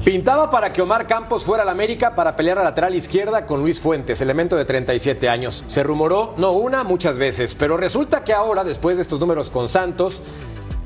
Pintaba 0.05 0.49
para 0.49 0.73
que 0.73 0.81
Omar 0.81 1.07
Campos 1.07 1.45
fuera 1.45 1.63
al 1.63 1.69
América 1.69 2.15
para 2.15 2.35
pelear 2.35 2.59
a 2.59 2.65
lateral 2.65 2.95
izquierda 2.95 3.45
con 3.45 3.61
Luis 3.61 3.81
Fuentes, 3.81 4.23
elemento 4.23 4.57
de 4.57 4.65
37 4.65 5.29
años. 5.29 5.63
Se 5.67 5.83
rumoró, 5.83 6.33
no 6.39 6.53
una, 6.53 6.85
muchas 6.85 7.19
veces, 7.19 7.55
pero 7.55 7.77
resulta 7.77 8.25
que 8.25 8.33
ahora, 8.33 8.65
después 8.65 8.97
de 8.97 9.03
estos 9.03 9.21
números 9.21 9.51
con 9.51 9.69
Santos, 9.69 10.23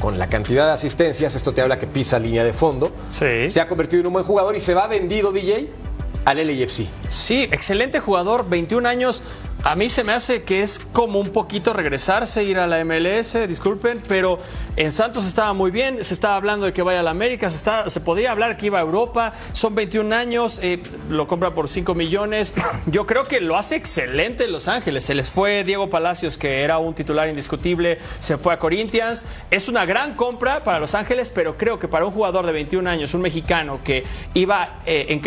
con 0.00 0.18
la 0.18 0.26
cantidad 0.26 0.66
de 0.66 0.72
asistencias, 0.72 1.36
esto 1.36 1.54
te 1.54 1.62
habla 1.62 1.78
que 1.78 1.86
pisa 1.86 2.18
línea 2.18 2.42
de 2.42 2.52
fondo. 2.52 2.90
Se 3.08 3.60
ha 3.60 3.68
convertido 3.68 4.00
en 4.00 4.08
un 4.08 4.14
buen 4.14 4.24
jugador 4.24 4.56
y 4.56 4.60
se 4.60 4.74
va 4.74 4.88
vendido, 4.88 5.30
DJ, 5.30 5.68
al 6.24 6.38
LAFC. 6.38 6.86
Sí, 7.08 7.48
excelente 7.52 8.00
jugador, 8.00 8.48
21 8.48 8.88
años. 8.88 9.22
A 9.64 9.76
mí 9.76 9.88
se 9.88 10.04
me 10.04 10.12
hace 10.12 10.42
que 10.42 10.62
es 10.62 10.78
como 10.92 11.18
un 11.18 11.30
poquito 11.30 11.72
regresarse, 11.72 12.44
ir 12.44 12.58
a 12.58 12.66
la 12.66 12.84
MLS, 12.84 13.48
disculpen, 13.48 14.02
pero 14.06 14.38
en 14.76 14.92
Santos 14.92 15.24
estaba 15.24 15.54
muy 15.54 15.70
bien, 15.70 16.04
se 16.04 16.12
estaba 16.12 16.36
hablando 16.36 16.66
de 16.66 16.74
que 16.74 16.82
vaya 16.82 17.00
a 17.00 17.02
la 17.02 17.12
América, 17.12 17.48
se, 17.48 17.56
está, 17.56 17.88
se 17.88 18.00
podía 18.00 18.32
hablar 18.32 18.58
que 18.58 18.66
iba 18.66 18.78
a 18.78 18.82
Europa, 18.82 19.32
son 19.52 19.74
21 19.74 20.14
años, 20.14 20.60
eh, 20.62 20.82
lo 21.08 21.26
compra 21.26 21.54
por 21.54 21.70
5 21.70 21.94
millones. 21.94 22.52
Yo 22.86 23.06
creo 23.06 23.24
que 23.24 23.40
lo 23.40 23.56
hace 23.56 23.76
excelente 23.76 24.44
en 24.44 24.52
Los 24.52 24.68
Ángeles. 24.68 25.02
Se 25.02 25.14
les 25.14 25.30
fue 25.30 25.64
Diego 25.64 25.88
Palacios, 25.88 26.36
que 26.36 26.60
era 26.60 26.76
un 26.76 26.92
titular 26.92 27.26
indiscutible, 27.30 27.96
se 28.18 28.36
fue 28.36 28.52
a 28.52 28.58
Corinthians. 28.58 29.24
Es 29.50 29.68
una 29.68 29.86
gran 29.86 30.14
compra 30.14 30.62
para 30.62 30.78
Los 30.78 30.94
Ángeles, 30.94 31.30
pero 31.30 31.56
creo 31.56 31.78
que 31.78 31.88
para 31.88 32.04
un 32.04 32.10
jugador 32.10 32.44
de 32.44 32.52
21 32.52 32.90
años, 32.90 33.14
un 33.14 33.22
mexicano 33.22 33.80
que 33.82 34.04
iba 34.34 34.80
eh, 34.84 35.18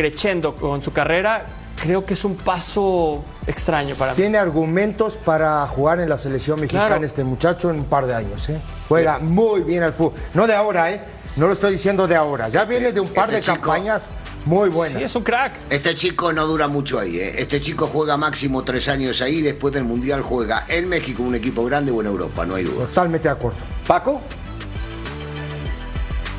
con 0.60 0.82
su 0.84 0.94
carrera, 0.94 1.48
creo 1.82 2.06
que 2.06 2.14
es 2.16 2.26
un 2.26 2.36
paso 2.36 3.24
extraño 3.46 3.96
para 3.96 4.12
mí. 4.12 4.18
Tiene 4.18 4.38
argumentos 4.38 5.16
para 5.18 5.66
jugar 5.68 6.00
en 6.00 6.10
la 6.10 6.18
selección 6.18 6.60
mexicana 6.60 6.88
Claro. 6.88 7.06
este 7.06 7.24
muchacho 7.24 7.70
en 7.70 7.78
un 7.78 7.86
par 7.86 8.06
de 8.06 8.16
años. 8.16 8.50
¿eh? 8.50 8.60
Juega 8.88 9.20
muy 9.20 9.62
bien 9.62 9.84
al 9.84 9.94
fútbol. 9.94 10.14
No 10.34 10.48
de 10.48 10.54
ahora, 10.56 10.92
¿eh? 10.92 11.02
No 11.36 11.48
lo 11.48 11.54
estoy 11.54 11.72
diciendo 11.74 12.08
de 12.08 12.16
ahora. 12.16 12.50
Ya 12.50 12.66
viene 12.66 12.92
de 12.92 13.00
un 13.00 13.10
par 13.10 13.30
de 13.30 13.38
Este 13.40 13.52
chico- 13.52 13.62
campañas 13.64 14.10
muy 14.46 14.70
buenas. 14.70 14.98
Sí, 14.98 15.04
es 15.04 15.16
un 15.16 15.24
crack. 15.24 15.54
Este 15.70 15.94
chico 15.94 16.34
no 16.34 16.48
dura 16.48 16.68
mucho 16.68 17.00
ahí, 17.00 17.18
¿eh? 17.20 17.36
Este 17.42 17.62
chico 17.62 17.88
juega 17.88 18.18
máximo 18.18 18.64
tres 18.64 18.88
años 18.88 19.22
ahí, 19.22 19.42
después 19.42 19.74
del 19.74 19.84
Mundial 19.84 20.22
juega 20.24 20.66
en 20.68 20.90
México, 20.90 21.22
un 21.22 21.36
equipo 21.36 21.64
grande 21.66 21.92
o 21.92 22.02
en 22.02 22.08
Europa, 22.08 22.46
no 22.46 22.56
hay 22.56 22.64
duda. 22.64 22.86
Totalmente 22.88 23.28
de 23.28 23.34
acuerdo. 23.34 23.58
Paco. 23.86 24.22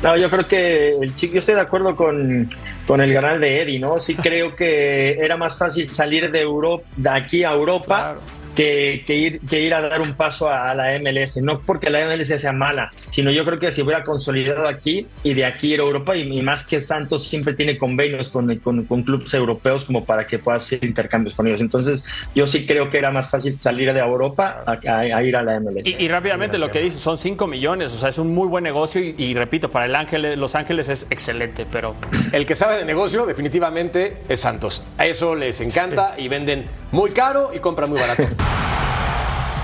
No, 0.01 0.15
yo 0.15 0.29
creo 0.29 0.47
que 0.47 0.89
el 0.91 1.13
chico, 1.15 1.33
yo 1.33 1.39
estoy 1.39 1.55
de 1.55 1.61
acuerdo 1.61 1.95
con, 1.95 2.47
con 2.87 3.01
el 3.01 3.13
canal 3.13 3.41
de 3.41 3.61
Eddie, 3.61 3.79
¿no? 3.79 3.99
Sí 3.99 4.15
creo 4.21 4.55
que 4.55 5.11
era 5.19 5.35
más 5.35 5.57
fácil 5.57 5.91
salir 5.91 6.31
de 6.31 6.41
Europa, 6.41 6.85
de 6.95 7.09
aquí 7.09 7.43
a 7.43 7.51
Europa. 7.51 8.17
Que, 8.55 9.03
que 9.07 9.15
ir, 9.15 9.39
que 9.41 9.61
ir 9.61 9.73
a 9.73 9.79
dar 9.81 10.01
un 10.01 10.15
paso 10.15 10.49
a, 10.49 10.69
a 10.71 10.75
la 10.75 10.97
MLS, 10.99 11.37
no 11.37 11.59
porque 11.59 11.89
la 11.89 12.05
MLS 12.07 12.27
sea 12.41 12.51
mala, 12.51 12.91
sino 13.09 13.31
yo 13.31 13.45
creo 13.45 13.57
que 13.59 13.71
se 13.71 13.83
hubiera 13.83 14.03
consolidado 14.03 14.67
aquí 14.67 15.07
y 15.23 15.33
de 15.33 15.45
aquí 15.45 15.73
ir 15.73 15.79
a 15.79 15.83
Europa 15.83 16.15
y, 16.17 16.21
y 16.23 16.41
más 16.41 16.65
que 16.67 16.81
Santos 16.81 17.25
siempre 17.27 17.53
tiene 17.53 17.77
convenios 17.77 18.29
con, 18.29 18.53
con, 18.57 18.83
con 18.85 19.03
clubes 19.03 19.33
europeos 19.33 19.85
como 19.85 20.03
para 20.03 20.27
que 20.27 20.39
pueda 20.39 20.57
hacer 20.57 20.83
intercambios 20.83 21.35
con 21.35 21.47
ellos. 21.47 21.61
Entonces 21.61 22.03
yo 22.35 22.47
sí 22.47 22.65
creo 22.65 22.89
que 22.89 22.97
era 22.97 23.11
más 23.11 23.29
fácil 23.29 23.55
salir 23.61 23.93
de 23.93 23.99
Europa 23.99 24.63
a, 24.65 24.71
a- 24.73 24.99
a 24.99 25.23
ir 25.23 25.35
a 25.37 25.41
la 25.43 25.59
MLS. 25.59 25.87
Y, 25.87 26.03
y 26.03 26.07
rápidamente 26.09 26.57
lo 26.57 26.69
que 26.69 26.81
dices, 26.81 26.99
son 26.99 27.17
5 27.17 27.47
millones, 27.47 27.93
o 27.93 27.97
sea, 27.97 28.09
es 28.09 28.17
un 28.17 28.33
muy 28.33 28.47
buen 28.47 28.63
negocio 28.63 29.01
y, 29.01 29.15
y 29.17 29.33
repito, 29.35 29.71
para 29.71 29.85
el 29.85 29.95
Ángeles, 29.95 30.37
Los 30.37 30.55
Ángeles 30.55 30.89
es 30.89 31.07
excelente, 31.09 31.65
pero 31.71 31.95
El 32.33 32.45
que 32.45 32.55
sabe 32.55 32.77
de 32.77 32.85
negocio 32.85 33.25
definitivamente 33.25 34.17
es 34.27 34.41
Santos. 34.41 34.83
A 34.97 35.05
eso 35.05 35.33
les 35.35 35.61
encanta 35.61 36.15
y 36.17 36.27
venden 36.27 36.65
muy 36.91 37.11
caro 37.11 37.51
y 37.55 37.59
compran 37.59 37.89
muy 37.89 37.99
barato. 37.99 38.23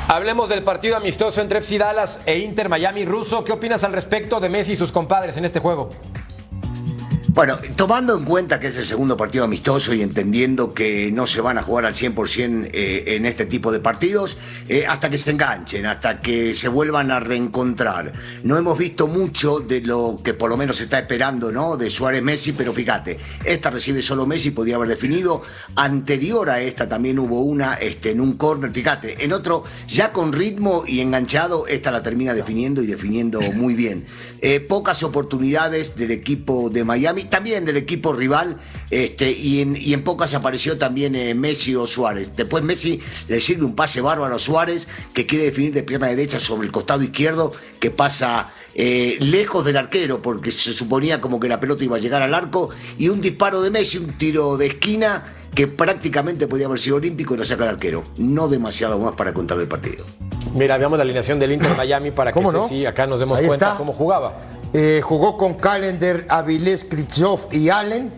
Hablemos 0.08 0.50
del 0.50 0.64
partido 0.64 0.96
amistoso 0.96 1.42
entre 1.42 1.60
FC 1.60 1.78
Dallas 1.78 2.20
e 2.26 2.40
Inter 2.40 2.70
Miami 2.70 3.06
ruso. 3.06 3.44
¿Qué 3.44 3.52
opinas 3.52 3.84
al 3.84 3.92
respecto 3.92 4.40
de 4.40 4.50
Messi 4.50 4.74
y 4.74 4.76
sus 4.76 4.92
compadres 4.92 5.36
en 5.38 5.46
este 5.46 5.60
juego? 5.60 5.90
Bueno, 7.36 7.58
tomando 7.76 8.16
en 8.16 8.24
cuenta 8.24 8.62
que 8.62 8.68
es 8.68 8.78
el 8.78 8.86
segundo 8.86 9.18
partido 9.18 9.44
amistoso 9.44 9.94
y 9.94 10.02
entendiendo 10.02 10.74
que 10.74 11.12
no 11.12 11.28
se 11.28 11.42
van 11.42 11.58
a 11.58 11.64
jugar 11.64 11.86
al 11.86 11.94
100% 11.94 12.70
eh, 12.72 13.04
en 13.08 13.26
este 13.26 13.46
tipo 13.46 13.74
de 13.74 13.82
partidos, 13.82 14.38
eh, 14.70 14.86
hasta 14.88 15.10
que 15.10 15.18
se 15.18 15.32
enganchen, 15.32 15.86
hasta 15.86 16.22
que 16.22 16.54
se 16.54 16.70
vuelvan 16.70 17.12
a 17.12 17.20
reencontrar. 17.20 18.14
No 18.44 18.58
hemos 18.58 18.78
visto 18.78 19.08
mucho 19.08 19.60
de 19.60 19.82
lo 19.82 20.22
que 20.24 20.34
por 20.34 20.50
lo 20.50 20.56
menos 20.56 20.78
se 20.78 20.86
está 20.86 20.98
esperando, 20.98 21.52
¿no? 21.52 21.76
De 21.76 21.90
Suárez 21.90 22.24
Messi, 22.24 22.54
pero 22.54 22.72
fíjate, 22.72 23.20
esta 23.44 23.70
recibe 23.70 24.02
solo 24.02 24.26
Messi, 24.26 24.52
podía 24.52 24.78
haber 24.78 24.88
definido. 24.88 25.42
Anterior 25.76 26.50
a 26.50 26.62
esta 26.62 26.88
también 26.88 27.20
hubo 27.20 27.42
una 27.42 27.74
este, 27.74 28.12
en 28.12 28.22
un 28.22 28.38
córner, 28.38 28.72
fíjate, 28.72 29.26
en 29.26 29.34
otro, 29.34 29.66
ya 29.90 30.14
con 30.14 30.32
ritmo 30.32 30.86
y 30.88 31.02
enganchado, 31.02 31.68
esta 31.68 31.92
la 31.92 32.02
termina 32.02 32.34
definiendo 32.34 32.82
y 32.82 32.88
definiendo 32.88 33.42
muy 33.42 33.76
bien. 33.76 34.06
Eh, 34.48 34.60
pocas 34.60 35.02
oportunidades 35.02 35.96
del 35.96 36.12
equipo 36.12 36.70
de 36.70 36.84
Miami, 36.84 37.24
también 37.24 37.66
del 37.66 37.78
equipo 37.78 38.14
rival, 38.14 38.60
este, 38.92 39.32
y, 39.32 39.64
en, 39.64 40.04
pocas 40.04 40.36
apareció 40.36 40.78
también 40.78 41.16
eh, 41.16 41.34
Messi 41.34 41.74
o 41.74 41.88
Suárez. 41.88 42.30
Después 42.36 42.64
Messi 42.64 43.00
le 43.28 43.42
sirve 43.42 43.66
un 43.66 43.76
pase 43.76 44.02
bárbaro 44.02 44.36
a 44.36 44.38
Suárez, 44.38 44.88
que 45.16 45.26
quiere 45.26 45.46
definir 45.46 45.74
de 45.74 45.82
pierna 45.82 46.10
derecha 46.10 46.40
sobre 46.40 46.68
el 46.68 46.72
costado 46.72 47.02
izquierdo, 47.02 47.54
que 47.80 47.90
pasa 47.90 48.54
eh, 48.76 49.18
lejos 49.20 49.66
del 49.66 49.78
arquero, 49.78 50.22
porque 50.22 50.52
se 50.52 50.74
suponía 50.74 51.22
como 51.22 51.40
que 51.40 51.50
la 51.50 51.60
pelota 51.60 51.84
iba 51.84 51.98
a 51.98 52.00
llegar 52.00 52.22
al 52.22 52.36
arco, 52.36 52.70
y 53.00 53.10
un 53.10 53.22
disparo 53.22 53.64
de 53.64 53.72
Messi, 53.72 53.98
un 53.98 54.16
tiro 54.16 54.58
de 54.58 54.68
esquina, 54.68 55.24
que 55.56 55.68
prácticamente 55.68 56.48
podía 56.48 56.66
haber 56.66 56.80
sido 56.80 56.98
olímpico 56.98 57.34
y 57.34 57.38
lo 57.38 57.46
saca 57.46 57.64
el 57.64 57.70
arquero. 57.72 58.04
No 58.18 58.48
demasiado 58.50 59.00
más 59.00 59.14
para 59.16 59.34
contar 59.34 59.58
el 59.60 59.68
partido. 59.68 60.06
Mira, 60.54 60.78
veamos 60.78 60.98
la 60.98 61.04
alineación 61.04 61.40
del 61.40 61.54
Inter 61.54 61.76
Miami 61.76 62.12
para 62.12 62.32
que 62.32 62.36
¿Cómo 62.36 62.52
no? 62.52 62.68
sí, 62.68 62.86
acá 62.86 63.08
nos 63.08 63.20
demos 63.20 63.40
Ahí 63.40 63.48
cuenta 63.48 63.68
está. 63.68 63.78
cómo 63.78 63.94
jugaba. 63.94 64.34
Eh, 64.74 65.02
jugó 65.04 65.38
con 65.38 65.54
Calendar, 65.56 66.26
Avilés, 66.30 66.84
Krzysztof 66.84 67.54
y 67.54 67.70
Allen, 67.70 68.12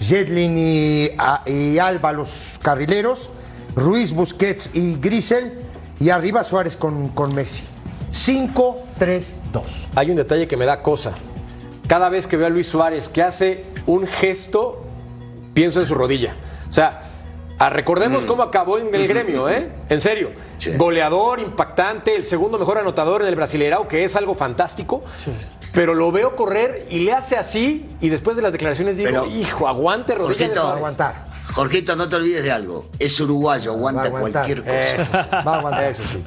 Jedlin 0.00 0.54
y, 0.56 1.10
y 1.50 1.78
Alba 1.78 2.12
los 2.12 2.58
carrileros, 2.62 3.30
Ruiz, 3.74 4.12
Busquets 4.12 4.70
y 4.74 4.96
Grisel, 5.00 5.58
y 5.98 6.10
arriba 6.10 6.44
Suárez 6.44 6.76
con, 6.76 7.08
con 7.08 7.34
Messi. 7.34 7.64
5-3-2. 8.12 9.32
Hay 9.96 10.10
un 10.10 10.16
detalle 10.16 10.46
que 10.46 10.56
me 10.56 10.64
da 10.64 10.82
cosa. 10.82 11.12
Cada 11.88 12.08
vez 12.08 12.26
que 12.26 12.36
veo 12.36 12.46
a 12.46 12.50
Luis 12.50 12.68
Suárez 12.68 13.08
que 13.08 13.22
hace 13.22 13.64
un 13.86 14.06
gesto, 14.06 14.84
pienso 15.52 15.80
en 15.80 15.86
su 15.86 15.94
rodilla. 15.94 16.36
O 16.74 17.56
sea, 17.56 17.70
recordemos 17.70 18.26
cómo 18.26 18.42
acabó 18.42 18.78
en 18.78 18.92
el 18.92 19.06
gremio, 19.06 19.48
¿eh? 19.48 19.70
En 19.88 20.00
serio. 20.00 20.32
Goleador, 20.76 21.38
impactante, 21.38 22.16
el 22.16 22.24
segundo 22.24 22.58
mejor 22.58 22.78
anotador 22.78 23.22
en 23.22 23.28
el 23.28 23.36
Brasileirao, 23.36 23.86
que 23.86 24.02
es 24.02 24.16
algo 24.16 24.34
fantástico. 24.34 25.04
Pero 25.70 25.94
lo 25.94 26.10
veo 26.10 26.34
correr 26.34 26.88
y 26.90 26.98
le 27.00 27.12
hace 27.12 27.36
así, 27.36 27.88
y 28.00 28.08
después 28.08 28.34
de 28.34 28.42
las 28.42 28.50
declaraciones 28.50 28.96
digo, 28.96 29.08
Pero- 29.08 29.26
hijo, 29.26 29.68
aguante 29.68 30.16
rodilla 30.16 30.48
de 30.48 30.54
Jorgito, 31.52 31.94
no 31.94 32.08
te 32.08 32.16
olvides 32.16 32.42
de 32.42 32.50
algo. 32.50 32.86
Es 32.98 33.20
uruguayo, 33.20 33.70
aguanta, 33.70 34.02
aguantar. 34.02 34.46
cualquier 34.46 34.64
cosa. 34.64 34.94
Eso, 34.94 35.12
Va 35.46 35.54
a 35.54 35.58
aguantar. 35.58 35.84
eso 35.92 36.02
sí. 36.10 36.24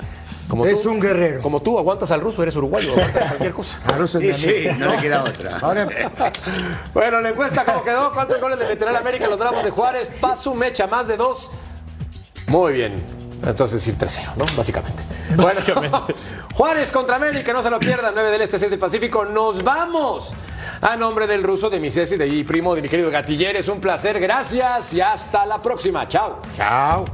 Como 0.47 0.65
Es 0.65 0.81
tú, 0.81 0.91
un 0.91 0.99
guerrero. 1.01 1.41
Como 1.41 1.61
tú 1.61 1.77
aguantas 1.77 2.09
al 2.11 2.21
ruso, 2.21 2.41
eres 2.41 2.55
uruguayo, 2.55 2.91
aguantas 2.93 3.23
cualquier 3.27 3.51
cosa. 3.53 3.79
A 3.85 3.91
Russo 3.97 4.19
es 4.19 4.37
Sí, 4.37 4.45
mi 4.47 4.51
sí, 4.53 4.67
amigo. 4.69 4.85
no 4.85 4.91
le 4.95 5.01
queda 5.01 5.23
otra. 5.23 5.57
Ahora, 5.61 5.87
Bueno, 6.93 7.19
la 7.21 7.29
encuesta, 7.29 7.65
¿cómo 7.65 7.83
quedó? 7.83 8.11
¿Cuántos 8.13 8.39
goles 8.39 8.57
le 8.57 8.67
meterá 8.67 8.97
América 8.97 9.25
en 9.25 9.31
los 9.31 9.39
Bravos 9.39 9.63
de 9.63 9.71
Juárez? 9.71 10.09
Paso, 10.21 10.53
mecha, 10.53 10.87
más 10.87 11.07
de 11.07 11.17
dos. 11.17 11.51
Muy 12.47 12.73
bien. 12.73 13.03
Entonces 13.45 13.73
decir 13.85 13.95
3-0, 13.97 14.35
¿no? 14.37 14.45
Básicamente. 14.55 15.03
Bueno, 15.35 15.59
Juárez 16.55 16.91
contra 16.91 17.17
América, 17.17 17.51
no 17.53 17.61
se 17.61 17.69
lo 17.69 17.79
pierdan. 17.79 18.13
9 18.15 18.31
del 18.31 18.41
Este, 18.41 18.57
6 18.57 18.71
del 18.71 18.79
Pacífico. 18.79 19.25
Nos 19.25 19.63
vamos. 19.63 20.33
A 20.81 20.95
nombre 20.95 21.27
del 21.27 21.43
ruso, 21.43 21.69
de 21.69 21.79
mi 21.79 21.91
Ceci, 21.91 22.17
de 22.17 22.25
mi 22.25 22.43
primo, 22.43 22.73
de 22.73 22.81
mi 22.81 22.89
querido 22.89 23.11
Gatiller, 23.11 23.55
es 23.57 23.67
un 23.67 23.79
placer. 23.81 24.19
Gracias 24.19 24.93
y 24.93 25.01
hasta 25.01 25.45
la 25.45 25.61
próxima. 25.61 26.07
Chao. 26.07 26.39
Chao. 26.55 27.05